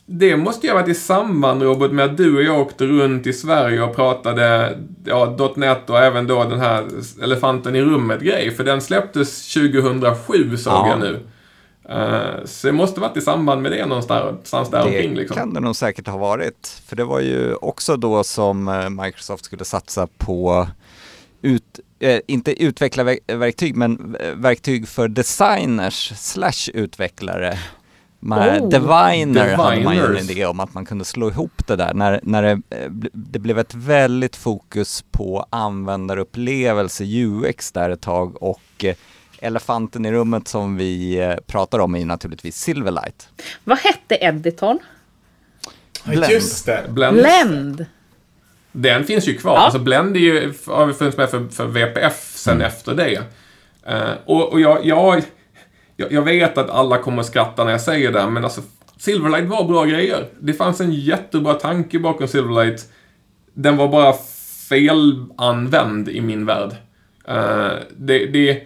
det 0.06 0.37
måste 0.37 0.66
ju 0.66 0.72
ha 0.72 0.80
varit 0.80 0.90
i 0.90 0.94
samband, 0.94 1.62
Robert, 1.62 1.90
med 1.90 2.04
att 2.04 2.16
du 2.16 2.37
och 2.37 2.42
jag 2.42 2.61
åkte 2.61 2.84
runt 2.87 3.26
i 3.26 3.32
Sverige 3.32 3.82
och 3.82 3.96
pratade 3.96 4.78
ja, 5.04 5.52
.NET 5.56 5.90
och 5.90 5.98
även 5.98 6.26
då 6.26 6.44
den 6.44 6.61
här 6.61 6.84
elefanten 7.22 7.76
i 7.76 7.82
rummet-grej. 7.82 8.50
För 8.50 8.64
den 8.64 8.80
släpptes 8.80 9.52
2007, 9.54 10.56
såg 10.56 10.72
Ja. 10.72 10.88
jag 10.88 11.00
nu. 11.00 11.20
Eh, 11.88 12.44
så 12.44 12.66
det 12.66 12.72
måste 12.72 13.01
varit 13.01 13.16
i 13.16 13.20
samband 13.20 13.62
med 13.62 13.72
det 13.72 13.87
någonstans 13.87 14.70
där 14.70 14.79
Det 14.79 14.85
omkring 14.85 15.14
liksom. 15.14 15.37
kan 15.37 15.55
det 15.55 15.61
nog 15.61 15.77
säkert 15.77 16.07
ha 16.09 16.18
varit. 16.18 16.83
För 16.87 16.96
det 16.96 17.05
var 17.05 17.20
ju 17.20 17.55
också 17.55 17.96
då 17.96 18.24
som 18.24 18.68
eh, 18.68 18.90
Microsoft 18.90 19.44
skulle 19.44 19.64
satsa 19.64 20.07
på 20.18 20.66
ut, 21.42 21.81
eh, 21.98 22.20
inte 22.27 22.62
utvecklarverktyg, 22.62 23.77
men 23.77 24.16
eh, 24.20 24.35
verktyg 24.35 24.88
för 24.88 25.09
designers 25.09 26.12
slash 26.16 26.70
utvecklare. 26.74 27.59
Med 28.20 28.62
Oh. 28.62 28.68
Diviner 28.68 29.57
hade 29.57 29.81
man 29.85 29.94
ju 29.96 30.01
en 30.03 30.07
Diviners. 30.07 30.31
idé 30.31 30.46
om 30.46 30.61
att 30.61 30.74
man 30.74 30.87
kunde 30.87 31.05
slå 31.05 31.29
ihop 31.29 31.66
det 31.66 31.77
där 31.77 31.94
när, 31.94 32.20
när 32.22 32.42
det, 32.42 32.61
det 33.12 33.38
blev 33.38 33.59
ett 33.59 33.74
väldigt 33.74 34.37
fokus 34.37 35.05
på 35.11 35.46
användarupplevelse, 35.51 37.05
UX 37.05 37.72
där 37.72 37.90
ett 37.90 38.01
tag 38.01 38.42
och 38.42 38.85
eh, 38.85 38.94
elefanten 39.38 40.07
i 40.07 40.12
rummet 40.12 40.48
som 40.48 40.77
vi 40.77 41.18
eh, 41.18 41.37
pratar 41.46 41.79
om 41.79 41.94
är 41.94 41.98
ju 41.98 42.05
naturligtvis 42.05 42.57
Silverlight. 42.57 43.29
Vad 43.64 43.79
hette 43.79 44.14
editorn? 44.14 44.79
Ja, 46.05 46.11
Blend. 46.11 46.33
Just 46.33 46.66
det. 46.66 46.85
Blend. 46.88 47.16
Blend. 47.16 47.87
Den 48.72 49.05
finns 49.05 49.29
ju 49.29 49.35
kvar. 49.35 49.55
Ja. 49.55 49.61
Alltså 49.61 49.79
Blend 49.79 50.16
är 50.16 50.20
ju, 50.20 50.55
har 50.66 50.92
funnits 50.92 51.16
med 51.16 51.31
för, 51.31 51.48
för 51.48 51.66
VPF 51.66 52.33
sen 52.35 52.61
efter 52.61 52.94
det. 52.94 53.22
Eh, 53.87 54.12
och 54.24 54.53
och 54.53 54.61
jag, 54.61 54.87
jag, 54.87 55.22
jag, 55.96 56.22
vet 56.22 56.59
att 56.59 56.70
alla 56.70 56.98
kommer 56.98 57.20
att 57.20 57.27
skratta 57.27 57.64
när 57.64 57.70
jag 57.70 57.81
säger 57.81 58.12
det, 58.12 58.31
men 58.31 58.44
alltså 58.44 58.61
Silverlight 58.96 59.48
var 59.48 59.64
bra 59.64 59.85
grejer. 59.85 60.29
Det 60.40 60.53
fanns 60.53 60.81
en 60.81 60.92
jättebra 60.92 61.55
tanke 61.55 61.98
bakom 61.98 62.29
Silverlight. 62.29 62.88
Den 63.55 63.77
var 63.77 63.88
bara 63.88 64.14
felanvänd 64.68 66.09
i 66.09 66.20
min 66.20 66.46
värld. 66.46 66.70
Eh, 67.29 67.72
det, 67.96 68.27
det, 68.27 68.62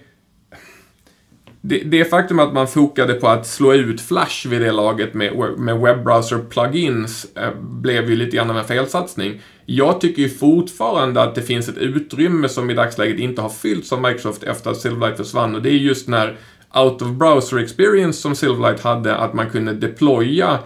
det, 1.64 1.78
det 1.78 2.04
faktum 2.04 2.38
att 2.38 2.52
man 2.52 2.68
fokade 2.68 3.14
på 3.14 3.28
att 3.28 3.46
slå 3.46 3.74
ut 3.74 4.00
Flash 4.00 4.48
vid 4.48 4.60
det 4.60 4.72
laget 4.72 5.14
med, 5.14 5.36
med 5.58 5.76
webbrowser-plugins 5.76 7.26
eh, 7.38 7.54
blev 7.60 8.10
ju 8.10 8.16
lite 8.16 8.36
grann 8.36 8.50
av 8.50 8.58
en 8.58 8.64
felsatsning. 8.64 9.40
Jag 9.66 10.00
tycker 10.00 10.22
ju 10.22 10.28
fortfarande 10.28 11.22
att 11.22 11.34
det 11.34 11.42
finns 11.42 11.68
ett 11.68 11.76
utrymme 11.76 12.48
som 12.48 12.70
i 12.70 12.74
dagsläget 12.74 13.18
inte 13.18 13.42
har 13.42 13.48
fyllts 13.48 13.92
av 13.92 14.02
Microsoft 14.02 14.42
efter 14.42 14.70
att 14.70 14.76
Silverlight 14.76 15.16
försvann 15.16 15.54
och 15.54 15.62
det 15.62 15.70
är 15.70 15.74
just 15.74 16.08
när 16.08 16.36
out 16.74 17.02
of 17.02 17.08
browser 17.08 17.58
experience 17.58 18.20
som 18.20 18.34
Silverlight 18.34 18.80
hade, 18.80 19.16
att 19.16 19.34
man 19.34 19.50
kunde 19.50 19.72
deploya 19.72 20.58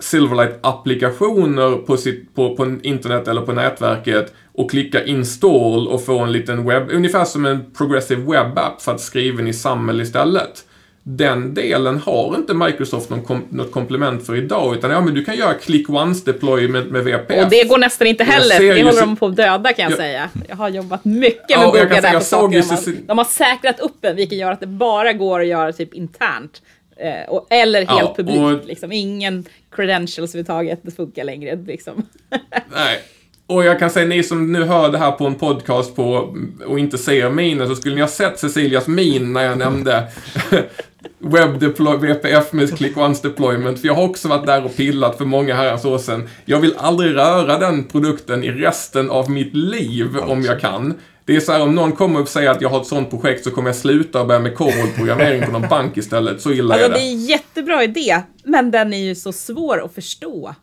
Silverlight-applikationer 0.00 1.76
på, 1.86 1.96
sitt, 1.96 2.34
på, 2.34 2.56
på 2.56 2.76
internet 2.82 3.28
eller 3.28 3.42
på 3.42 3.52
nätverket 3.52 4.32
och 4.52 4.70
klicka 4.70 5.04
install 5.04 5.88
och 5.88 6.04
få 6.04 6.18
en 6.18 6.32
liten 6.32 6.68
webb, 6.68 6.90
ungefär 6.90 7.24
som 7.24 7.46
en 7.46 7.64
progressive 7.78 8.22
web 8.22 8.58
app 8.58 8.80
skriva 9.00 9.36
den 9.36 9.48
i 9.48 9.52
SAML 9.52 10.00
istället. 10.00 10.64
Den 11.02 11.54
delen 11.54 11.98
har 11.98 12.34
inte 12.36 12.54
Microsoft 12.54 13.10
någon 13.10 13.22
kom, 13.22 13.42
något 13.50 13.72
komplement 13.72 14.26
för 14.26 14.36
idag, 14.36 14.74
utan 14.76 14.90
ja, 14.90 15.00
men 15.00 15.14
du 15.14 15.24
kan 15.24 15.36
göra 15.36 15.54
click 15.54 15.90
once 15.90 16.32
deployment 16.32 16.90
med 16.90 17.04
VPF. 17.04 17.44
Och 17.44 17.50
det 17.50 17.64
går 17.68 17.78
nästan 17.78 18.06
inte 18.06 18.22
Jag 18.24 18.30
heller. 18.32 18.74
Det 18.74 18.82
håller 18.84 19.00
de 19.00 19.16
på 19.16 19.26
att 19.26 19.36
döda 19.36 19.72
kan 19.72 19.82
jag 19.82 19.92
Ja. 19.92 19.96
säga. 19.96 20.28
Jag 20.48 20.56
har 20.56 20.68
jobbat 20.68 21.04
mycket 21.04 21.44
Ja, 21.48 21.58
med 21.58 21.66
jag 21.66 21.72
buggar 21.72 21.88
säga, 21.88 22.00
där 22.00 22.08
jag 22.12 22.20
på 22.20 22.24
saker. 22.24 22.60
De 22.62 22.68
har, 22.68 22.76
Cecil- 22.76 23.06
de 23.06 23.18
har 23.18 23.24
säkrat 23.24 23.80
upp 23.80 23.96
den, 24.00 24.16
vilket 24.16 24.38
gör 24.38 24.52
att 24.52 24.60
det 24.60 24.66
bara 24.66 25.12
går 25.12 25.40
att 25.40 25.46
göra 25.46 25.72
typ 25.72 25.94
internt. 25.94 26.62
Eh, 26.98 27.28
och, 27.28 27.46
eller 27.50 27.78
helt 27.78 27.90
Ja, 28.00 28.14
publikt. 28.16 28.38
och- 28.62 28.66
Liksom. 28.66 28.92
Ingen 28.92 29.44
credentials 29.70 30.30
överhuvudtaget. 30.34 30.80
Det 30.82 30.90
funkar 30.90 31.24
längre. 31.24 31.56
Liksom. 31.66 31.92
Nej. 32.74 32.98
Och 33.46 33.64
jag 33.64 33.78
kan 33.78 33.90
säga, 33.90 34.06
ni 34.06 34.22
som 34.22 34.52
nu 34.52 34.64
hör 34.64 34.92
det 34.92 34.98
här 34.98 35.10
på 35.12 35.26
en 35.26 35.34
podcast 35.34 35.96
på, 35.96 36.34
och 36.66 36.78
inte 36.78 36.98
ser 36.98 37.30
minen, 37.30 37.68
så 37.68 37.74
skulle 37.76 37.94
ni 37.94 38.00
ha 38.00 38.08
sett 38.08 38.38
Cecilias 38.38 38.86
min 38.86 39.32
när 39.32 39.44
jag 39.44 39.58
nämnde 39.58 40.04
Web 41.18 41.58
deploy, 41.60 41.96
VPF 41.96 42.52
med 42.52 42.76
click 42.78 42.96
once 42.96 43.28
deployment. 43.28 43.80
För 43.80 43.86
jag 43.86 43.94
har 43.94 44.02
också 44.04 44.28
varit 44.28 44.46
där 44.46 44.64
och 44.64 44.76
pillat 44.76 45.18
för 45.18 45.24
många 45.24 45.54
herrans 45.54 45.84
år 45.84 45.98
sedan. 45.98 46.28
Jag 46.44 46.60
vill 46.60 46.74
aldrig 46.78 47.14
röra 47.16 47.58
den 47.58 47.84
produkten 47.84 48.44
i 48.44 48.50
resten 48.50 49.10
av 49.10 49.30
mitt 49.30 49.54
liv 49.56 50.16
om 50.18 50.42
jag 50.42 50.60
kan. 50.60 50.94
Det 51.28 51.36
är 51.36 51.40
så 51.40 51.52
här, 51.52 51.62
om 51.62 51.74
någon 51.74 51.92
kommer 51.92 52.20
och 52.20 52.28
säger 52.28 52.50
att 52.50 52.60
jag 52.60 52.68
har 52.68 52.80
ett 52.80 52.86
sånt 52.86 53.10
projekt 53.10 53.44
så 53.44 53.50
kommer 53.50 53.68
jag 53.68 53.76
sluta 53.76 54.20
och 54.20 54.26
börja 54.26 54.40
med 54.40 54.54
COBOL-programmering 54.56 55.46
på 55.46 55.52
någon 55.52 55.68
bank 55.70 55.96
istället. 55.96 56.40
Så 56.42 56.52
illa 56.52 56.74
Alltså 56.74 56.86
är 56.86 56.90
det 56.90 56.98
det. 56.98 57.00
är 57.00 57.12
en 57.12 57.24
jättebra 57.24 57.84
idé, 57.84 58.22
men 58.44 58.70
den 58.70 58.92
är 58.92 58.98
ju 58.98 59.14
så 59.14 59.32
svår 59.32 59.84
att 59.84 59.94
förstå. 59.94 60.54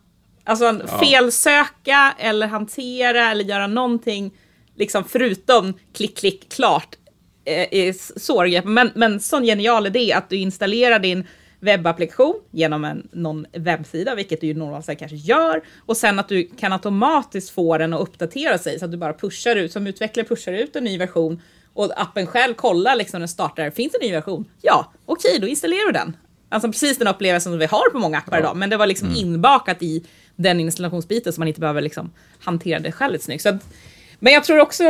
Alltså 0.44 0.80
felsöka 1.00 2.14
eller 2.18 2.46
hantera 2.46 3.30
eller 3.30 3.44
göra 3.44 3.66
någonting, 3.66 4.30
liksom 4.76 5.04
förutom 5.04 5.74
klick, 5.94 6.18
klick, 6.18 6.48
klart, 6.52 6.96
eh, 7.44 7.66
är 7.70 8.18
svårgrepp. 8.18 8.64
Men, 8.64 8.90
men 8.94 9.20
sån 9.20 9.44
genial 9.44 9.86
idé 9.86 10.12
att 10.12 10.30
du 10.30 10.36
installerar 10.36 10.98
din 10.98 11.24
webbapplikation 11.60 12.34
genom 12.50 12.84
en, 12.84 13.08
någon 13.12 13.46
webbsida, 13.52 14.14
vilket 14.14 14.40
du 14.40 14.46
ju 14.46 14.54
normalt 14.54 14.84
sett 14.84 14.98
kanske 14.98 15.16
gör, 15.16 15.62
och 15.86 15.96
sen 15.96 16.18
att 16.18 16.28
du 16.28 16.48
kan 16.56 16.72
automatiskt 16.72 17.50
få 17.50 17.78
den 17.78 17.92
att 17.92 18.00
uppdatera 18.00 18.58
sig, 18.58 18.78
så 18.78 18.84
att 18.84 18.90
du 18.90 18.96
bara 18.96 19.12
pushar 19.12 19.56
ut, 19.56 19.72
som 19.72 19.86
utvecklare 19.86 20.26
pushar 20.26 20.52
ut 20.52 20.76
en 20.76 20.84
ny 20.84 20.98
version, 20.98 21.42
och 21.72 22.00
appen 22.00 22.26
själv 22.26 22.54
kollar 22.54 22.96
liksom 22.96 23.18
när 23.18 23.20
den 23.20 23.28
startar, 23.28 23.70
finns 23.70 23.92
det 23.92 23.98
en 24.02 24.08
ny 24.08 24.14
version? 24.14 24.44
Ja, 24.62 24.92
okej, 25.06 25.38
då 25.40 25.46
installerar 25.46 25.86
du 25.86 25.92
den. 25.92 26.16
Alltså 26.48 26.68
precis 26.68 26.98
den 26.98 27.08
upplevelsen 27.08 27.52
som 27.52 27.58
vi 27.58 27.66
har 27.66 27.90
på 27.90 27.98
många 27.98 28.18
appar 28.18 28.38
idag, 28.38 28.56
men 28.56 28.70
det 28.70 28.76
var 28.76 28.86
liksom 28.86 29.14
inbakat 29.16 29.82
i 29.82 30.04
den 30.36 30.60
installationsbiten 30.60 31.32
så 31.32 31.40
man 31.40 31.48
inte 31.48 31.60
behöver 31.60 31.80
liksom 31.80 32.12
hantera 32.40 32.78
det 32.78 32.92
själv 32.92 33.18
snyggt. 33.18 33.42
Så 33.42 33.48
att, 33.48 33.74
men 34.18 34.32
jag 34.32 34.44
tror 34.44 34.60
också, 34.60 34.84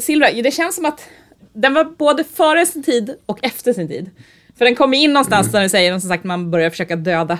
Silver, 0.00 0.42
det 0.42 0.50
känns 0.50 0.76
som 0.76 0.84
att 0.84 1.08
den 1.52 1.74
var 1.74 1.84
både 1.84 2.24
före 2.24 2.66
sin 2.66 2.82
tid 2.82 3.16
och 3.26 3.44
efter 3.44 3.72
sin 3.72 3.88
tid. 3.88 4.10
För 4.62 4.66
den 4.66 4.74
kom 4.74 4.94
in 4.94 5.12
någonstans 5.12 5.52
där 5.52 5.62
du 5.62 5.68
säger, 5.68 5.98
som 5.98 6.08
sagt, 6.08 6.24
man 6.24 6.50
börjar 6.50 6.70
försöka 6.70 6.96
döda 6.96 7.38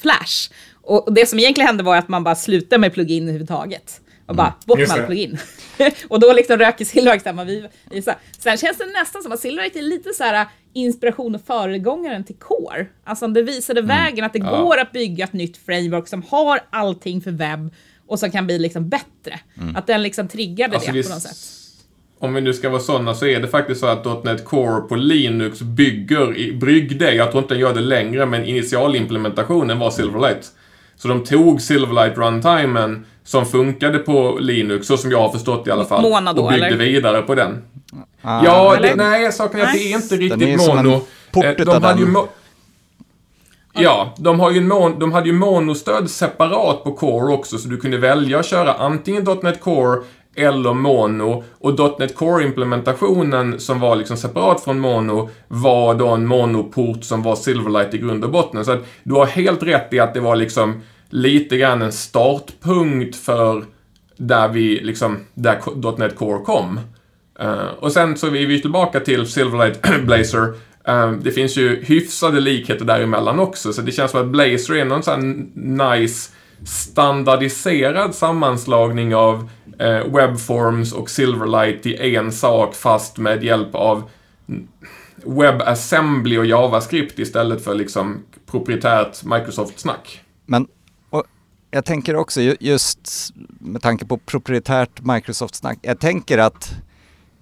Flash. 0.00 0.50
Och 0.82 1.14
det 1.14 1.26
som 1.26 1.38
egentligen 1.38 1.66
hände 1.66 1.82
var 1.82 1.96
att 1.96 2.08
man 2.08 2.24
bara 2.24 2.34
slutade 2.34 2.80
med 2.80 2.92
plugin 2.94 3.22
överhuvudtaget. 3.22 4.00
Och 4.26 4.36
bara, 4.36 4.54
bort 4.66 4.78
Just 4.78 4.92
med 4.92 5.00
all 5.00 5.06
plugin. 5.06 5.38
och 6.08 6.20
då 6.20 6.32
liksom 6.32 6.56
röker 6.58 6.84
Silverlight 6.84 7.22
samma 7.22 7.44
vi, 7.44 7.68
vi 7.90 8.02
så 8.02 8.10
här. 8.10 8.18
Sen 8.38 8.56
känns 8.56 8.78
det 8.78 8.86
nästan 8.86 9.22
som 9.22 9.32
att 9.32 9.40
Silverlight 9.40 9.76
är 9.76 9.82
lite 9.82 10.12
så 10.12 10.24
här 10.24 10.46
inspiration 10.72 11.34
och 11.34 11.40
föregångaren 11.46 12.24
till 12.24 12.36
Core. 12.36 12.86
Alltså 13.04 13.26
det 13.26 13.42
visade 13.42 13.82
vägen 13.82 14.24
att 14.24 14.32
det 14.32 14.38
Ja. 14.38 14.62
går 14.62 14.78
att 14.78 14.92
bygga 14.92 15.24
ett 15.24 15.32
nytt 15.32 15.56
framework 15.56 16.08
som 16.08 16.22
har 16.22 16.60
allting 16.70 17.20
för 17.20 17.30
webb 17.30 17.74
och 18.06 18.18
som 18.18 18.30
kan 18.30 18.46
bli 18.46 18.58
liksom 18.58 18.88
bättre. 18.88 19.40
Att 19.74 19.86
den 19.86 20.02
liksom 20.02 20.28
triggade 20.28 20.74
Alltså, 20.76 20.92
det 20.92 21.02
på 21.02 21.08
något 21.08 21.22
sätt. 21.22 21.57
Om 22.20 22.34
vi 22.34 22.40
nu 22.40 22.52
ska 22.52 22.68
vara 22.68 22.80
sådana 22.80 23.14
så 23.14 23.26
är 23.26 23.40
det 23.40 23.48
faktiskt 23.48 23.80
så 23.80 23.86
att 23.86 24.24
.NET 24.24 24.44
Core 24.44 24.80
på 24.80 24.96
Linux 24.96 25.60
bygger, 25.62 26.36
i, 26.36 26.52
bryggde, 26.52 27.14
jag 27.14 27.30
tror 27.30 27.42
inte 27.42 27.54
den 27.54 27.60
gör 27.60 27.74
det 27.74 27.80
längre, 27.80 28.26
men 28.26 28.44
initialimplementationen 28.44 29.78
var 29.78 29.90
Silverlight. 29.90 30.46
Så 30.96 31.08
de 31.08 31.24
tog 31.24 31.60
Silverlight 31.60 32.18
runtimen 32.18 33.06
som 33.24 33.46
funkade 33.46 33.98
på 33.98 34.38
Linux, 34.40 34.86
så 34.86 34.96
som 34.96 35.10
jag 35.10 35.18
har 35.18 35.28
förstått 35.32 35.66
i 35.66 35.70
alla 35.70 35.84
fall, 35.84 36.02
Mono 36.02 36.32
då, 36.32 36.42
och 36.42 36.50
byggde 36.52 36.66
eller? 36.66 36.76
vidare 36.76 37.22
på 37.22 37.34
den. 37.34 37.62
Ah, 38.22 38.44
ja, 38.44 38.76
det, 38.82 38.94
nej, 38.96 39.32
saken 39.32 39.60
är 39.60 39.64
att 39.64 39.72
det 39.72 39.78
är 39.78 39.94
inte 39.96 40.14
är 40.14 40.18
riktigt 40.18 40.42
en 40.70 40.76
mono. 40.76 41.00
Eh, 41.44 41.52
de 41.64 41.82
hade 41.82 42.00
ju 42.00 42.06
mo- 42.06 42.28
Ja, 43.72 44.14
de, 44.18 44.40
har 44.40 44.50
ju 44.50 44.58
en 44.58 44.72
mon- 44.72 44.98
de 44.98 45.12
hade 45.12 45.26
ju 45.26 45.32
monostöd 45.32 46.10
separat 46.10 46.84
på 46.84 46.92
Core 46.92 47.34
också, 47.34 47.58
så 47.58 47.68
du 47.68 47.76
kunde 47.76 47.98
välja 47.98 48.38
att 48.38 48.46
köra 48.46 48.72
antingen 48.74 49.26
.NET 49.42 49.60
Core 49.60 50.00
eller 50.38 50.74
Mono. 50.74 51.44
Och 51.58 52.00
.NET 52.00 52.14
Core-implementationen 52.14 53.58
som 53.58 53.80
var 53.80 53.96
liksom 53.96 54.16
separat 54.16 54.64
från 54.64 54.80
Mono 54.80 55.30
var 55.48 55.94
då 55.94 56.08
en 56.08 56.26
monoport 56.26 57.04
som 57.04 57.22
var 57.22 57.36
Silverlight 57.36 57.94
i 57.94 57.98
grund 57.98 58.24
och 58.24 58.30
botten. 58.30 58.64
Så 58.64 58.72
att 58.72 58.86
du 59.02 59.14
har 59.14 59.26
helt 59.26 59.62
rätt 59.62 59.92
i 59.92 59.98
att 59.98 60.14
det 60.14 60.20
var 60.20 60.36
liksom 60.36 60.80
lite 61.10 61.56
grann 61.56 61.82
en 61.82 61.92
startpunkt 61.92 63.16
för 63.16 63.64
där 64.16 64.48
vi 64.48 64.80
liksom, 64.80 65.18
där 65.34 65.98
.NET 65.98 66.16
Core 66.16 66.44
kom. 66.44 66.80
Uh, 67.42 67.68
och 67.78 67.92
sen 67.92 68.16
så 68.16 68.26
är 68.26 68.46
vi 68.46 68.60
tillbaka 68.60 69.00
till 69.00 69.26
Silverlight 69.26 69.86
Blazer. 70.02 70.48
Uh, 70.88 71.12
det 71.12 71.30
finns 71.30 71.56
ju 71.56 71.84
hyfsade 71.84 72.40
likheter 72.40 72.84
däremellan 72.84 73.38
också, 73.38 73.72
så 73.72 73.82
det 73.82 73.92
känns 73.92 74.10
som 74.10 74.20
att 74.20 74.26
Blazer 74.26 74.74
är 74.74 74.84
någon 74.84 75.02
sån 75.02 75.30
nice 75.54 76.30
standardiserad 76.64 78.14
sammanslagning 78.14 79.14
av 79.14 79.50
eh, 79.78 80.04
Webforms 80.14 80.92
och 80.92 81.10
Silverlight 81.10 81.86
i 81.86 82.16
en 82.16 82.32
sak 82.32 82.74
fast 82.74 83.18
med 83.18 83.44
hjälp 83.44 83.74
av 83.74 84.10
WebAssembly 85.24 86.38
och 86.38 86.46
JavaScript 86.46 87.18
istället 87.18 87.64
för 87.64 87.74
liksom 87.74 88.24
proprietärt 88.46 89.24
Microsoft-snack. 89.24 90.22
Men 90.46 90.66
jag 91.70 91.84
tänker 91.84 92.16
också 92.16 92.40
just 92.40 93.32
med 93.60 93.82
tanke 93.82 94.06
på 94.06 94.18
proprietärt 94.18 95.00
Microsoft-snack, 95.00 95.78
jag 95.82 96.00
tänker 96.00 96.38
att 96.38 96.74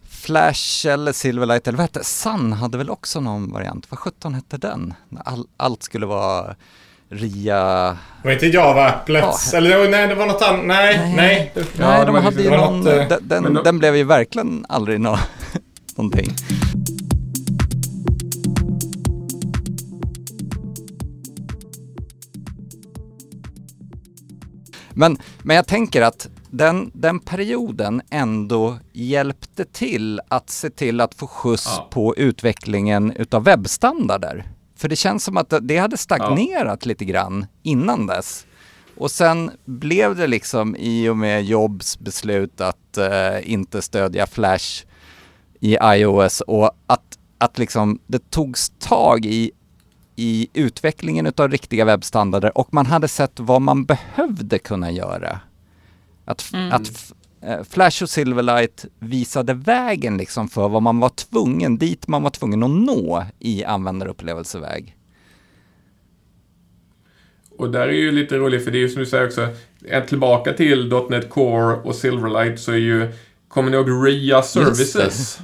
Flash 0.08 0.86
eller 0.86 1.12
Silverlight 1.12 1.68
eller 1.68 1.78
vad 1.78 1.84
hette 1.84 2.04
Sun 2.04 2.52
hade 2.52 2.78
väl 2.78 2.90
också 2.90 3.20
någon 3.20 3.52
variant, 3.52 3.90
vad 3.90 3.98
sjutton 3.98 4.34
hette 4.34 4.56
den? 4.56 4.94
All, 5.24 5.46
allt 5.56 5.82
skulle 5.82 6.06
vara 6.06 6.56
RIA... 7.08 7.96
Var 8.24 8.32
inte 8.32 8.46
Java-applets? 8.46 9.50
Ja. 9.52 9.58
Eller 9.58 9.90
nej, 9.90 10.08
det 10.08 10.14
var 10.14 10.26
något 10.26 10.42
annat. 10.42 10.66
Nej, 10.66 10.98
nej. 10.98 11.16
Nej, 11.16 11.52
nej 11.54 11.98
ja, 11.98 12.04
de 12.04 12.14
hade 12.14 12.42
ju 12.42 12.50
någon, 12.50 12.80
något, 12.80 13.08
den, 13.08 13.28
den, 13.28 13.54
då... 13.54 13.62
den, 13.62 13.78
blev 13.78 13.96
ju 13.96 14.04
verkligen 14.04 14.66
aldrig 14.68 15.00
nå, 15.00 15.18
någonting. 15.96 16.34
Men, 24.90 25.18
men 25.42 25.56
jag 25.56 25.66
tänker 25.66 26.02
att 26.02 26.28
den, 26.50 26.90
den 26.94 27.20
perioden 27.20 28.02
ändå 28.10 28.78
hjälpte 28.92 29.64
till 29.64 30.20
att 30.28 30.50
se 30.50 30.70
till 30.70 31.00
att 31.00 31.14
få 31.14 31.26
skjuts 31.26 31.74
ja. 31.76 31.88
på 31.90 32.16
utvecklingen 32.16 33.12
utav 33.12 33.44
webbstandarder. 33.44 34.55
För 34.76 34.88
det 34.88 34.96
känns 34.96 35.24
som 35.24 35.36
att 35.36 35.54
det 35.62 35.78
hade 35.78 35.96
stagnerat 35.96 36.78
ja. 36.82 36.88
lite 36.88 37.04
grann 37.04 37.46
innan 37.62 38.06
dess. 38.06 38.46
Och 38.96 39.10
sen 39.10 39.50
blev 39.64 40.16
det 40.16 40.26
liksom 40.26 40.76
i 40.76 41.08
och 41.08 41.16
med 41.16 41.44
Jobs 41.44 41.98
beslut 41.98 42.60
att 42.60 42.98
uh, 42.98 43.52
inte 43.52 43.82
stödja 43.82 44.26
Flash 44.26 44.84
i 45.60 45.76
iOS 45.82 46.40
och 46.40 46.70
att, 46.86 47.18
att 47.38 47.58
liksom 47.58 47.98
det 48.06 48.30
togs 48.30 48.72
tag 48.78 49.26
i 49.26 49.50
i 50.16 50.48
utvecklingen 50.52 51.32
av 51.36 51.48
riktiga 51.48 51.84
webbstandarder 51.84 52.58
och 52.58 52.74
man 52.74 52.86
hade 52.86 53.08
sett 53.08 53.40
vad 53.40 53.62
man 53.62 53.84
behövde 53.84 54.58
kunna 54.58 54.90
göra. 54.90 55.40
Att, 56.24 56.52
mm. 56.52 56.72
att 56.72 56.88
eh, 56.88 57.15
Flash 57.70 58.02
och 58.02 58.10
Silverlight 58.10 58.84
visade 58.98 59.54
vägen 59.54 60.16
liksom 60.16 60.48
för 60.48 60.68
vad 60.68 60.82
man 60.82 61.00
var 61.00 61.08
tvungen, 61.08 61.78
dit 61.78 62.08
man 62.08 62.22
var 62.22 62.30
tvungen 62.30 62.62
att 62.62 62.70
nå 62.70 63.24
i 63.38 63.64
användarupplevelseväg. 63.64 64.96
Och 67.58 67.70
där 67.70 67.88
är 67.88 67.92
ju 67.92 68.12
lite 68.12 68.36
roligt, 68.36 68.64
för 68.64 68.70
det 68.70 68.78
är 68.78 68.80
ju 68.80 68.88
som 68.88 69.00
du 69.00 69.06
säger 69.06 69.26
också, 69.26 69.48
tillbaka 70.08 70.52
till 70.52 70.92
.NET 71.10 71.30
Core 71.30 71.76
och 71.76 71.94
Silverlight 71.94 72.60
så 72.60 72.72
är 72.72 72.76
ju, 72.76 73.12
kommer 73.48 73.70
ni 73.70 73.76
ihåg 73.76 74.06
RIA 74.06 74.42
Services? 74.42 75.38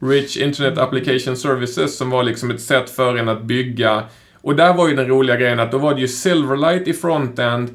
Rich 0.00 0.36
Internet 0.36 0.78
Application 0.78 1.36
Services 1.36 1.96
som 1.96 2.10
var 2.10 2.22
liksom 2.22 2.50
ett 2.50 2.60
sätt 2.60 2.90
för 2.90 3.16
en 3.16 3.28
att 3.28 3.42
bygga 3.42 4.04
och 4.48 4.56
där 4.56 4.74
var 4.74 4.88
ju 4.88 4.94
den 4.94 5.08
roliga 5.08 5.36
grejen 5.36 5.60
att 5.60 5.72
då 5.72 5.78
var 5.78 5.94
det 5.94 6.00
ju 6.00 6.08
Silverlight 6.08 6.88
i 6.88 6.92
frontend, 6.92 7.68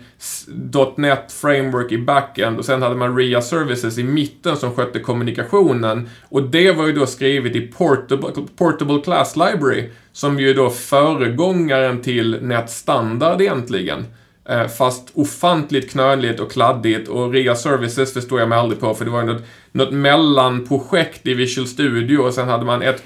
.NET 0.96 1.32
Framework 1.32 1.92
i 1.92 1.98
backend 1.98 2.60
och 2.60 2.66
sen 2.66 2.82
hade 2.82 2.96
man 2.96 3.18
RIA 3.18 3.42
Services 3.42 3.98
i 3.98 4.04
mitten 4.04 4.58
som 4.58 4.72
skötte 4.72 5.00
kommunikationen. 5.00 6.10
Och 6.30 6.44
det 6.44 6.72
var 6.72 6.88
ju 6.88 6.94
då 6.94 7.06
skrivet 7.06 7.56
i 7.56 7.62
Portable, 7.62 8.30
Portable 8.58 9.02
Class 9.02 9.36
Library, 9.36 9.90
som 10.12 10.40
ju 10.40 10.54
då 10.54 10.70
föregångaren 10.70 12.02
till 12.02 12.38
NET 12.42 12.70
Standard 12.70 13.42
egentligen. 13.42 14.06
Eh, 14.50 14.68
fast 14.68 15.12
ofantligt 15.14 15.92
knöligt 15.92 16.40
och 16.40 16.52
kladdigt 16.52 17.10
och 17.10 17.34
RIA 17.34 17.56
Services 17.56 18.14
förstår 18.14 18.40
jag 18.40 18.50
mig 18.50 18.58
aldrig 18.58 18.80
på 18.80 18.94
för 18.94 19.06
det 19.06 19.12
var 19.12 19.22
ju 19.22 19.28
något, 19.28 19.44
något 19.72 19.94
mellanprojekt 19.94 21.28
i 21.28 21.34
Visual 21.34 21.68
Studio 21.68 22.18
och 22.18 22.34
sen 22.34 22.48
hade 22.48 22.66
man 22.66 22.82
ett, 22.82 23.04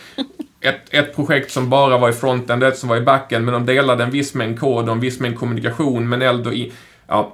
ett, 0.62 0.93
ett 0.93 1.16
projekt 1.16 1.51
som 1.51 1.70
bara 1.70 1.97
var 1.97 2.10
i 2.10 2.14
fronten, 2.14 2.64
ett 2.64 2.78
som 2.78 2.89
var 2.89 2.97
i 2.97 3.01
backen 3.01 3.45
men 3.45 3.53
de 3.53 3.66
delade 3.66 4.03
en 4.03 4.12
viss 4.12 4.34
mängd 4.34 4.60
kod 4.60 4.86
och 4.86 4.95
en 4.95 4.99
viss 4.99 5.20
mängd 5.20 5.38
kommunikation 5.38 6.10
men 6.10 6.22
ändå 6.22 6.53
i... 6.53 6.72
Ja, 7.08 7.34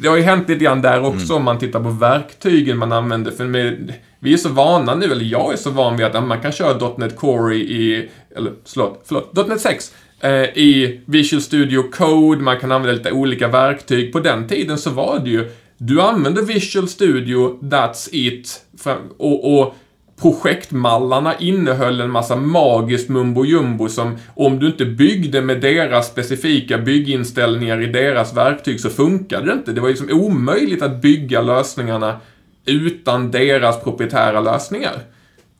det 0.00 0.08
har 0.08 0.16
ju 0.16 0.22
hänt 0.22 0.48
lite 0.48 0.64
grann 0.64 0.82
där 0.82 1.04
också 1.04 1.32
mm. 1.32 1.36
om 1.36 1.44
man 1.44 1.58
tittar 1.58 1.80
på 1.80 1.88
verktygen 1.88 2.78
man 2.78 2.92
använder. 2.92 3.30
För 3.30 3.44
med, 3.44 3.92
vi 4.18 4.32
är 4.32 4.36
så 4.36 4.48
vana 4.48 4.94
nu, 4.94 5.12
eller 5.12 5.24
jag 5.24 5.52
är 5.52 5.56
så 5.56 5.70
van 5.70 5.96
vid 5.96 6.06
att 6.06 6.24
man 6.24 6.40
kan 6.40 6.52
köra 6.52 6.94
.NET 6.96 7.16
Core 7.16 7.54
i, 7.54 8.10
eller 8.36 8.52
förlåt, 8.64 9.02
förlåt, 9.04 9.48
.NET 9.48 9.60
6 9.60 9.94
eh, 10.20 10.30
i 10.42 11.00
Visual 11.04 11.42
Studio 11.42 11.82
Code, 11.82 12.42
man 12.42 12.60
kan 12.60 12.72
använda 12.72 12.98
lite 12.98 13.12
olika 13.12 13.48
verktyg. 13.48 14.12
På 14.12 14.20
den 14.20 14.48
tiden 14.48 14.78
så 14.78 14.90
var 14.90 15.18
det 15.18 15.30
ju, 15.30 15.50
du 15.78 16.00
använde 16.00 16.42
Visual 16.42 16.88
Studio, 16.88 17.58
that's 17.60 18.08
it. 18.12 18.60
Och, 19.18 19.58
och 19.58 19.74
projektmallarna 20.22 21.38
innehöll 21.38 22.00
en 22.00 22.10
massa 22.10 22.36
magiskt 22.36 23.08
mumbo 23.08 23.44
jumbo 23.44 23.88
som 23.88 24.18
om 24.34 24.58
du 24.58 24.66
inte 24.66 24.84
byggde 24.84 25.42
med 25.42 25.60
deras 25.60 26.06
specifika 26.06 26.78
bygginställningar 26.78 27.82
i 27.82 27.86
deras 27.86 28.36
verktyg 28.36 28.80
så 28.80 28.90
funkade 28.90 29.46
det 29.46 29.52
inte. 29.52 29.72
Det 29.72 29.80
var 29.80 29.88
liksom 29.88 30.10
omöjligt 30.10 30.82
att 30.82 31.02
bygga 31.02 31.42
lösningarna 31.42 32.20
utan 32.66 33.30
deras 33.30 33.80
proprietära 33.80 34.40
lösningar. 34.40 34.92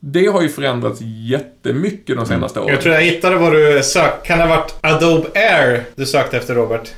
Det 0.01 0.27
har 0.27 0.43
ju 0.43 0.49
förändrats 0.49 1.01
jättemycket 1.01 2.17
de 2.17 2.27
senaste 2.27 2.61
åren. 2.61 2.75
Jag 2.75 2.81
tror 2.81 2.95
jag 2.95 3.03
hittade 3.03 3.37
vad 3.37 3.53
du 3.53 3.83
sökte. 3.83 4.27
Kan 4.27 4.39
det 4.39 4.45
ha 4.45 4.57
varit 4.57 4.75
Adobe 4.81 5.29
Air 5.35 5.85
du 5.95 6.07
sökte 6.07 6.37
efter, 6.37 6.55
Robert? 6.55 6.93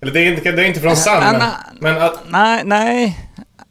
Eller 0.00 0.12
det 0.12 0.20
är 0.20 0.32
inte, 0.32 0.52
det 0.52 0.62
är 0.62 0.66
inte 0.66 0.80
från 0.80 0.96
Sun. 0.96 1.12
Äh, 1.12 1.42
men, 1.80 2.10
nej, 2.28 2.62
nej. 2.64 3.18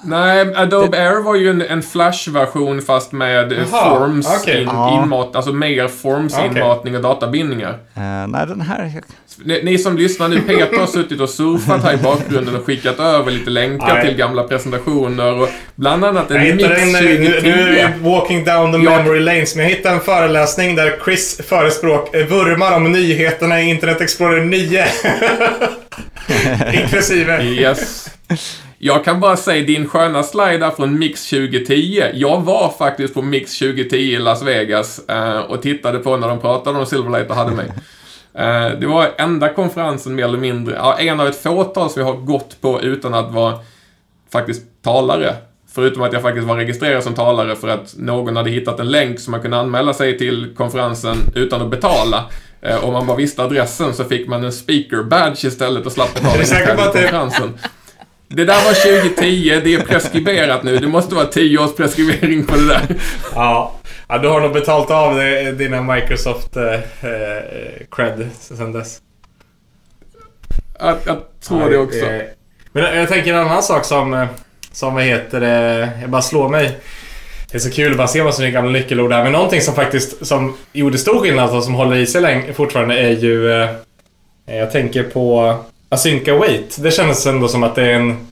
Nej, 0.05 0.55
Adobe 0.55 0.97
det... 0.97 1.03
Air 1.03 1.23
var 1.23 1.35
ju 1.35 1.49
en, 1.49 1.61
en 1.61 1.81
Flash-version 1.81 2.81
fast 2.81 3.11
med 3.11 3.53
Aha, 3.53 3.99
Forms 3.99 4.41
okay. 4.41 4.61
in, 4.61 4.69
inmat, 4.69 5.35
alltså 5.35 5.53
mer 5.53 5.87
Forms-inmatning 5.87 6.93
okay. 6.93 6.95
och 6.95 7.01
databindningar. 7.01 7.69
Uh, 7.71 8.27
nej, 8.27 8.47
den 8.47 8.61
här... 8.61 9.01
Ni, 9.43 9.63
ni, 9.63 9.77
som 9.77 9.97
lyssnar 9.97 10.27
nu, 10.27 10.41
Peter 10.41 10.79
har 10.79 10.87
suttit 10.87 11.21
och 11.21 11.29
surfat 11.29 11.83
här 11.83 11.93
i 11.93 11.97
bakgrunden 11.97 12.55
och 12.55 12.65
skickat 12.65 12.99
över 12.99 13.31
lite 13.31 13.49
länkar 13.49 13.93
nej. 13.93 14.07
till 14.07 14.17
gamla 14.17 14.43
presentationer 14.43 15.41
och 15.41 15.49
bland 15.75 16.05
annat 16.05 16.31
en 16.31 16.47
jag 16.47 16.55
Mix 16.55 16.69
en, 16.69 16.91
2010. 16.91 17.19
Nu, 17.19 17.41
nu 17.41 17.77
är 17.77 17.81
jag 17.81 18.11
walking 18.11 18.43
down 18.43 18.71
the 18.71 18.77
jag... 18.77 18.97
memory 18.97 19.19
lanes, 19.19 19.55
men 19.55 19.63
jag 19.63 19.75
hittade 19.75 19.95
en 19.95 20.01
föreläsning 20.01 20.75
där 20.75 20.99
Chris 21.05 21.41
förespråk 21.49 22.15
eh, 22.15 22.27
vurmar 22.27 22.75
om 22.75 22.91
nyheterna 22.91 23.61
i 23.61 23.69
Internet 23.69 24.01
Explorer 24.01 24.45
9. 24.45 24.85
Inklusive. 26.81 27.43
Yes. 27.43 28.09
Jag 28.85 29.03
kan 29.03 29.19
bara 29.19 29.37
säga 29.37 29.65
din 29.65 29.87
sköna 29.87 30.23
slide 30.23 30.71
från 30.77 30.99
Mix 30.99 31.29
2010. 31.29 32.03
Jag 32.13 32.41
var 32.41 32.73
faktiskt 32.77 33.13
på 33.13 33.21
Mix 33.21 33.59
2010 33.59 33.95
i 33.95 34.19
Las 34.19 34.43
Vegas 34.43 35.09
eh, 35.09 35.37
och 35.37 35.61
tittade 35.61 35.99
på 35.99 36.17
när 36.17 36.27
de 36.27 36.39
pratade 36.39 36.79
om 36.79 36.85
Silverlight 36.85 37.29
och 37.29 37.35
hade 37.35 37.51
mig. 37.51 37.65
Eh, 38.37 38.69
det 38.79 38.87
var 38.87 39.11
enda 39.17 39.49
konferensen 39.49 40.15
mer 40.15 40.23
eller 40.23 40.37
mindre, 40.37 40.75
ja, 40.75 40.99
en 40.99 41.19
av 41.19 41.27
ett 41.27 41.43
fåtal 41.43 41.89
som 41.89 42.01
jag 42.01 42.13
har 42.13 42.21
gått 42.21 42.61
på 42.61 42.81
utan 42.81 43.13
att 43.13 43.31
vara 43.31 43.59
faktiskt 44.31 44.63
talare. 44.83 45.35
Förutom 45.73 46.01
att 46.01 46.13
jag 46.13 46.21
faktiskt 46.21 46.47
var 46.47 46.55
registrerad 46.55 47.03
som 47.03 47.13
talare 47.13 47.55
för 47.55 47.67
att 47.67 47.93
någon 47.97 48.35
hade 48.35 48.49
hittat 48.49 48.79
en 48.79 48.91
länk 48.91 49.19
som 49.19 49.31
man 49.31 49.41
kunde 49.41 49.57
anmäla 49.57 49.93
sig 49.93 50.17
till 50.17 50.53
konferensen 50.57 51.17
utan 51.35 51.61
att 51.61 51.69
betala. 51.69 52.25
Eh, 52.61 52.83
om 52.83 52.93
man 52.93 53.05
bara 53.05 53.17
visste 53.17 53.43
adressen 53.43 53.93
så 53.93 54.03
fick 54.03 54.27
man 54.27 54.43
en 54.43 54.51
speaker 54.51 55.03
badge 55.03 55.45
istället 55.45 55.85
och 55.85 55.91
slapp 55.91 56.13
betala 56.13 56.33
konferensen. 56.75 56.93
Det 56.93 57.61
där 58.27 58.65
var 58.65 59.01
2010, 59.01 59.61
det 59.63 59.73
är 59.73 59.81
preskriberat 59.81 60.63
nu. 60.63 60.77
Det 60.77 60.87
måste 60.87 61.15
vara 61.15 61.25
10 61.25 61.57
års 61.57 61.75
preskribering 61.75 62.45
på 62.45 62.55
det 62.55 62.67
där. 62.67 62.81
Ja, 63.35 63.75
ja 64.07 64.17
du 64.17 64.27
har 64.27 64.41
nog 64.41 64.53
betalt 64.53 64.91
av 64.91 65.15
dina 65.57 65.81
Microsoft 65.81 66.55
eh, 66.55 66.73
eh, 66.73 67.41
cred 67.91 68.29
sen 68.39 68.71
dess. 68.71 69.01
Jag, 70.79 70.97
jag 71.05 71.17
tror 71.47 71.61
ja, 71.61 71.69
det 71.69 71.77
också. 71.77 72.05
Eh, 72.05 72.21
men 72.71 72.97
jag 72.97 73.07
tänker 73.07 73.33
en 73.33 73.39
annan 73.39 73.63
sak 73.63 73.85
som, 73.85 74.13
eh, 74.13 74.27
som 74.71 74.93
vad 74.93 75.03
heter 75.03 75.39
det, 75.39 75.89
jag 76.01 76.09
bara 76.09 76.21
slår 76.21 76.49
mig. 76.49 76.77
Det 77.51 77.57
är 77.57 77.59
så 77.59 77.71
kul 77.71 77.91
att 77.91 77.97
bara 77.97 78.07
se 78.07 78.21
vad 78.21 78.35
som 78.35 78.45
är 78.45 78.49
gamla 78.49 78.71
nyckelord 78.71 79.11
här. 79.11 79.23
Men 79.23 79.31
någonting 79.31 79.61
som 79.61 79.75
faktiskt 79.75 80.25
som 80.25 80.57
gjorde 80.73 80.97
stor 80.97 81.19
skillnad 81.19 81.55
och 81.55 81.63
som 81.63 81.73
håller 81.73 81.95
i 81.95 82.05
sig 82.05 82.21
länge, 82.21 82.53
fortfarande 82.53 82.99
är 82.99 83.11
ju... 83.11 83.51
Eh, 83.51 83.69
jag 84.45 84.71
tänker 84.71 85.03
på 85.03 85.57
Asynka 85.89 86.35
Wait. 86.35 86.77
Det 86.79 86.91
känns 86.91 87.25
ändå 87.25 87.47
som 87.47 87.63
att 87.63 87.75
det 87.75 87.83
är 87.83 87.93
en 87.93 88.27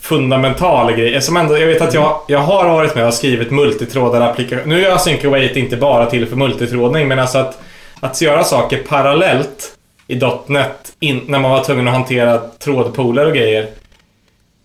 fundamental 0.00 0.92
grej. 0.92 1.22
Som 1.22 1.36
ändå, 1.36 1.58
jag 1.58 1.66
vet 1.66 1.82
att 1.82 1.94
jag, 1.94 2.20
jag 2.28 2.38
har 2.38 2.68
varit 2.68 2.94
med 2.94 3.06
och 3.06 3.14
skrivit 3.14 3.50
multitrådade 3.50 4.24
applikationer. 4.24 4.66
Nu 4.66 4.86
är 4.86 4.90
Async 4.94 5.24
Await 5.24 5.56
inte 5.56 5.76
bara 5.76 6.06
till 6.06 6.26
för 6.26 6.36
multitrådning, 6.36 7.08
men 7.08 7.18
alltså 7.18 7.38
att, 7.38 7.58
att 8.00 8.20
göra 8.20 8.44
saker 8.44 8.82
parallellt 8.88 9.74
i 10.06 10.20
.NET 10.46 10.92
in, 11.00 11.20
när 11.26 11.38
man 11.38 11.50
var 11.50 11.64
tvungen 11.64 11.88
att 11.88 11.94
hantera 11.94 12.38
trådpooler 12.38 13.26
och 13.26 13.34
grejer. 13.34 13.66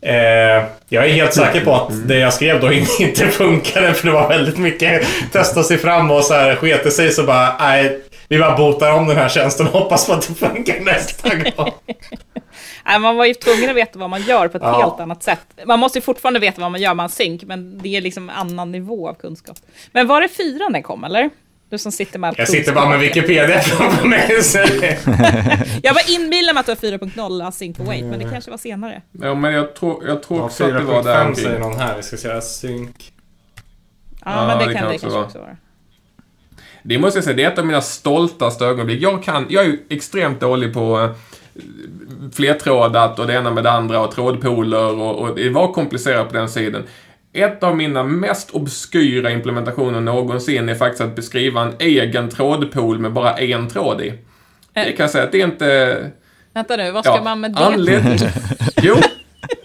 Eh, 0.01 0.63
jag 0.89 1.05
är 1.05 1.09
helt 1.09 1.33
säker 1.33 1.65
på 1.65 1.75
att 1.75 2.07
det 2.07 2.17
jag 2.17 2.33
skrev 2.33 2.61
då 2.61 2.71
inte 2.99 3.27
funkade 3.27 3.93
för 3.93 4.07
det 4.07 4.13
var 4.13 4.29
väldigt 4.29 4.57
mycket 4.57 5.07
testa 5.31 5.63
sig 5.63 5.77
fram 5.77 6.11
och 6.11 6.23
så 6.23 6.33
här 6.33 6.55
skete 6.55 6.91
sig 6.91 7.11
så 7.11 7.23
bara 7.23 7.55
nej, 7.59 7.99
vi 8.27 8.39
bara 8.39 8.57
botar 8.57 8.93
om 8.93 9.07
den 9.07 9.17
här 9.17 9.29
tjänsten 9.29 9.67
och 9.67 9.73
hoppas 9.73 10.07
på 10.07 10.13
att 10.13 10.27
det 10.27 10.33
funkar 10.33 10.79
nästa 10.79 11.35
gång. 11.35 11.71
Nej, 12.85 12.99
man 12.99 13.17
var 13.17 13.25
ju 13.25 13.33
tvungen 13.33 13.69
att 13.69 13.75
veta 13.75 13.99
vad 13.99 14.09
man 14.09 14.21
gör 14.21 14.47
på 14.47 14.57
ett 14.57 14.63
Ja. 14.63 14.81
helt 14.81 14.99
annat 14.99 15.23
sätt. 15.23 15.39
Man 15.65 15.79
måste 15.79 15.97
ju 15.97 16.01
fortfarande 16.01 16.39
veta 16.39 16.61
vad 16.61 16.71
man 16.71 16.81
gör 16.81 16.93
med 16.93 17.03
en 17.03 17.09
synk, 17.09 17.43
men 17.43 17.77
det 17.81 17.95
är 17.97 18.01
liksom 18.01 18.29
en 18.29 18.35
annan 18.35 18.71
nivå 18.71 19.09
av 19.09 19.13
kunskap. 19.13 19.57
Men 19.91 20.07
var 20.07 20.21
det 20.21 20.27
fyran 20.29 20.73
den 20.73 20.83
kom, 20.83 21.03
eller? 21.03 21.29
Du 21.69 21.77
som 21.77 21.91
sitter 21.91 22.19
med 22.19 22.27
all 22.27 22.35
Jag 22.37 22.47
sitter 22.47 22.73
bara 22.73 22.89
med 22.89 22.99
Wikipedia 22.99 23.59
framför 23.59 24.07
mig. 24.07 24.43
så- 24.43 24.57
Jag 25.83 25.93
var 25.93 26.11
inbillad 26.15 26.55
med 26.55 26.59
att 26.59 26.65
det 26.65 26.71
var 26.91 26.97
4.0 26.97 27.41
async 27.47 27.79
och 27.79 27.85
wait, 27.85 28.03
men 28.05 28.19
det 28.19 28.29
kanske 28.29 28.51
var 28.51 28.57
senare. 28.57 29.01
Ja, 29.11 29.33
men 29.35 29.53
jag 29.53 29.75
tror, 29.75 30.07
jag 30.07 30.23
tror 30.23 30.39
Ja, 30.39 30.45
också 30.45 30.63
att 30.63 30.73
det 30.73 30.79
var 30.83 31.03
där 31.03 31.25
4.5 31.25 31.35
säger 31.35 31.59
någon 31.59 31.79
här. 31.79 31.97
Vi 31.97 32.03
ska 32.03 32.17
se. 32.17 32.41
Sync. 32.41 32.89
Ja, 34.25 34.31
Ja, 34.31 34.47
men 34.47 34.57
det, 34.57 34.65
det 34.65 34.73
kan 34.73 34.81
kan 34.81 34.89
det 34.89 34.95
också 34.95 35.01
kanske 35.05 35.15
vara. 35.17 35.25
också 35.25 35.37
vara. 35.39 35.57
Det 36.83 36.99
måste 36.99 37.17
jag 37.17 37.23
säga, 37.23 37.35
det 37.35 37.43
är 37.43 37.51
ett 37.51 37.59
av 37.59 37.65
mina 37.65 37.81
stoltaste 37.81 38.65
ögonblick. 38.65 39.01
Jag 39.01 39.23
kan, 39.23 39.45
jag 39.49 39.63
är 39.63 39.67
ju 39.67 39.79
extremt 39.89 40.39
dålig 40.39 40.73
på 40.73 40.99
eh, 40.99 41.09
flertrådat 42.33 43.19
och 43.19 43.27
det 43.27 43.33
ena 43.33 43.51
med 43.51 43.63
det 43.63 43.71
andra 43.71 43.99
och 43.99 44.15
trådpooler 44.15 45.01
och, 45.01 45.19
och 45.19 45.35
det 45.35 45.49
var 45.49 45.73
komplicerat 45.73 46.29
på 46.29 46.37
den 46.37 46.49
sidan. 46.49 46.83
Ett 47.33 47.63
av 47.63 47.77
mina 47.77 48.03
mest 48.03 48.49
obskyra 48.51 49.31
implementationer 49.31 50.01
någonsin 50.01 50.69
är 50.69 50.75
faktiskt 50.75 51.01
att 51.01 51.15
beskriva 51.15 51.61
en 51.61 51.73
egen 51.79 52.29
trådpool 52.29 52.99
med 52.99 53.11
bara 53.13 53.33
en 53.37 53.69
tråd 53.69 54.01
i. 54.01 54.13
Det 54.73 54.91
kan 54.91 55.03
jag 55.03 55.09
säga 55.09 55.23
att 55.23 55.31
det 55.31 55.41
är 55.41 55.45
inte... 55.45 56.11
Vänta 56.53 56.75
nu, 56.75 56.91
vad 56.91 57.05
ska 57.05 57.23
man 57.23 57.39
med 57.39 57.51
det 57.51 57.59
anled-? 57.59 58.29
Jo, 58.81 58.95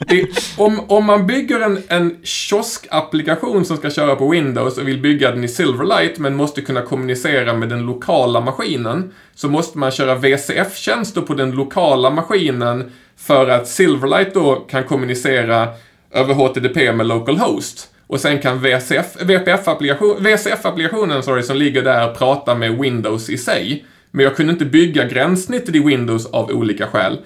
det, 0.09 0.29
om, 0.57 0.81
om 0.91 1.05
man 1.05 1.27
bygger 1.27 1.61
en, 1.61 1.83
en 1.89 2.17
kioskapplikation 2.23 3.65
som 3.65 3.77
ska 3.77 3.91
köra 3.91 4.17
på 4.17 4.29
Windows 4.29 4.79
och 4.79 4.89
vill 4.89 5.01
bygga 5.01 5.31
den 5.31 5.45
i 5.45 5.49
Silverlight 5.49 6.19
men 6.19 6.37
måste 6.37 6.61
kunna 6.61 6.83
kommunicera 6.83 7.55
med 7.55 7.69
den 7.69 7.87
lokala 7.87 8.41
maskinen 8.41 9.13
så 9.35 9.49
måste 9.49 9.79
man 9.79 9.91
köra 9.91 10.15
VCF-tjänster 10.15 11.21
på 11.21 11.35
den 11.35 11.51
lokala 11.51 12.11
maskinen 12.11 12.93
för 13.17 13.49
att 13.49 13.69
Silverlight 13.69 14.35
då 14.35 14.55
kan 14.55 14.85
kommunicera 14.85 15.69
över 16.11 16.35
HTTP 16.35 16.93
med 16.93 17.07
localhost. 17.07 17.89
Och 18.07 18.21
sen 18.21 18.39
kan 18.39 18.59
VCF, 18.59 19.17
VPF-applikation, 19.21 20.23
VCF-applikationen 20.23 21.23
sorry, 21.23 21.43
som 21.43 21.57
ligger 21.57 21.83
där 21.83 22.15
prata 22.15 22.55
med 22.55 22.79
Windows 22.79 23.31
i 23.31 23.39
sig. 23.39 23.85
Men 24.11 24.25
jag 24.25 24.37
kunde 24.37 24.53
inte 24.53 24.65
bygga 24.65 25.05
gränssnittet 25.05 25.75
i 25.75 25.79
Windows 25.79 26.27
av 26.27 26.51
olika 26.51 26.87
skäl. 26.87 27.19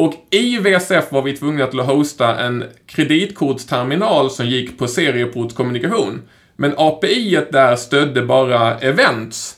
Och 0.00 0.14
i 0.30 0.58
VSF 0.58 1.12
var 1.12 1.22
vi 1.22 1.36
tvungna 1.36 1.66
till 1.66 1.80
att 1.80 1.86
hosta 1.86 2.38
en 2.38 2.64
kreditkortsterminal 2.86 4.30
som 4.30 4.46
gick 4.46 4.78
på 4.78 4.86
serieportskommunikation. 4.86 6.22
Men 6.56 6.74
API 6.76 7.36
-et 7.36 7.52
där 7.52 7.76
stödde 7.76 8.22
bara 8.22 8.78
events. 8.78 9.56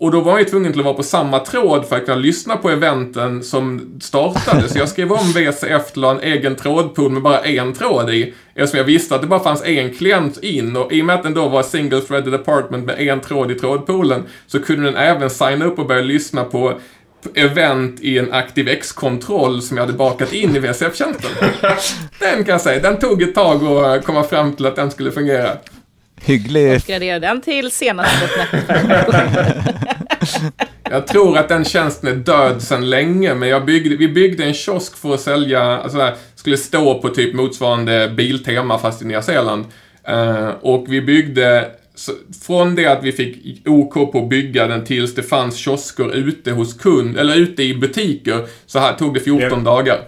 Och 0.00 0.10
då 0.10 0.20
var 0.20 0.38
jag 0.38 0.48
tvungen 0.48 0.72
till 0.72 0.80
att 0.80 0.84
vara 0.84 0.94
på 0.94 1.02
samma 1.02 1.38
tråd 1.38 1.86
för 1.86 1.96
att 1.96 2.04
kunna 2.04 2.16
lyssna 2.16 2.56
på 2.56 2.70
eventen 2.70 3.42
som 3.42 3.96
startade. 4.00 4.68
Så 4.68 4.78
jag 4.78 4.88
skrev 4.88 5.12
om 5.12 5.32
VCF 5.34 5.92
till 5.92 6.04
en 6.04 6.20
egen 6.20 6.56
trådpool 6.56 7.12
med 7.12 7.22
bara 7.22 7.40
en 7.40 7.72
tråd 7.72 8.10
i. 8.10 8.34
Eftersom 8.54 8.78
jag 8.78 8.84
visste 8.84 9.14
att 9.14 9.20
det 9.20 9.26
bara 9.26 9.40
fanns 9.40 9.64
en 9.64 9.94
klient 9.94 10.38
in 10.42 10.76
och 10.76 10.92
i 10.92 11.02
och 11.02 11.06
med 11.06 11.16
att 11.16 11.22
den 11.22 11.34
då 11.34 11.48
var 11.48 11.62
single 11.62 12.00
threaded 12.00 12.34
apartment 12.34 12.86
med 12.86 13.00
en 13.00 13.20
tråd 13.20 13.50
i 13.50 13.54
trådpoolen 13.54 14.24
så 14.46 14.60
kunde 14.60 14.84
den 14.84 14.96
även 14.96 15.30
signa 15.30 15.64
upp 15.64 15.78
och 15.78 15.86
börja 15.86 16.02
lyssna 16.02 16.44
på 16.44 16.80
event 17.34 18.00
i 18.00 18.18
en 18.18 18.32
ActiveX-kontroll 18.32 19.62
som 19.62 19.76
jag 19.76 19.84
hade 19.84 19.98
bakat 19.98 20.32
in 20.32 20.56
i 20.56 20.58
VCF-tjänsten. 20.58 21.30
Den 22.20 22.44
kan 22.44 22.52
jag 22.52 22.60
säga, 22.60 22.82
den 22.82 22.98
tog 22.98 23.22
ett 23.22 23.34
tag 23.34 23.64
att 23.64 24.04
komma 24.04 24.24
fram 24.24 24.52
till 24.52 24.66
att 24.66 24.76
den 24.76 24.90
skulle 24.90 25.12
fungera. 25.12 25.56
Hygglig 26.20 26.76
Uppgradera 26.76 27.18
den 27.18 27.40
till 27.40 27.70
senaste. 27.70 28.30
Jag 30.90 31.06
tror 31.06 31.38
att 31.38 31.48
den 31.48 31.64
tjänsten 31.64 32.08
är 32.08 32.14
död 32.14 32.62
sedan 32.62 32.90
länge, 32.90 33.34
men 33.34 33.48
jag 33.48 33.64
byggde, 33.64 33.96
vi 33.96 34.08
byggde 34.08 34.44
en 34.44 34.54
kiosk 34.54 34.96
för 34.96 35.14
att 35.14 35.20
sälja, 35.20 35.62
alltså 35.62 36.10
skulle 36.34 36.56
stå 36.56 37.02
på 37.02 37.08
typ 37.08 37.34
motsvarande 37.34 38.12
Biltema 38.16 38.78
fast 38.78 39.02
i 39.02 39.04
Nya 39.04 39.22
Zeeland. 39.22 39.64
Eh, 40.04 40.48
och 40.60 40.84
vi 40.88 41.00
byggde, 41.00 41.70
så, 41.98 42.12
från 42.46 42.74
det 42.74 42.86
att 42.86 43.04
vi 43.04 43.12
fick 43.12 43.62
OK 43.68 43.94
på 44.12 44.22
att 44.22 44.28
bygga 44.28 44.66
den 44.66 44.84
tills 44.84 45.14
det 45.14 45.22
fanns 45.22 45.56
kiosker 45.56 46.14
ute 46.14 46.50
hos 46.52 46.74
kund, 46.74 47.16
eller 47.18 47.36
ute 47.36 47.62
i 47.62 47.74
butiker, 47.74 48.46
så 48.66 48.78
här 48.78 48.94
tog 48.94 49.14
det 49.14 49.20
14 49.20 49.48
Ja. 49.50 49.56
dagar. 49.56 50.00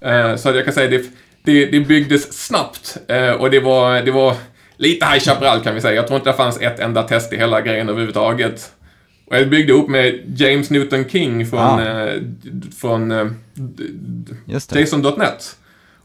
Eh, 0.00 0.36
så 0.36 0.48
jag 0.48 0.64
kan 0.64 0.74
säga 0.74 0.90
det, 0.90 1.04
det, 1.42 1.66
det 1.66 1.80
byggdes 1.80 2.46
snabbt 2.46 2.96
eh, 3.08 3.30
och 3.30 3.50
det 3.50 3.60
var, 3.60 4.02
det 4.02 4.10
var 4.10 4.34
lite 4.76 5.06
High 5.06 5.18
Chaparral 5.20 5.60
kan 5.60 5.74
vi 5.74 5.80
säga. 5.80 5.94
Jag 5.94 6.06
tror 6.06 6.16
inte 6.18 6.30
det 6.30 6.36
fanns 6.36 6.60
ett 6.60 6.78
enda 6.80 7.02
test 7.02 7.32
i 7.32 7.36
hela 7.36 7.60
grejen 7.60 7.88
överhuvudtaget. 7.88 8.72
Och 9.26 9.36
jag 9.36 9.50
byggde 9.50 9.72
upp 9.72 9.88
med 9.88 10.20
James 10.36 10.70
Newton 10.70 11.04
King 11.08 11.46
från, 11.46 11.60
Ah. 11.60 12.06
eh, 12.06 12.20
från 12.80 13.10
eh, 13.10 13.24
d- 13.54 13.84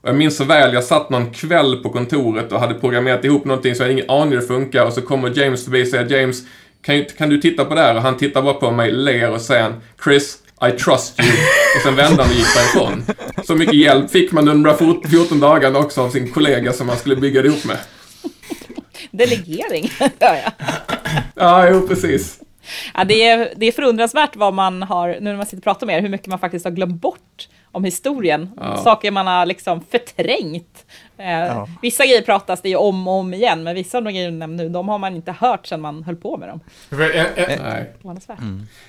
Och 0.05 0.09
jag 0.09 0.17
minns 0.17 0.37
så 0.37 0.43
väl, 0.43 0.73
jag 0.73 0.83
satt 0.83 1.09
någon 1.09 1.31
kväll 1.31 1.75
på 1.83 1.89
kontoret 1.89 2.51
och 2.51 2.59
hade 2.59 2.73
programmerat 2.73 3.25
ihop 3.25 3.45
någonting 3.45 3.75
så 3.75 3.81
jag 3.81 3.85
hade 3.85 3.93
ingen 3.93 4.09
aning 4.09 4.29
hur 4.29 4.41
det 4.41 4.47
funkar 4.47 4.85
och 4.85 4.93
så 4.93 5.01
kommer 5.01 5.39
James 5.39 5.63
förbi 5.63 5.83
och 5.83 5.87
säger 5.87 6.19
James, 6.19 6.43
kan, 6.81 7.05
kan 7.17 7.29
du 7.29 7.41
titta 7.41 7.65
på 7.65 7.75
det 7.75 7.81
här? 7.81 7.95
Och 7.95 8.01
han 8.01 8.17
tittar 8.17 8.41
bara 8.41 8.53
på 8.53 8.71
mig, 8.71 8.91
ler 8.91 9.31
och 9.31 9.41
säger 9.41 9.73
Chris, 10.03 10.37
I 10.67 10.71
trust 10.71 11.19
you. 11.19 11.29
Och 11.75 11.81
sen 11.83 11.95
vände 11.95 12.23
han 12.23 12.31
och 12.31 12.37
gick 12.37 12.55
därifrån. 12.55 13.05
Så 13.43 13.55
mycket 13.55 13.75
hjälp 13.75 14.11
fick 14.11 14.31
man 14.31 14.47
under 14.47 14.73
de 14.73 14.85
här 14.85 15.09
14 15.09 15.39
dagarna 15.39 15.79
också 15.79 16.01
av 16.01 16.09
sin 16.09 16.31
kollega 16.31 16.73
som 16.73 16.87
man 16.87 16.97
skulle 16.97 17.15
bygga 17.15 17.41
det 17.41 17.47
ihop 17.47 17.65
med. 17.65 17.77
Delegering, 19.11 19.91
hör 19.99 20.35
jag. 20.35 20.51
Ja, 21.35 21.69
jo 21.69 21.87
precis. 21.87 22.39
Ja, 22.93 23.03
det, 23.03 23.23
är, 23.23 23.53
det 23.55 23.65
är 23.65 23.71
förundransvärt 23.71 24.35
vad 24.35 24.53
man 24.53 24.83
har, 24.83 25.07
nu 25.07 25.19
när 25.19 25.37
man 25.37 25.45
sitter 25.45 25.57
och 25.57 25.63
pratar 25.63 25.87
med 25.87 25.97
er, 25.97 26.01
hur 26.01 26.09
mycket 26.09 26.27
man 26.27 26.39
faktiskt 26.39 26.65
har 26.65 26.71
glömt 26.71 27.01
bort 27.01 27.47
om 27.75 27.83
historien. 27.83 28.49
Ja. 28.57 28.77
Saker 28.77 29.11
man 29.11 29.27
har 29.27 29.45
liksom 29.45 29.81
förträngt. 29.91 30.85
Eh, 31.17 31.67
Vissa 31.81 32.05
grejer 32.05 32.21
pratas 32.21 32.61
det 32.61 32.69
ju 32.69 32.75
om 32.75 33.07
och 33.07 33.13
om 33.13 33.33
igen, 33.33 33.63
men 33.63 33.75
vissa 33.75 33.97
av 33.97 34.03
de 34.03 34.13
grejer 34.13 34.31
du 34.31 34.37
nämner 34.37 34.63
nu, 34.63 34.69
de 34.69 34.89
har 34.89 34.97
man 34.99 35.15
inte 35.15 35.31
hört 35.31 35.67
sedan 35.67 35.81
man 35.81 36.03
höll 36.03 36.15
på 36.15 36.37
med 36.37 36.49
dem. 36.49 36.59
För, 36.89 37.15
eh, 37.15 37.25
eh, 37.25 37.61
Nej. 37.63 37.93
Förvånansvärt. 37.97 38.39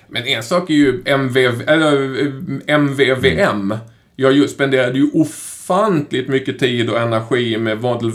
Men 0.09 0.27
en 0.27 0.43
sak 0.43 0.71
är 0.71 0.75
ju 0.75 1.03
MVV, 1.07 1.63
eller, 1.69 2.23
eh, 2.27 2.75
MVVM. 2.75 3.79
Jag 4.17 4.33
ju 4.33 4.49
spenderade 4.49 4.99
ju 4.99 5.11
ofantligt 5.15 6.29
mycket 6.29 6.59
tid 6.59 6.91
och 6.91 6.99
energi 7.01 7.59
med 7.59 7.83
model, 7.83 8.13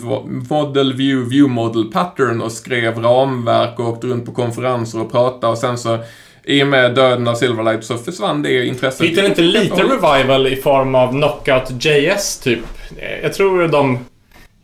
model 0.49 0.93
View, 0.93 1.29
View 1.29 1.53
Model 1.53 1.91
Pattern 1.91 2.41
och 2.41 2.51
skrev 2.51 2.99
ramverk 2.99 3.79
och 3.79 3.87
åkte 3.87 4.07
runt 4.07 4.25
på 4.25 4.31
konferenser 4.31 5.01
och 5.01 5.11
pratade 5.11 5.51
och 5.51 5.57
sen 5.57 5.77
så 5.77 5.99
i 6.43 6.63
och 6.63 6.67
med 6.67 6.95
döden 6.95 7.27
av 7.27 7.35
Silverlight 7.35 7.83
så 7.83 7.97
försvann 7.97 8.41
det 8.41 8.65
intresset. 8.65 9.15
Den 9.15 9.25
inte 9.25 9.41
lite 9.41 9.83
revival 9.83 10.47
i 10.47 10.55
form 10.55 10.95
av 10.95 11.11
Knockout 11.11 11.85
JS 11.85 12.39
typ? 12.39 12.59
Jag 13.23 13.33
tror 13.33 13.67
de... 13.67 13.99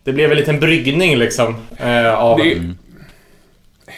Det 0.04 0.14
blev 0.14 0.32
en 0.32 0.38
liten 0.38 0.60
bryggning 0.60 1.18
liksom. 1.18 1.56
Eh, 1.78 2.14
av... 2.14 2.38
Det, 2.38 2.58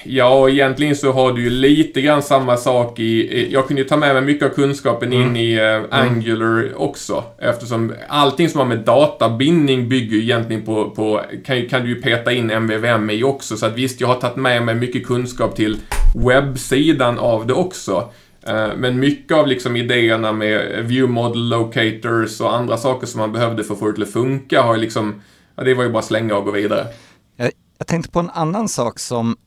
Ja, 0.03 0.49
egentligen 0.49 0.95
så 0.95 1.11
har 1.11 1.34
du 1.34 1.43
ju 1.43 1.49
lite 1.49 2.01
grann 2.01 2.23
samma 2.23 2.57
sak 2.57 2.99
i... 2.99 3.47
Jag 3.51 3.67
kunde 3.67 3.82
ju 3.82 3.88
ta 3.88 3.97
med 3.97 4.13
mig 4.13 4.23
mycket 4.23 4.49
av 4.51 4.55
kunskapen 4.55 5.13
in 5.13 5.38
i 5.38 5.53
eh, 5.53 5.99
Angular 5.99 6.82
också. 6.82 7.23
Eftersom 7.39 7.93
allting 8.07 8.49
som 8.49 8.59
har 8.59 8.67
med 8.67 8.80
databindning 8.80 9.89
bygger 9.89 10.17
ju 10.17 10.23
egentligen 10.23 10.61
på... 10.61 10.89
på 10.89 11.21
kan, 11.45 11.65
kan 11.69 11.82
du 11.82 11.89
ju 11.89 12.01
peta 12.01 12.34
in 12.34 12.51
MVVM 12.51 13.09
i 13.09 13.23
också. 13.23 13.57
Så 13.57 13.65
att 13.65 13.77
visst, 13.77 14.01
jag 14.01 14.07
har 14.07 14.15
tagit 14.15 14.36
med 14.36 14.65
mig 14.65 14.75
mycket 14.75 15.07
kunskap 15.07 15.55
till 15.55 15.77
webbsidan 16.16 17.20
av 17.20 17.47
det 17.47 17.53
också. 17.53 18.12
Eh, 18.47 18.70
men 18.78 18.99
mycket 18.99 19.38
av 19.38 19.47
liksom 19.47 19.76
idéerna 19.76 20.32
med 20.32 20.86
view 20.86 21.14
model 21.14 21.49
locators 21.49 22.41
och 22.41 22.55
andra 22.55 22.78
saker 22.78 23.07
som 23.07 23.20
man 23.20 23.32
behövde 23.32 23.64
för 23.64 23.74
att 23.74 23.80
få 23.80 23.88
det 23.88 23.93
till 23.93 24.03
att 24.03 24.10
funka 24.10 24.62
har 24.62 24.78
liksom... 24.78 25.22
Ja, 25.55 25.64
det 25.64 25.74
var 25.74 25.84
ju 25.84 25.89
bara 25.89 26.03
slänga 26.03 26.36
och 26.36 26.45
gå 26.45 26.51
vidare. 26.51 26.88
Jag, 27.36 27.51
jag 27.78 27.88
tänkte 27.88 28.12
på 28.12 28.20
en 28.20 28.30
annan 28.30 28.70
sak 28.70 28.99
som, 28.99 29.38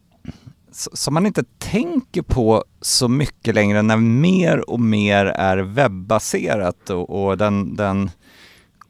som 0.72 1.14
man 1.14 1.26
inte 1.26 1.44
tänker 1.58 2.22
på 2.22 2.64
så 2.80 3.08
mycket 3.08 3.54
längre 3.54 3.82
när 3.82 3.96
mer 3.96 4.70
och 4.70 4.80
mer 4.80 5.26
är 5.26 5.58
webbaserat 5.58 6.90
och, 6.90 7.24
och 7.24 7.38
den, 7.38 7.76
den 7.76 8.10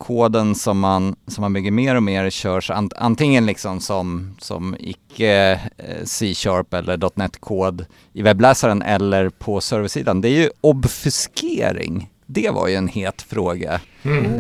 koden 0.03 0.55
som 0.55 0.79
man, 0.79 1.17
som 1.27 1.43
man 1.43 1.53
bygger 1.53 1.71
mer 1.71 1.95
och 1.95 2.03
mer 2.03 2.31
körs 2.31 2.71
ant, 2.71 2.93
antingen 2.97 3.47
liksom 3.47 3.81
som, 3.81 4.37
som 4.39 4.77
icke 4.79 5.61
eh, 5.79 6.05
C-sharp 6.05 6.75
eller 6.75 7.11
.NET-kod 7.15 7.87
i 8.13 8.23
webbläsaren 8.23 8.83
eller 8.83 9.29
på 9.29 9.61
serversidan. 9.61 10.21
Det 10.21 10.29
är 10.29 10.43
ju 10.43 10.51
obfuskering. 10.61 12.11
Det 12.27 12.51
var 12.51 12.69
ju 12.69 12.75
en 12.75 12.89
het 12.89 13.23
fråga 13.23 13.81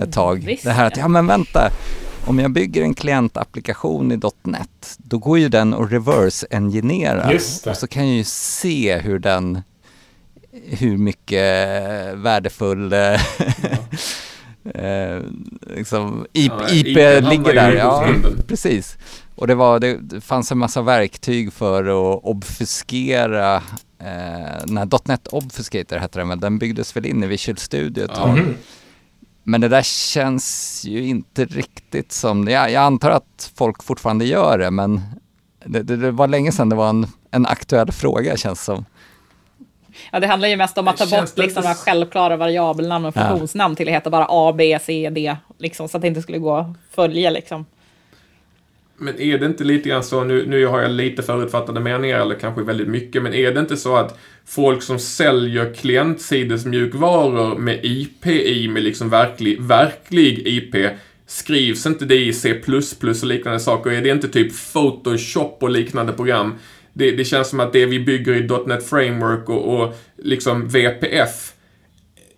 ett 0.02 0.12
tag. 0.12 0.44
visst 0.46 0.64
det 0.64 0.72
här 0.72 0.86
att, 0.86 0.96
ja. 0.96 1.02
ja 1.02 1.08
men 1.08 1.26
vänta, 1.26 1.70
om 2.26 2.38
jag 2.38 2.50
bygger 2.52 2.82
en 2.82 2.94
klientapplikation 2.94 4.12
i 4.12 4.20
.NET, 4.42 4.96
då 4.98 5.18
går 5.18 5.38
ju 5.38 5.48
den 5.48 5.74
att 5.74 5.92
reverse-engineera. 5.92 7.34
Och 7.70 7.76
så 7.76 7.86
kan 7.86 8.08
jag 8.08 8.16
ju 8.16 8.24
se 8.24 8.98
hur 8.98 9.18
den 9.18 9.62
hur 10.64 10.96
mycket 10.96 11.44
värdefull 12.14 12.92
eh, 12.92 13.20
eh, 14.74 15.22
liksom, 15.76 16.26
IP, 16.32 16.52
Ja, 16.58 16.68
IP 16.70 16.86
IP 16.86 16.96
ligger 17.30 17.54
där. 17.54 17.72
Ja, 17.72 18.06
precis. 18.48 18.96
Och 19.34 19.46
det, 19.46 19.54
var, 19.54 19.80
det, 19.80 19.96
det 20.02 20.20
fanns 20.20 20.52
en 20.52 20.58
massa 20.58 20.82
verktyg 20.82 21.52
för 21.52 21.82
att 21.84 22.20
obfuskera 22.24 23.56
eh, 23.98 24.64
när 24.66 25.08
.NET 25.08 25.26
Obfuscator 25.28 25.96
hette 25.96 26.18
den, 26.18 26.28
men 26.28 26.40
den 26.40 26.58
byggdes 26.58 26.96
väl 26.96 27.06
in 27.06 27.24
i 27.24 27.26
Visual 27.26 27.56
Studio 27.58 28.04
ett 28.04 28.10
Ja. 28.14 28.16
tag. 28.22 28.38
Mhm. 28.38 28.54
Men 29.44 29.60
det 29.60 29.68
där 29.68 29.82
känns 29.82 30.82
ju 30.84 31.04
inte 31.04 31.44
riktigt 31.44 32.12
som, 32.12 32.48
jag, 32.48 32.70
jag 32.70 32.82
antar 32.82 33.10
att 33.10 33.50
folk 33.54 33.82
fortfarande 33.82 34.24
gör 34.24 34.58
det, 34.58 34.70
men 34.70 35.00
det, 35.66 35.82
det, 35.82 35.96
det 35.96 36.10
var 36.10 36.28
länge 36.28 36.52
sedan 36.52 36.68
det 36.68 36.76
var 36.76 36.88
en, 36.88 37.06
en 37.30 37.46
aktuell 37.46 37.92
fråga 37.92 38.36
känns 38.36 38.64
som. 38.64 38.84
Ja, 40.12 40.20
det 40.20 40.26
handlar 40.26 40.49
ju 40.49 40.57
mest 40.57 40.78
om 40.78 40.88
att 40.88 40.97
ta 40.97 41.07
bort 41.07 41.38
liksom, 41.38 41.62
de 41.62 41.68
här 41.68 41.74
självklara 41.74 42.36
variabelnamn 42.36 43.05
och 43.05 43.16
Ja. 43.16 43.28
funktionsnamn 43.28 43.76
till 43.76 43.88
att 43.88 43.95
heta 43.95 44.11
bara 44.11 44.26
A, 44.28 44.55
B, 44.59 44.78
C, 44.82 45.11
D, 45.12 45.36
liksom, 45.59 45.88
så 45.88 45.97
att 45.97 46.03
det 46.03 46.09
inte 46.09 46.22
skulle 46.22 46.38
gå 46.38 46.57
att 46.57 46.66
följa. 46.90 47.30
Liksom. 47.30 47.66
Men 48.97 49.20
är 49.20 49.38
det 49.38 49.47
inte 49.47 49.64
lite 49.64 49.88
grann 49.88 50.05
så, 50.05 50.24
nu, 50.24 50.47
nu 50.47 50.66
har 50.66 50.82
jag 50.82 50.90
lite 50.90 51.22
förutfattade 51.22 51.80
meningar, 51.80 52.20
eller 52.20 52.34
kanske 52.34 52.62
väldigt 52.62 52.88
mycket, 52.88 53.22
men 53.22 53.34
är 53.34 53.53
det 53.53 53.61
inte 53.61 53.76
så 53.76 53.97
att 53.97 54.18
folk 54.47 54.82
som 54.82 54.99
säljer 54.99 55.74
klientsidesmjukvaror 55.74 57.59
med 57.59 57.80
IP 57.82 58.26
i, 58.26 58.68
med 58.68 58.82
liksom 58.82 59.11
verklig, 59.11 59.61
verklig 59.61 60.47
IP, 60.47 60.74
skrivs 61.26 61.86
inte 61.86 62.05
det 62.05 62.16
i 62.16 62.32
C++ 62.32 62.61
och 63.03 63.26
liknande 63.26 63.61
saker? 63.61 63.90
Är 63.90 64.03
det 64.03 64.09
inte 64.09 64.28
typ 64.28 64.72
Photoshop 64.72 65.59
och 65.62 65.70
liknande 65.70 66.12
program? 66.12 66.55
Det, 66.93 67.11
det 67.11 67.24
känns 67.24 67.49
som 67.49 67.61
att 67.61 67.72
det 67.72 67.86
vi 67.86 68.01
bygger 68.01 68.32
i 68.32 68.49
.NET 68.66 68.86
Framework 68.88 69.49
och, 69.49 69.80
och 69.80 69.95
liksom 70.22 70.68
VPF, 70.68 71.53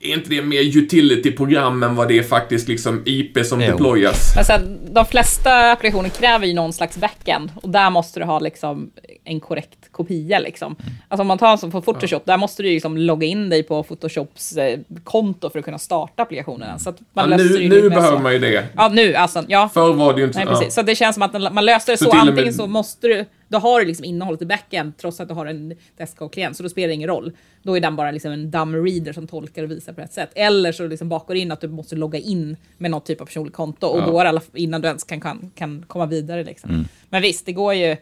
är 0.00 0.12
inte 0.14 0.30
det 0.30 0.42
mer 0.42 0.60
utility-program 0.78 1.82
än 1.82 1.96
vad 1.96 2.08
det 2.08 2.18
är 2.18 2.22
faktiskt 2.22 2.68
liksom 2.68 3.02
IP 3.06 3.46
som 3.46 3.60
Jo. 3.60 3.66
deployas? 3.70 4.34
Sen, 4.46 4.78
de 4.94 5.06
flesta 5.06 5.72
applikationer 5.72 6.08
kräver 6.08 6.46
ju 6.46 6.54
någon 6.54 6.72
slags 6.72 6.96
backend 6.96 7.50
och 7.62 7.68
där 7.68 7.90
måste 7.90 8.20
du 8.20 8.26
ha 8.26 8.38
liksom, 8.38 8.90
en 9.24 9.40
korrekt 9.40 9.78
kopia. 9.90 10.38
Liksom. 10.38 10.76
Alltså 11.08 11.20
om 11.22 11.26
man 11.26 11.38
tar 11.38 11.52
en 11.52 11.58
som 11.58 11.70
på 11.70 11.82
Photoshop, 11.82 12.22
där 12.26 12.36
måste 12.36 12.62
du 12.62 12.68
liksom 12.68 12.96
logga 12.96 13.26
in 13.26 13.50
dig 13.50 13.62
på 13.62 13.82
Photoshops 13.82 14.56
eh, 14.56 14.78
konto 15.04 15.50
för 15.50 15.58
att 15.58 15.64
kunna 15.64 15.78
starta 15.78 16.22
applikationerna. 16.22 16.78
Så 16.78 16.90
att 16.90 16.96
man 17.12 17.30
Ja, 17.30 17.36
löser 17.36 17.54
nu 17.54 17.62
ju 17.62 17.68
nu 17.68 17.88
behöver 17.90 18.16
så. 18.16 18.22
man 18.22 18.32
ju 18.32 18.38
det. 18.38 18.66
Ja, 18.76 18.88
nu 18.88 19.14
alltså. 19.14 19.44
Ja. 19.48 19.70
Förr 19.74 19.92
var 19.92 20.12
det 20.14 20.20
ju 20.20 20.26
inte 20.26 20.38
Nej, 20.38 20.46
ja. 20.50 20.58
precis. 20.58 20.74
Så 20.74 20.82
det 20.82 20.94
känns 20.94 21.14
som 21.14 21.22
att 21.22 21.52
man 21.52 21.64
löste 21.64 21.92
det 21.92 21.96
Så 21.96 22.04
så. 22.04 22.10
och 22.10 22.16
med- 22.16 22.28
Antingen 22.28 22.54
så 22.54 22.66
måste 22.66 23.06
du, 23.08 23.24
då 23.48 23.58
har 23.58 23.80
du 23.80 23.86
liksom 23.86 24.04
innehållet 24.04 24.42
i 24.42 24.46
backend 24.46 24.96
trots 24.96 25.20
att 25.20 25.28
du 25.28 25.34
har 25.34 25.46
en 25.46 25.74
desktop-klient, 25.96 26.56
så 26.56 26.62
då 26.62 26.68
spelar 26.68 26.88
det 26.88 26.94
ingen 26.94 27.08
roll. 27.08 27.32
Då 27.62 27.76
är 27.76 27.80
den 27.80 27.96
bara 27.96 28.10
liksom 28.10 28.32
en 28.32 28.50
dumb 28.50 28.74
reader 28.86 29.12
som 29.12 29.26
tolkar 29.26 29.62
och 29.62 29.70
visar 29.70 29.92
på 29.92 30.00
rätt 30.00 30.12
sätt. 30.12 30.30
Eller 30.34 30.72
så 30.72 30.86
liksom 30.86 31.08
bakar 31.08 31.34
in 31.34 31.52
att 31.52 31.60
du 31.60 31.68
måste 31.68 31.96
logga 31.96 32.18
in 32.18 32.56
med 32.78 32.90
något 32.90 33.06
typ 33.06 33.20
av 33.20 33.26
personligt 33.26 33.54
konto 33.54 33.86
och 33.86 33.98
Ja. 34.00 34.06
då 34.06 34.20
är 34.20 34.24
alla, 34.24 34.40
innan 34.54 34.80
du 34.80 34.88
ens 34.88 35.04
kan, 35.04 35.20
kan, 35.20 35.50
kan 35.54 35.84
komma 35.86 36.06
vidare. 36.06 36.44
Liksom. 36.44 36.70
Mm. 36.70 36.84
Men 37.10 37.22
visst, 37.22 37.46
det 37.46 37.52
går 37.52 37.74
ju 37.74 37.96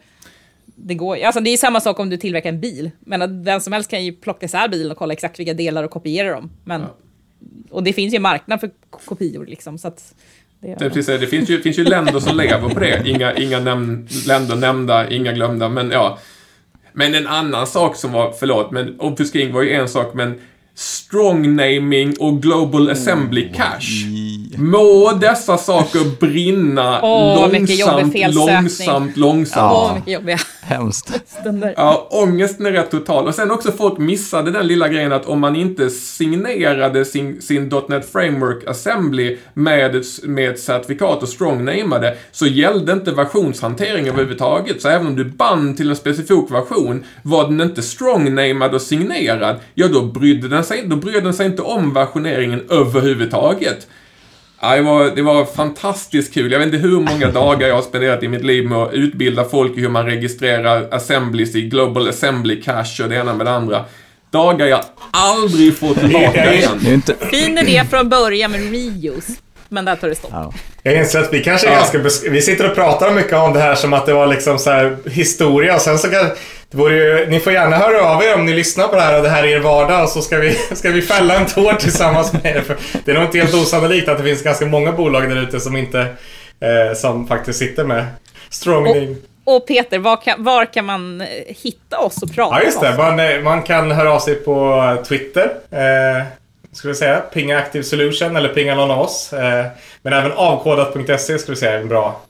det, 0.64 0.94
går, 0.94 1.16
alltså 1.24 1.40
det 1.40 1.50
är 1.50 1.56
samma 1.56 1.80
sak 1.80 1.98
om 1.98 2.10
du 2.10 2.16
tillverkar 2.16 2.48
en 2.48 2.60
bil. 2.60 2.90
Men 3.00 3.44
vem 3.44 3.60
som 3.60 3.72
helst 3.72 3.90
kan 3.90 4.04
ju 4.04 4.12
plocka 4.12 4.46
isär 4.46 4.68
bilen 4.68 4.90
och 4.92 4.98
kolla 4.98 5.12
exakt 5.12 5.38
vilka 5.38 5.54
delar 5.54 5.84
och 5.84 5.90
kopiera 5.90 6.30
dem. 6.34 6.50
Men, 6.64 6.80
Ja. 6.80 6.96
Och 7.70 7.82
det 7.82 7.92
finns 7.92 8.14
ju 8.14 8.16
en 8.16 8.22
marknad 8.22 8.60
för 8.60 8.70
ko- 8.90 9.00
kopior. 9.04 9.46
Liksom, 9.46 9.78
så 9.78 9.88
att 9.88 10.14
det, 10.62 10.74
Det, 10.78 10.90
precis, 10.90 11.20
det 11.20 11.26
finns 11.26 11.50
ju, 11.50 11.62
finns 11.62 11.78
ju 11.78 11.84
länder 11.84 12.20
som 12.20 12.36
lever 12.36 12.68
på 12.68 12.80
det. 12.80 13.02
Inga, 13.04 13.34
inga 13.34 13.60
näm 13.60 14.06
länder 14.26 14.56
nämnda, 14.56 15.10
inga 15.10 15.32
glömda, 15.32 15.68
men 15.68 15.90
ja. 15.90 16.18
Men 16.92 17.14
en 17.14 17.26
annan 17.26 17.66
sak 17.66 17.96
som 17.96 18.12
var, 18.12 18.32
förlåt, 18.40 18.70
men 18.70 19.00
obfusking 19.00 19.52
var 19.52 19.62
ju 19.62 19.72
en 19.72 19.88
sak, 19.88 20.14
men 20.14 20.40
strong 20.74 21.56
naming 21.56 22.14
och 22.20 22.42
global 22.42 22.90
assembly 22.90 23.52
cache. 23.54 24.06
Må 24.58 25.12
dessa 25.20 25.58
saker 25.58 26.20
brinna 26.20 27.00
jobbig 27.80 28.34
långsamt, 28.34 28.34
långsamt, 28.34 29.16
långsamt. 29.16 29.72
Åh, 29.72 29.88
Ja. 29.88 29.94
mycket 29.94 30.12
jobbiga 30.12 30.38
Hemskt. 30.64 31.12
Ja, 31.76 32.08
ångesten 32.10 32.66
är 32.66 32.72
rätt 32.72 32.90
total. 32.90 33.26
Och 33.26 33.34
sen 33.34 33.50
också 33.50 33.72
folk 33.72 33.98
missade 33.98 34.50
den 34.50 34.66
lilla 34.66 34.88
grejen 34.88 35.12
att 35.12 35.26
om 35.26 35.40
man 35.40 35.56
inte 35.56 35.90
signerade 35.90 37.04
sin, 37.04 37.42
sin 37.42 37.72
.NET 37.88 38.12
Framework 38.12 38.66
Assembly 38.68 39.36
med, 39.54 39.96
ett- 39.96 40.22
med 40.24 40.50
ett 40.50 40.60
certifikat 40.60 41.22
och 41.22 41.28
strong-namade 41.28 42.16
så 42.32 42.46
gällde 42.46 42.92
inte 42.92 43.10
versionshantering 43.12 44.08
överhuvudtaget. 44.08 44.82
Så 44.82 44.88
även 44.88 45.06
om 45.06 45.16
du 45.16 45.24
band 45.24 45.76
till 45.76 45.90
en 45.90 45.96
specifik 45.96 46.50
version, 46.50 47.04
var 47.22 47.44
den 47.48 47.60
inte 47.60 47.82
strong-namad 47.82 48.74
och 48.74 48.82
signerad, 48.82 49.56
ja 49.74 49.88
då 49.88 50.02
brydde 50.02 50.48
den 50.48 50.64
sig, 50.64 50.82
då 50.86 50.96
brydde 50.96 51.20
den 51.20 51.34
sig 51.34 51.46
inte 51.46 51.62
om 51.62 51.92
versioneringen 51.94 52.62
överhuvudtaget. 52.70 53.86
Ja, 54.64 54.76
det, 54.76 54.82
var, 54.82 55.10
det 55.16 55.22
var 55.22 55.44
fantastiskt 55.44 56.34
kul. 56.34 56.52
Jag 56.52 56.58
vet 56.58 56.66
inte 56.66 56.78
hur 56.78 57.00
många 57.00 57.30
dagar 57.30 57.68
jag 57.68 57.74
har 57.74 57.82
spenderat 57.82 58.22
i 58.22 58.28
mitt 58.28 58.44
liv 58.44 58.64
med 58.68 58.78
att 58.78 58.92
utbilda 58.92 59.44
folk 59.44 59.76
i 59.76 59.80
hur 59.80 59.88
man 59.88 60.06
registrerar 60.06 60.88
assemblies 60.90 61.54
i 61.54 61.60
Global 61.62 62.08
Assembly 62.08 62.62
Cache 62.62 63.02
och 63.02 63.08
det 63.08 63.16
ena 63.16 63.34
med 63.34 63.46
det 63.46 63.50
andra. 63.52 63.84
Dagar 64.30 64.66
jag 64.66 64.80
aldrig 65.10 65.76
får 65.78 65.94
tillbaka 65.94 66.54
igen. 66.54 66.78
Det 66.80 66.86
är 66.86 66.88
ju 66.88 66.94
inte... 66.94 67.14
Fin 67.30 67.58
idé 67.58 67.84
från 67.90 68.08
början 68.08 68.50
med 68.50 68.60
reuse, 68.70 69.32
men 69.68 69.84
där 69.84 69.96
tar 69.96 70.08
det 70.08 70.14
stopp. 70.14 70.30
Ja. 70.32 70.52
Jag 70.82 70.96
inser 70.96 71.18
att 71.18 71.32
vi 71.32 71.42
kanske 71.44 71.66
är 71.66 71.72
Ja. 71.72 71.76
ganska... 71.78 72.28
Vi 72.30 72.42
sitter 72.42 72.68
och 72.70 72.74
pratar 72.74 73.10
mycket 73.10 73.32
om 73.34 73.52
det 73.52 73.60
här 73.60 73.74
som 73.74 73.92
att 73.92 74.06
det 74.06 74.14
var 74.14 74.26
liksom 74.26 74.58
så 74.58 74.70
här 74.70 74.96
historia 75.10 75.74
och 75.74 75.80
sen 75.80 75.98
så 75.98 76.08
kan... 76.08 76.26
Det 76.72 76.78
vore 76.78 76.94
ju, 76.94 77.26
ni 77.30 77.40
får 77.40 77.52
gärna 77.52 77.76
höra 77.76 78.02
av 78.04 78.22
er 78.22 78.34
om 78.34 78.46
ni 78.46 78.52
lyssnar 78.52 78.88
på 78.88 78.96
det 78.96 79.02
här 79.02 79.16
och 79.16 79.22
det 79.22 79.28
här 79.28 79.42
är 79.42 79.46
er 79.48 79.60
vardag 79.60 80.02
och 80.02 80.08
så 80.08 80.22
ska 80.22 80.38
vi, 80.38 80.52
ska 80.74 80.90
vi 80.90 81.02
fälla 81.02 81.34
en 81.34 81.46
tår 81.46 81.72
tillsammans 81.72 82.32
med 82.32 82.46
er. 82.56 82.60
För 82.60 82.76
det 83.04 83.10
är 83.10 83.14
nog 83.14 83.24
inte 83.24 83.38
helt 83.38 83.54
osannolikt 83.54 84.08
att 84.08 84.18
det 84.18 84.24
finns 84.24 84.42
ganska 84.42 84.66
många 84.66 84.92
bolag 84.92 85.28
där 85.28 85.42
ute 85.42 85.60
som 85.60 85.76
inte... 85.76 86.00
Eh, 86.60 86.94
som 86.96 87.26
faktiskt 87.26 87.58
sitter 87.58 87.84
med 87.84 88.06
strong 88.50 88.86
Och- 88.86 88.96
name. 88.96 89.16
Och 89.44 89.66
Peter, 89.66 89.98
var 89.98 90.16
kan, 90.22 90.44
var 90.44 90.64
kan 90.72 90.84
man 90.84 91.20
eh, 91.20 91.26
hitta 91.62 91.98
oss 91.98 92.22
och 92.22 92.34
prata 92.34 92.56
Ja, 92.58 92.64
just 92.64 92.80
med 92.82 92.90
det. 92.90 92.94
oss? 92.94 92.98
Man, 92.98 93.20
eh, 93.20 93.40
man 93.40 93.62
kan 93.62 93.90
höra 93.90 94.12
av 94.12 94.18
sig 94.20 94.34
på 94.34 94.96
Twitter. 95.08 95.44
Eh, 95.70 96.24
skulle 96.72 96.90
jag 96.90 96.96
säga. 96.96 97.20
Pinga 97.20 97.58
Active 97.58 97.84
Solution 97.84 98.36
eller 98.36 98.48
pinga 98.48 98.74
någon 98.74 98.90
av 98.90 99.00
oss. 99.00 99.32
Eh, 99.32 99.66
men 100.02 100.12
även 100.12 100.32
avkodat.se 100.32 101.38
skulle 101.38 101.52
jag 101.52 101.58
säga 101.58 101.72
är 101.72 101.78
en 101.78 101.88
bra 101.88 102.20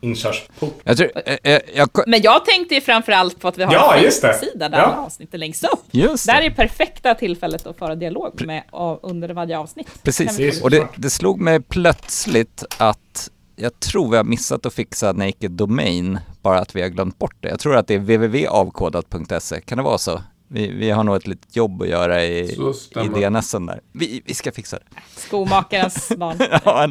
inkörsport. 0.00 0.80
Jag 0.84 0.96
tror... 0.96 1.10
eh, 1.26 1.36
eh, 1.54 1.60
jag, 1.74 1.88
Men 2.06 2.22
jag 2.22 2.44
tänkte 2.44 2.74
ju 2.74 2.80
framförallt 2.80 3.40
på 3.40 3.48
att 3.48 3.58
vi 3.58 3.62
har 3.64 3.72
Ja, 3.72 3.94
en. 3.94 4.10
Facebook-sida 4.10 4.68
där 4.68 4.78
Ja. 4.78 4.84
alla 4.84 4.98
avsnitt 5.02 5.34
är 5.34 5.38
längst 5.38 5.64
upp. 5.64 5.80
just 5.90 6.26
Där 6.26 6.40
det. 6.40 6.46
är 6.46 6.50
perfekta 6.50 7.14
tillfället 7.14 7.66
att 7.66 7.78
föra 7.78 7.94
dialog 7.94 8.42
med 8.46 8.62
av- 8.70 9.00
under 9.02 9.28
varje 9.28 9.58
avsnitt. 9.58 9.88
Precis. 10.02 10.62
Och 10.62 10.70
det, 10.70 10.86
det 10.96 11.10
slog 11.10 11.40
mig 11.40 11.60
plötsligt 11.62 12.64
att 12.78 13.30
jag 13.56 13.80
tror 13.80 14.10
vi 14.10 14.16
har 14.16 14.24
missat 14.24 14.66
att 14.66 14.74
fixa 14.74 15.12
Naked 15.12 15.50
Domain, 15.50 16.18
bara 16.42 16.58
att 16.58 16.76
vi 16.76 16.82
har 16.82 16.88
glömt 16.88 17.18
bort 17.18 17.36
det. 17.40 17.48
Jag 17.48 17.60
tror 17.60 17.76
att 17.76 17.86
det 17.86 17.94
är 17.94 17.98
www.avkodat.se, 17.98 19.60
kan 19.60 19.78
det 19.78 19.84
vara 19.84 19.98
så? 19.98 20.22
Vi, 20.52 20.66
vi 20.72 20.90
har 20.90 21.04
nog 21.04 21.16
ett 21.16 21.26
litet 21.26 21.56
jobb 21.56 21.82
att 21.82 21.88
göra 21.88 22.24
i, 22.24 22.54
Så 22.56 23.00
i. 23.00 23.08
DNSen 23.08 23.66
där. 23.66 23.80
Vi, 23.92 24.22
vi 24.26 24.34
ska 24.34 24.52
fixa 24.52 24.76
det. 24.76 24.84
Skomakarens 25.20 26.08
barn. 26.16 26.36
ja? 26.40 26.88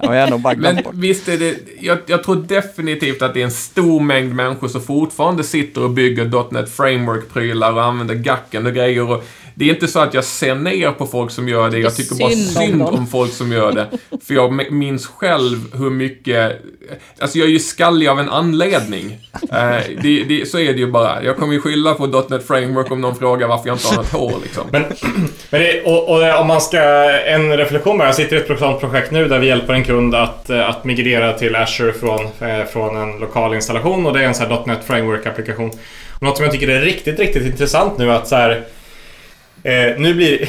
Ja, 0.00 0.14
jag 0.14 0.22
har 0.22 0.30
nog 0.30 0.40
bara 0.40 0.54
Men 0.56 0.76
bort. 0.76 0.94
visst 0.94 1.28
är 1.28 1.38
det, 1.38 1.58
jag, 1.80 1.98
jag 2.06 2.24
tror 2.24 2.36
definitivt 2.36 3.22
att 3.22 3.34
det 3.34 3.40
är 3.40 3.44
en 3.44 3.50
stor 3.50 4.00
mängd 4.00 4.34
människor 4.34 4.68
som 4.68 4.80
fortfarande 4.80 5.44
sitter 5.44 5.82
och 5.84 5.90
bygger 5.90 6.52
.NET 6.52 6.70
Framework-prylar 6.70 7.72
och 7.72 7.84
använder 7.84 8.14
gacken 8.14 8.66
och 8.66 8.72
grejer. 8.74 9.10
Och 9.10 9.24
det 9.54 9.64
är 9.64 9.74
inte 9.74 9.88
så 9.88 10.00
att 10.00 10.14
jag 10.14 10.24
ser 10.24 10.54
ner 10.54 10.90
på 10.90 11.06
folk 11.06 11.30
som 11.30 11.48
gör 11.48 11.70
det. 11.70 11.78
Jag 11.78 11.96
tycker 11.96 12.14
bara 12.14 12.30
Synd 12.30 12.82
om 12.82 13.06
folk 13.06 13.32
som 13.32 13.52
gör 13.52 13.72
det. 13.72 13.88
För 14.26 14.34
jag 14.34 14.72
minns 14.72 15.06
själv 15.06 15.58
hur 15.74 15.90
mycket... 15.90 16.62
Alltså 17.18 17.38
jag 17.38 17.48
är 17.48 17.52
ju 17.52 17.58
skallig 17.58 18.08
av 18.08 18.20
en 18.20 18.28
anledning. 18.28 19.18
Eh, 19.32 19.76
det, 20.02 20.24
det, 20.24 20.48
så 20.48 20.58
är 20.58 20.72
det 20.72 20.78
ju 20.78 20.86
bara. 20.86 21.24
Jag 21.24 21.36
kommer 21.36 21.52
ju 21.52 21.60
skylla 21.60 21.94
på 21.94 22.06
.NET 22.06 22.46
Framework 22.46 22.90
om 22.90 23.00
någon 23.00 23.16
frågar 23.16 23.48
varför 23.48 23.68
jag 23.68 23.74
inte 23.74 23.88
har 23.88 23.96
något 23.96 24.12
hår 24.12 24.34
liksom. 24.42 24.66
Men, 24.70 24.82
men 25.50 25.60
det, 25.60 25.82
och, 25.82 26.08
och 26.08 26.40
om 26.40 26.46
man 26.46 26.60
ska... 26.60 26.80
En 27.26 27.56
reflektion 27.56 27.98
bara. 27.98 28.08
Jag 28.08 28.14
sitter 28.14 28.36
i 28.36 28.52
ett 28.52 28.58
sånt 28.58 28.80
projekt 28.80 29.10
nu 29.10 29.28
där 29.28 29.38
vi 29.38 29.46
hjälper 29.46 29.72
en 29.72 29.84
kund 29.84 30.14
att, 30.14 30.50
eh, 30.50 30.68
att 30.68 30.84
migrera 30.84 31.32
till 31.32 31.56
Azure 31.56 31.92
från, 31.92 32.24
eh, 32.24 32.64
från 32.72 32.96
en 32.96 33.18
lokal 33.18 33.54
installation 33.54 34.06
och 34.06 34.12
det 34.12 34.20
är 34.20 34.24
en 34.24 34.34
sån 34.34 34.46
här 34.46 34.62
.NET 34.66 34.86
Framework-applikation. 34.86 35.70
Och 36.10 36.22
något 36.22 36.36
som 36.36 36.44
jag 36.44 36.52
tycker 36.52 36.68
är 36.68 36.80
riktigt, 36.80 37.18
riktigt 37.18 37.46
intressant 37.46 37.98
nu 37.98 38.12
att 38.12 38.28
så 38.28 38.36
här... 38.36 38.64
Eh, 39.64 39.98
nu 39.98 40.14
blir 40.14 40.42
eh, 40.42 40.48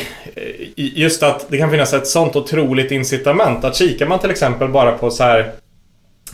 just 0.76 1.24
att 1.24 1.46
det 1.50 1.58
kan 1.58 1.72
finnas 1.72 1.94
ett 1.94 2.08
sånt 2.08 2.36
otroligt 2.36 2.92
incitament 2.92 3.64
att 3.64 3.76
kikar 3.76 4.06
man 4.06 4.20
till 4.20 4.32
exempel 4.32 4.68
bara 4.68 4.92
på 4.92 5.12
så 5.12 5.24
här 5.24 5.52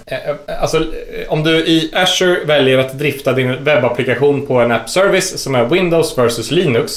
eh, 0.05 0.29
eh, 0.29 0.61
Alltså, 0.61 0.85
om 1.27 1.43
du 1.43 1.57
i 1.57 1.91
Azure 1.95 2.45
väljer 2.45 2.77
att 2.77 2.99
drifta 2.99 3.33
din 3.33 3.63
webbapplikation 3.63 4.47
på 4.47 4.59
en 4.59 4.71
app 4.71 4.89
service 4.89 5.37
som 5.37 5.55
är 5.55 5.65
Windows 5.65 6.17
versus 6.17 6.51
Linux 6.51 6.93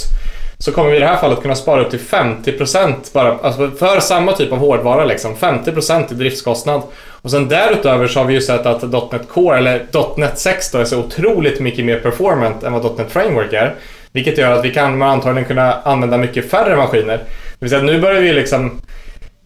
så 0.59 0.72
kommer 0.72 0.91
vi 0.91 0.97
i 0.97 1.01
det 1.01 1.07
här 1.07 1.16
fallet 1.16 1.43
kunna 1.43 1.55
spara 1.55 1.80
upp 1.80 1.91
till 1.91 2.01
50% 2.01 2.95
bara, 3.12 3.39
alltså 3.39 3.70
för 3.70 4.01
samma 4.01 4.32
typ 4.32 4.53
av 4.53 4.59
hårdvara 4.59 5.05
liksom. 5.05 5.35
50% 5.35 6.12
i 6.12 6.14
driftskostnad. 6.14 6.82
Och 7.22 7.30
sen 7.30 7.49
därutöver 7.49 8.07
så 8.07 8.20
har 8.20 8.26
vi 8.26 8.35
ju 8.35 8.41
sett 8.41 8.66
att 8.66 9.12
.NET 9.12 9.28
Core, 9.28 9.59
eller 9.59 9.87
.NET 10.16 10.39
6 10.39 10.70
då, 10.70 10.78
är 10.78 10.85
så 10.85 10.99
otroligt 10.99 11.61
mycket 11.61 11.85
mer 11.85 11.99
performant 11.99 12.62
än 12.62 12.72
vad 12.72 12.99
.NET 12.99 13.12
Framework 13.12 13.53
är. 13.53 13.74
Vilket 14.15 14.39
gör 14.39 14.51
att 14.51 14.65
vi 14.65 14.71
kan 14.71 15.03
antagligen 15.03 15.49
kunna 15.49 15.73
använda 15.73 16.17
mycket 16.17 16.51
färre 16.51 16.77
maskiner. 16.77 17.17
Det 17.17 17.25
vill 17.59 17.71
säga 17.71 17.83
nu 17.83 18.01
börjar 18.01 18.21
vi 18.21 18.33
liksom 18.33 18.81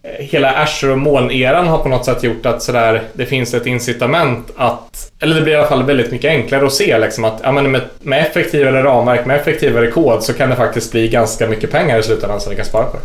eh, 0.02 0.24
hela 0.24 0.52
Azure 0.62 0.92
och 0.92 0.98
molneran 0.98 1.66
har 1.66 1.78
på 1.78 1.88
något 1.88 2.04
sätt 2.04 2.22
gjort 2.22 2.46
att 2.46 2.62
sådär, 2.62 3.02
det 3.12 3.26
finns 3.26 3.54
ett 3.54 3.66
incitament 3.66 4.50
att, 4.56 5.12
eller 5.20 5.34
det 5.34 5.42
blir 5.42 5.52
i 5.52 5.56
alla 5.56 5.68
fall 5.68 5.84
väldigt 5.84 6.12
mycket 6.12 6.28
enklare 6.28 6.66
att 6.66 6.72
se 6.72 6.98
liksom 6.98 7.24
att 7.24 7.40
ja, 7.42 7.52
men 7.52 7.70
med, 7.70 7.80
med 8.00 8.22
effektivare 8.22 8.82
ramverk, 8.82 9.26
med 9.26 9.36
effektivare 9.36 9.90
kod 9.90 10.22
så 10.22 10.32
kan 10.34 10.50
det 10.50 10.56
faktiskt 10.56 10.92
bli 10.92 11.08
ganska 11.08 11.48
mycket 11.48 11.70
pengar 11.70 11.98
i 11.98 12.02
slutändan 12.02 12.40
som 12.40 12.50
vi 12.50 12.56
kan 12.56 12.64
spara 12.64 12.84
på. 12.84 12.98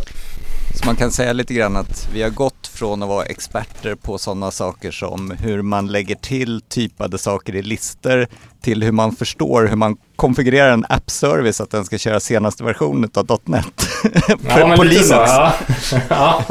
Så 0.74 0.86
man 0.86 0.96
kan 0.96 1.10
säga 1.10 1.32
lite 1.32 1.54
grann 1.54 1.76
att 1.76 2.08
vi 2.14 2.22
har 2.22 2.30
gått 2.30 2.53
från 2.74 3.02
att 3.02 3.08
vara 3.08 3.24
experter 3.24 3.94
på 3.94 4.18
sådana 4.18 4.50
saker 4.50 4.90
som 4.90 5.30
hur 5.30 5.62
man 5.62 5.86
lägger 5.86 6.14
till 6.14 6.60
typade 6.68 7.18
saker 7.18 7.54
i 7.54 7.62
listor 7.62 8.26
till 8.62 8.82
hur 8.82 8.92
man 8.92 9.16
förstår 9.16 9.66
hur 9.66 9.76
man 9.76 9.96
konfigurerar 10.16 10.72
en 10.72 10.84
app-service 10.88 11.60
att 11.60 11.70
den 11.70 11.84
ska 11.84 11.98
köra 11.98 12.20
senaste 12.20 12.64
versionen 12.64 13.10
av 13.14 13.40
.NET 13.44 13.86
ja, 14.48 14.74
på 14.76 14.82
Linux. 14.82 15.10
Ja. 15.10 15.54
ja. 16.08 16.44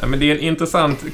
Ja, 0.00 0.08
men 0.08 0.18
det 0.18 0.30
är 0.30 0.34
en 0.34 0.40
intressant 0.40 1.04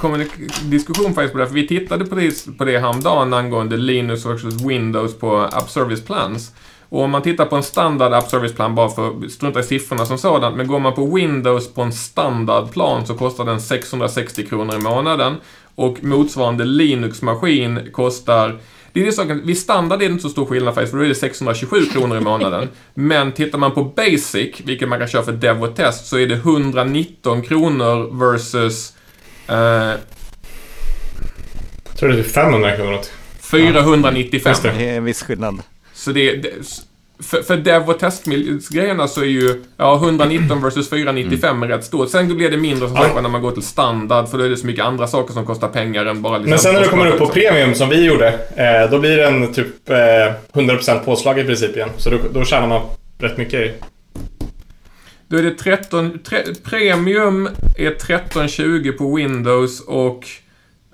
diskussion 0.62 1.14
faktiskt 1.14 1.32
på 1.32 1.39
det, 1.39 1.47
för 1.47 1.55
vi 1.55 1.66
tittade 1.66 2.05
på 2.05 2.14
det, 2.14 2.59
på 2.59 2.64
det 2.64 2.78
häromdagen 2.78 3.34
angående 3.34 3.76
Linux 3.76 4.26
versus 4.26 4.62
Windows 4.62 5.18
på 5.18 5.36
App 5.36 5.70
Service 5.70 6.05
Plans. 6.05 6.53
Och 6.89 7.03
om 7.03 7.11
man 7.11 7.22
tittar 7.22 7.45
på 7.45 7.57
en 7.57 7.62
standard 7.62 8.12
App 8.12 8.28
Service-plan, 8.28 8.74
bara 8.74 8.89
för 8.89 9.09
att 9.09 9.30
strunta 9.30 9.61
i 9.61 9.62
siffrorna 9.62 10.07
som 10.07 10.18
sådant, 10.18 10.57
men 10.57 10.66
går 10.66 10.78
man 10.78 10.95
på 10.95 11.14
Windows 11.14 11.74
på 11.74 11.82
en 11.82 11.93
standardplan 11.93 13.07
så 13.07 13.14
kostar 13.14 13.45
den 13.45 13.61
660 13.61 14.47
kronor 14.47 14.76
i 14.76 14.78
månaden. 14.78 15.36
Och 15.74 16.05
motsvarande 16.05 16.64
Linux-maskin 16.64 17.93
kostar 17.93 18.59
det 18.93 19.03
är 19.03 19.07
det 19.07 19.12
saken, 19.12 19.47
vid 19.47 19.59
standard 19.59 20.03
är 20.03 20.07
det 20.07 20.12
inte 20.12 20.22
så 20.22 20.28
stor 20.28 20.47
skillnad 20.47 20.74
faktiskt, 20.74 20.91
för 20.91 20.99
då 20.99 21.05
är 21.05 21.09
det 21.09 21.14
627 21.14 21.84
kronor 21.93 22.16
i 22.16 22.20
månaden. 22.20 22.68
Men 22.95 23.32
tittar 23.32 23.59
man 23.59 23.74
på 23.74 23.84
Basic, 23.84 24.61
vilket 24.64 24.89
man 24.89 24.99
kan 24.99 25.09
köra 25.09 25.22
för 25.22 25.32
Dev 25.32 25.64
och 25.64 25.76
Test, 25.76 26.07
så 26.07 26.18
är 26.18 26.26
det 26.26 26.34
119 26.34 27.43
kronor 27.43 28.18
versus... 28.18 28.93
Eh, 29.49 29.57
jag 31.89 31.97
tror 31.99 32.09
det 32.09 32.18
är 32.18 32.22
500 32.22 32.76
kronor. 32.76 33.01
495. 33.41 34.55
Det 34.62 34.68
är 34.68 34.97
en 34.97 35.05
viss 35.05 35.22
skillnad. 35.22 35.62
Så 35.99 36.12
det, 36.12 36.36
det 36.36 36.51
för, 37.22 37.42
för 37.42 37.57
dev 37.57 37.90
och 37.90 37.99
testgrejerna 37.99 39.09
så 39.09 39.20
är 39.20 39.26
ju 39.26 39.64
ja, 39.76 39.96
119 39.96 40.62
versus 40.62 40.90
495 40.90 41.57
mm. 41.57 41.68
rätt 41.68 41.84
stort. 41.84 42.11
Sen 42.11 42.36
blir 42.36 42.51
det 42.51 42.57
mindre 42.57 42.88
som 42.88 42.96
sagt 42.96 43.14
när 43.14 43.28
man 43.28 43.42
går 43.42 43.51
till 43.51 43.62
standard 43.62 44.28
för 44.28 44.38
då 44.38 44.44
är 44.44 44.49
det 44.49 44.57
så 44.57 44.66
mycket 44.66 44.84
andra 44.84 45.07
saker 45.07 45.34
som 45.34 45.46
kostar 45.46 45.68
pengar 45.68 46.07
än 46.07 46.22
bara 46.22 46.38
liksom 46.38 46.51
Men 46.51 46.59
sen 46.59 46.74
när 46.74 46.80
du 46.80 46.88
kommer 46.88 47.07
upp 47.07 47.18
på 47.18 47.26
premium 47.26 47.74
som 47.74 47.88
vi 47.88 48.05
gjorde, 48.05 48.28
eh, 48.57 48.90
då 48.90 48.99
blir 48.99 49.16
det 49.16 49.26
en 49.26 49.53
typ 49.53 49.90
eh, 49.90 49.96
100% 50.53 51.05
påslag 51.05 51.38
i 51.38 51.44
princip 51.44 51.76
igen. 51.76 51.90
Så 51.96 52.11
då, 52.11 52.18
då 52.32 52.44
tjänar 52.44 52.66
man 52.68 52.82
rätt 53.18 53.38
mycket. 53.38 53.80
Då 55.28 55.36
är 55.36 55.42
det 55.42 55.55
13... 55.55 56.18
Tre, 56.18 56.38
premium 56.64 57.49
är 57.78 57.86
1320 57.86 58.92
på 58.99 59.16
Windows 59.16 59.80
och 59.80 60.26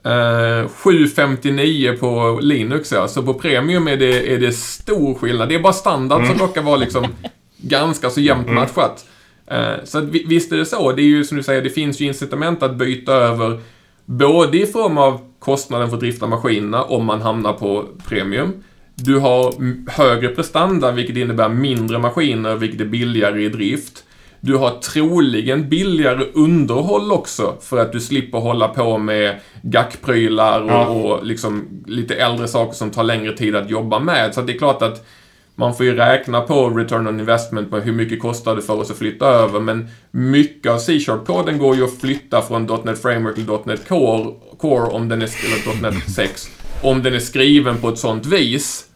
759 0.05 1.93
eh, 1.93 1.99
på 1.99 2.39
Linux 2.43 2.93
ja, 2.93 3.09
så 3.09 3.23
på 3.23 3.35
Premium 3.35 3.89
är 3.89 3.97
det, 3.97 4.35
är 4.35 4.39
det 4.39 4.53
stor 4.53 5.15
skillnad. 5.15 5.49
Det 5.49 5.55
är 5.55 5.59
bara 5.59 5.73
standard 5.73 6.21
mm. 6.21 6.31
som 6.31 6.47
råkar 6.47 6.63
vara 6.63 6.77
liksom 6.77 7.07
ganska 7.57 8.11
så 8.11 8.21
jämnt 8.21 8.47
mm. 8.47 8.55
matchat. 8.55 9.07
Uh, 9.53 9.85
så 9.85 9.99
att, 9.99 10.05
visst 10.05 10.53
är 10.53 10.57
det 10.57 10.67
så. 10.67 10.93
Det 10.93 11.03
är 11.03 11.07
ju 11.07 11.25
som 11.25 11.37
du 11.37 11.43
säger, 11.43 11.63
det 11.63 11.71
finns 11.71 12.01
ju 12.01 12.07
incitament 12.07 12.63
att 12.63 12.75
byta 12.77 13.13
över 13.13 13.61
både 14.05 14.59
i 14.59 14.67
form 14.67 14.99
av 14.99 15.21
kostnaden 15.39 15.89
för 15.89 15.97
att 15.97 16.01
drifta 16.01 16.27
maskinerna 16.27 16.83
om 16.83 17.05
man 17.05 17.23
hamnar 17.23 17.53
på 17.53 17.85
Premium. 18.09 18.53
Du 18.95 19.19
har 19.19 19.55
högre 19.91 20.29
prestanda, 20.29 20.93
vilket 20.93 21.17
innebär 21.17 21.49
mindre 21.49 21.99
maskiner, 21.99 22.57
vilket 22.57 22.81
är 22.81 22.85
billigare 22.85 23.45
i 23.45 23.49
drift. 23.49 24.04
Du 24.45 24.57
har 24.57 24.71
troligen 24.71 25.69
billigare 25.69 26.25
underhåll 26.35 27.13
också 27.13 27.57
för 27.61 27.79
att 27.79 27.93
du 27.93 28.01
slipper 28.01 28.39
hålla 28.39 28.69
på 28.69 28.99
med 28.99 29.41
gackprylar 29.63 30.63
och, 30.63 30.71
ja. 30.71 30.87
och 30.87 31.27
liksom 31.27 31.83
lite 31.87 32.15
äldre 32.15 32.49
saker 32.49 32.75
som 32.75 32.91
tar 32.91 33.05
längre 33.05 33.37
tid 33.37 33.57
att 33.57 33.71
jobba 33.71 33.99
med. 33.99 34.35
Så 34.35 34.43
det 34.43 34.53
är 34.53 34.59
klart 34.59 34.83
att 34.83 35.07
man 35.55 35.75
får 35.75 35.87
ju 35.87 35.95
räkna 35.95 36.41
på 36.41 36.71
return 36.71 37.07
on 37.07 37.21
investment 37.21 37.71
på 37.71 37.79
hur 37.79 37.93
mycket 37.93 38.21
kostar 38.21 38.57
det 38.57 38.63
för 38.63 38.81
oss 38.81 38.91
att 38.91 38.97
flytta 38.97 39.27
över. 39.27 39.61
Men 39.61 39.89
mycket 40.11 40.73
av 40.73 40.79
C-sharp-koden 40.79 41.59
går 41.59 41.77
ju 41.77 41.85
att 41.85 42.01
flytta 42.01 42.43
från 42.43 42.81
.NET 42.85 43.03
Framework 43.03 43.35
till 43.35 43.47
.NET 43.65 43.89
Core, 43.89 44.35
Core 44.59 44.91
om 44.91 45.09
den 45.09 45.23
är, 45.23 45.31
eller 45.45 45.83
.NET 45.83 46.11
6, 46.15 46.49
om 46.83 47.03
den 47.03 47.15
är 47.15 47.19
skriven 47.19 47.77
på 47.77 47.89
ett 47.89 47.99
sånt 47.99 48.27
vis. 48.27 48.87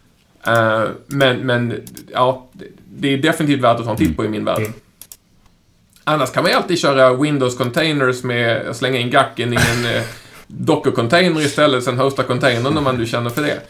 Uh, 0.49 0.91
men, 1.07 1.39
men 1.39 1.75
ja, 2.13 2.51
det 2.97 3.13
är 3.13 3.19
definitivt 3.19 3.61
värt 3.61 3.79
att 3.79 3.85
ta 3.85 3.91
en 3.91 3.97
titt 3.97 4.17
på 4.17 4.25
i 4.25 4.29
min 4.29 4.45
värld. 4.45 4.63
Annars 6.09 6.31
kan 6.31 6.43
man 6.43 6.53
ju 6.53 6.57
alltid 6.57 6.79
köra 6.79 7.15
Windows 7.15 7.57
Containers 7.57 8.23
med 8.23 8.69
att 8.69 8.77
slänga 8.77 8.99
in 8.99 9.11
gacken 9.11 9.53
i 9.53 9.57
en 9.57 9.97
eh, 9.97 10.03
Docker-container 10.47 11.41
istället, 11.41 11.85
sen 11.85 11.99
hosta 11.99 12.23
containern 12.23 12.77
om 12.77 12.85
man 12.85 12.97
nu 12.97 13.07
känner 13.07 13.31
för 13.31 13.43
det. 13.43 13.61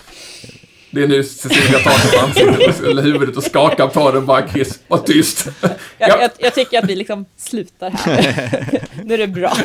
Det 0.91 1.03
är 1.03 1.09
nu 1.09 1.25
Cecilia 1.25 1.79
tar 1.79 1.91
sig 1.91 2.19
på 2.19 2.27
ansiktet 2.27 2.81
eller 2.85 3.03
huvudet 3.03 3.37
och 3.37 3.43
skakar 3.43 3.87
på 3.87 4.11
det 4.11 4.21
bara 4.21 4.49
Chris, 4.49 4.79
var 4.89 4.99
tyst. 4.99 5.49
ja. 5.63 5.69
jag, 5.99 6.23
jag, 6.23 6.31
jag, 6.39 6.55
tycker 6.55 6.79
att 6.79 6.91
vi 6.91 6.97
liksom 6.97 7.25
slutar 7.37 7.91
här. 7.91 8.85
nu 9.05 9.15
är 9.15 9.19
det 9.19 9.27
bra. 9.27 9.57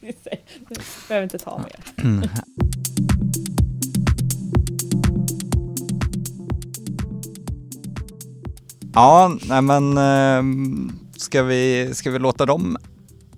Vi 0.00 0.14
behöver 1.08 1.24
inte 1.24 1.38
ta 1.38 1.58
mer. 1.58 2.30
Ja, 8.94 9.36
nej 9.48 9.62
men 9.62 9.98
ehm, 9.98 10.99
Ska 11.20 11.42
vi, 11.42 11.90
ska 11.94 12.10
vi 12.10 12.18
låta 12.18 12.46
de 12.46 12.76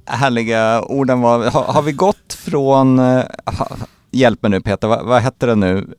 härliga 0.07 0.83
orden 0.83 1.21
vara? 1.21 1.51
Har, 1.51 1.65
har 1.65 1.83
vi 1.83 1.93
gått 1.93 2.33
från, 2.33 2.99
ha, 2.99 3.19
eh, 3.19 3.77
hjälp 4.11 4.43
mig 4.43 4.51
nu 4.51 4.61
Peter, 4.61 4.89
vad, 4.89 5.07
vad 5.07 5.23
hette 5.23 5.47
det 5.47 5.55
nu? 5.55 5.95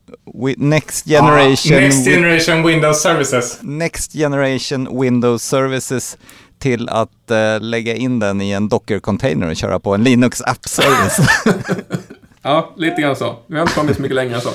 Next 0.58 1.06
Generation... 1.06 1.78
Ah, 1.78 1.82
next 1.82 2.06
Generation 2.06 2.68
Windows 2.68 3.02
Services. 3.02 3.60
Next 3.62 4.14
Generation 4.14 5.02
Windows 5.02 5.44
Services 5.44 6.18
till 6.60 6.90
att 6.90 7.32
uh, 7.32 7.62
lägga 7.62 7.96
in 7.96 8.20
den 8.20 8.42
i 8.42 8.52
en 8.52 8.70
Docker-container 8.70 9.50
och 9.50 9.56
köra 9.56 9.80
på 9.80 9.96
en 9.96 10.04
Linux 10.04 10.42
App 10.42 10.68
Service. 10.68 11.20
ja, 12.42 12.74
lite 12.78 13.02
grann 13.02 13.16
så. 13.16 13.40
Vi 13.48 13.56
har 13.56 13.62
inte 13.62 13.76
kommit 13.76 13.96
så 13.96 14.02
mycket 14.02 14.16
längre 14.16 14.36
än 14.36 14.42
så. 14.42 14.52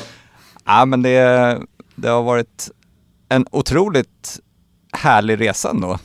Ja, 0.65 0.85
men 0.85 1.03
det, 1.03 1.59
det 1.95 2.09
har 2.09 2.23
varit 2.23 2.71
en 3.29 3.47
otroligt 3.51 4.41
härlig 4.93 5.41
resa 5.41 5.71
ändå 5.71 5.99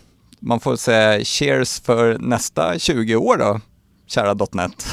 man 0.44 0.60
får 0.60 0.76
säga 0.76 1.24
cheers 1.24 1.82
för 1.82 2.18
nästa 2.20 2.80
20 2.80 3.16
år 3.16 3.38
då, 3.38 3.60
kära 4.08 4.34
.NET. 4.52 4.82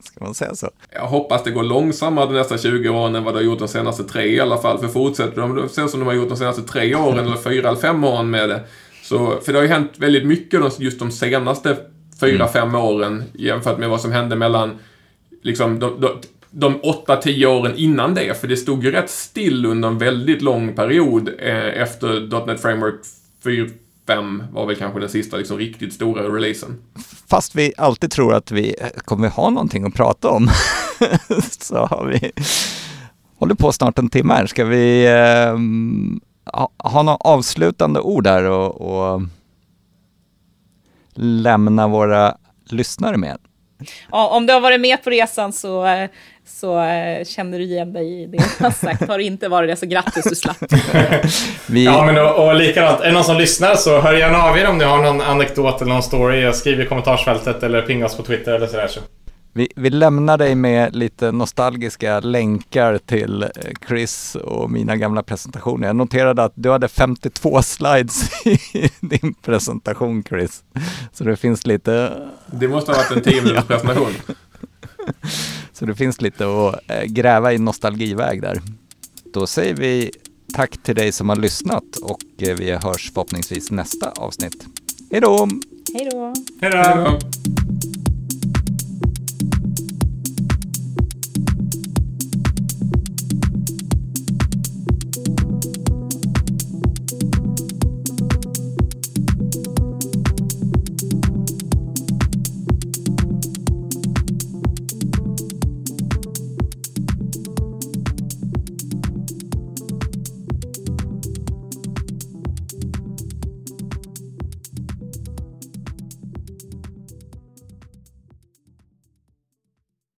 Ska 0.00 0.24
man 0.24 0.34
säga 0.34 0.54
så? 0.54 0.70
Jag 0.92 1.06
hoppas 1.06 1.44
det 1.44 1.50
går 1.50 1.62
långsammare 1.62 2.26
de 2.26 2.34
nästa 2.34 2.58
20 2.58 2.88
åren 2.88 3.14
än 3.14 3.24
vad 3.24 3.34
det 3.34 3.38
har 3.38 3.44
gjort 3.44 3.58
de 3.58 3.68
senaste 3.68 4.04
tre 4.04 4.26
i 4.26 4.40
alla 4.40 4.58
fall. 4.58 4.78
För 4.78 4.88
fortsätter 4.88 5.40
de, 5.40 5.68
ser 5.68 5.86
som 5.86 6.00
de 6.00 6.06
har 6.06 6.14
gjort 6.14 6.28
de 6.28 6.36
senaste 6.36 6.62
tre 6.62 6.94
åren 6.94 7.26
eller 7.26 7.36
fyra 7.36 7.68
eller 7.68 7.80
fem 7.80 8.04
åren 8.04 8.30
med 8.30 8.48
det. 8.48 8.60
Så, 9.02 9.40
för 9.40 9.52
det 9.52 9.58
har 9.58 9.62
ju 9.62 9.72
hänt 9.72 9.92
väldigt 9.96 10.26
mycket 10.26 10.78
just 10.78 10.98
de 10.98 11.10
senaste 11.10 11.76
fyra, 12.20 12.34
mm. 12.34 12.48
fem 12.48 12.74
åren 12.74 13.24
jämfört 13.34 13.78
med 13.78 13.88
vad 13.88 14.00
som 14.00 14.12
hände 14.12 14.36
mellan 14.36 14.78
liksom, 15.42 15.78
de, 15.78 16.00
de, 16.00 16.10
de 16.50 16.80
8-10 17.06 17.46
åren 17.46 17.72
innan 17.76 18.14
det. 18.14 18.40
För 18.40 18.48
det 18.48 18.56
stod 18.56 18.84
ju 18.84 18.90
rätt 18.90 19.10
still 19.10 19.66
under 19.66 19.88
en 19.88 19.98
väldigt 19.98 20.42
lång 20.42 20.74
period 20.74 21.28
eh, 21.38 21.82
efter 21.82 22.46
.NET 22.46 22.62
Framework 22.62 23.00
4 23.44 23.66
5 24.14 24.42
var 24.52 24.66
väl 24.66 24.76
kanske 24.76 25.00
den 25.00 25.08
sista 25.08 25.36
liksom, 25.36 25.58
riktigt 25.58 25.92
stora 25.92 26.22
releasen. 26.22 26.82
Fast 27.28 27.54
vi 27.54 27.72
alltid 27.76 28.10
tror 28.10 28.34
att 28.34 28.50
vi 28.50 28.74
kommer 29.04 29.28
ha 29.28 29.50
någonting 29.50 29.84
att 29.84 29.94
prata 29.94 30.28
om 30.28 30.48
så 31.60 31.76
har 31.76 32.06
vi 32.06 32.32
håller 33.38 33.54
på 33.54 33.72
snart 33.72 33.98
en 33.98 34.08
timme 34.08 34.34
här. 34.34 34.46
Ska 34.46 34.64
vi 34.64 35.06
eh, 35.06 35.58
ha, 36.52 36.70
ha 36.78 37.02
några 37.02 37.16
avslutande 37.16 38.00
ord 38.00 38.26
här 38.26 38.44
och, 38.44 38.80
och 38.80 39.22
lämna 41.14 41.88
våra 41.88 42.36
lyssnare 42.70 43.16
med? 43.16 43.38
Ja, 44.10 44.28
om 44.28 44.46
du 44.46 44.52
har 44.52 44.60
varit 44.60 44.80
med 44.80 45.04
på 45.04 45.10
resan 45.10 45.52
så, 45.52 45.86
så 46.50 46.80
äh, 46.80 47.24
känner 47.24 47.58
du 47.58 47.64
igen 47.64 47.92
dig 47.92 48.22
i 48.22 48.26
det 48.26 48.36
jag 48.36 48.66
har 48.66 48.70
sagt. 48.70 49.08
Har 49.08 49.18
det 49.18 49.24
inte 49.24 49.48
varit 49.48 49.70
det 49.70 49.76
så 49.76 49.86
grattis, 49.86 50.24
du 50.24 50.34
slapp. 50.34 50.56
Vi... 51.66 51.84
Ja, 51.84 52.04
men 52.06 52.18
och, 52.18 52.46
och 52.46 52.54
likadant. 52.54 53.00
Är 53.00 53.06
det 53.06 53.12
någon 53.12 53.24
som 53.24 53.36
lyssnar 53.36 53.74
så 53.74 54.00
hör 54.00 54.14
gärna 54.14 54.42
av 54.42 54.58
er 54.58 54.68
om 54.68 54.78
ni 54.78 54.84
har 54.84 55.02
någon 55.02 55.20
anekdot 55.20 55.82
eller 55.82 55.92
någon 55.92 56.02
story. 56.02 56.52
Skriv 56.52 56.80
i 56.80 56.86
kommentarsfältet 56.86 57.62
eller 57.62 57.82
pinga 57.82 58.06
oss 58.06 58.16
på 58.16 58.22
Twitter 58.22 58.52
eller 58.52 58.66
sådär. 58.66 58.86
Så. 58.86 59.00
Vi, 59.52 59.68
vi 59.76 59.90
lämnar 59.90 60.38
dig 60.38 60.54
med 60.54 60.96
lite 60.96 61.32
nostalgiska 61.32 62.20
länkar 62.20 62.98
till 62.98 63.42
eh, 63.42 63.48
Chris 63.88 64.34
och 64.34 64.70
mina 64.70 64.96
gamla 64.96 65.22
presentationer. 65.22 65.86
Jag 65.86 65.96
noterade 65.96 66.44
att 66.44 66.52
du 66.54 66.70
hade 66.70 66.88
52 66.88 67.62
slides 67.62 68.46
i 68.74 68.90
din 69.00 69.34
presentation 69.42 70.24
Chris. 70.28 70.62
Så 71.12 71.24
det 71.24 71.36
finns 71.36 71.66
lite... 71.66 72.12
Det 72.46 72.68
måste 72.68 72.92
ha 72.92 72.98
varit 72.98 73.10
en 73.10 73.32
10 73.32 73.42
minuters 73.42 73.66
presentation. 73.66 74.12
Så 75.80 75.86
det 75.86 75.94
finns 75.94 76.20
lite 76.20 76.44
att 76.44 76.90
eh, 76.90 77.02
gräva 77.04 77.52
i 77.52 77.58
nostalgiväg 77.58 78.42
där. 78.42 78.60
Då 79.34 79.46
säger 79.46 79.74
vi 79.74 80.10
tack 80.54 80.82
till 80.82 80.94
dig 80.94 81.12
som 81.12 81.28
har 81.28 81.36
lyssnat 81.36 81.96
och 82.02 82.20
vi 82.38 82.70
hörs 82.70 83.10
förhoppningsvis 83.14 83.70
nästa 83.70 84.10
avsnitt. 84.10 84.66
Då! 85.10 85.48
Hej 85.94 86.08
då! 86.12 86.34
Hej 86.60 86.70
då. 86.70 87.18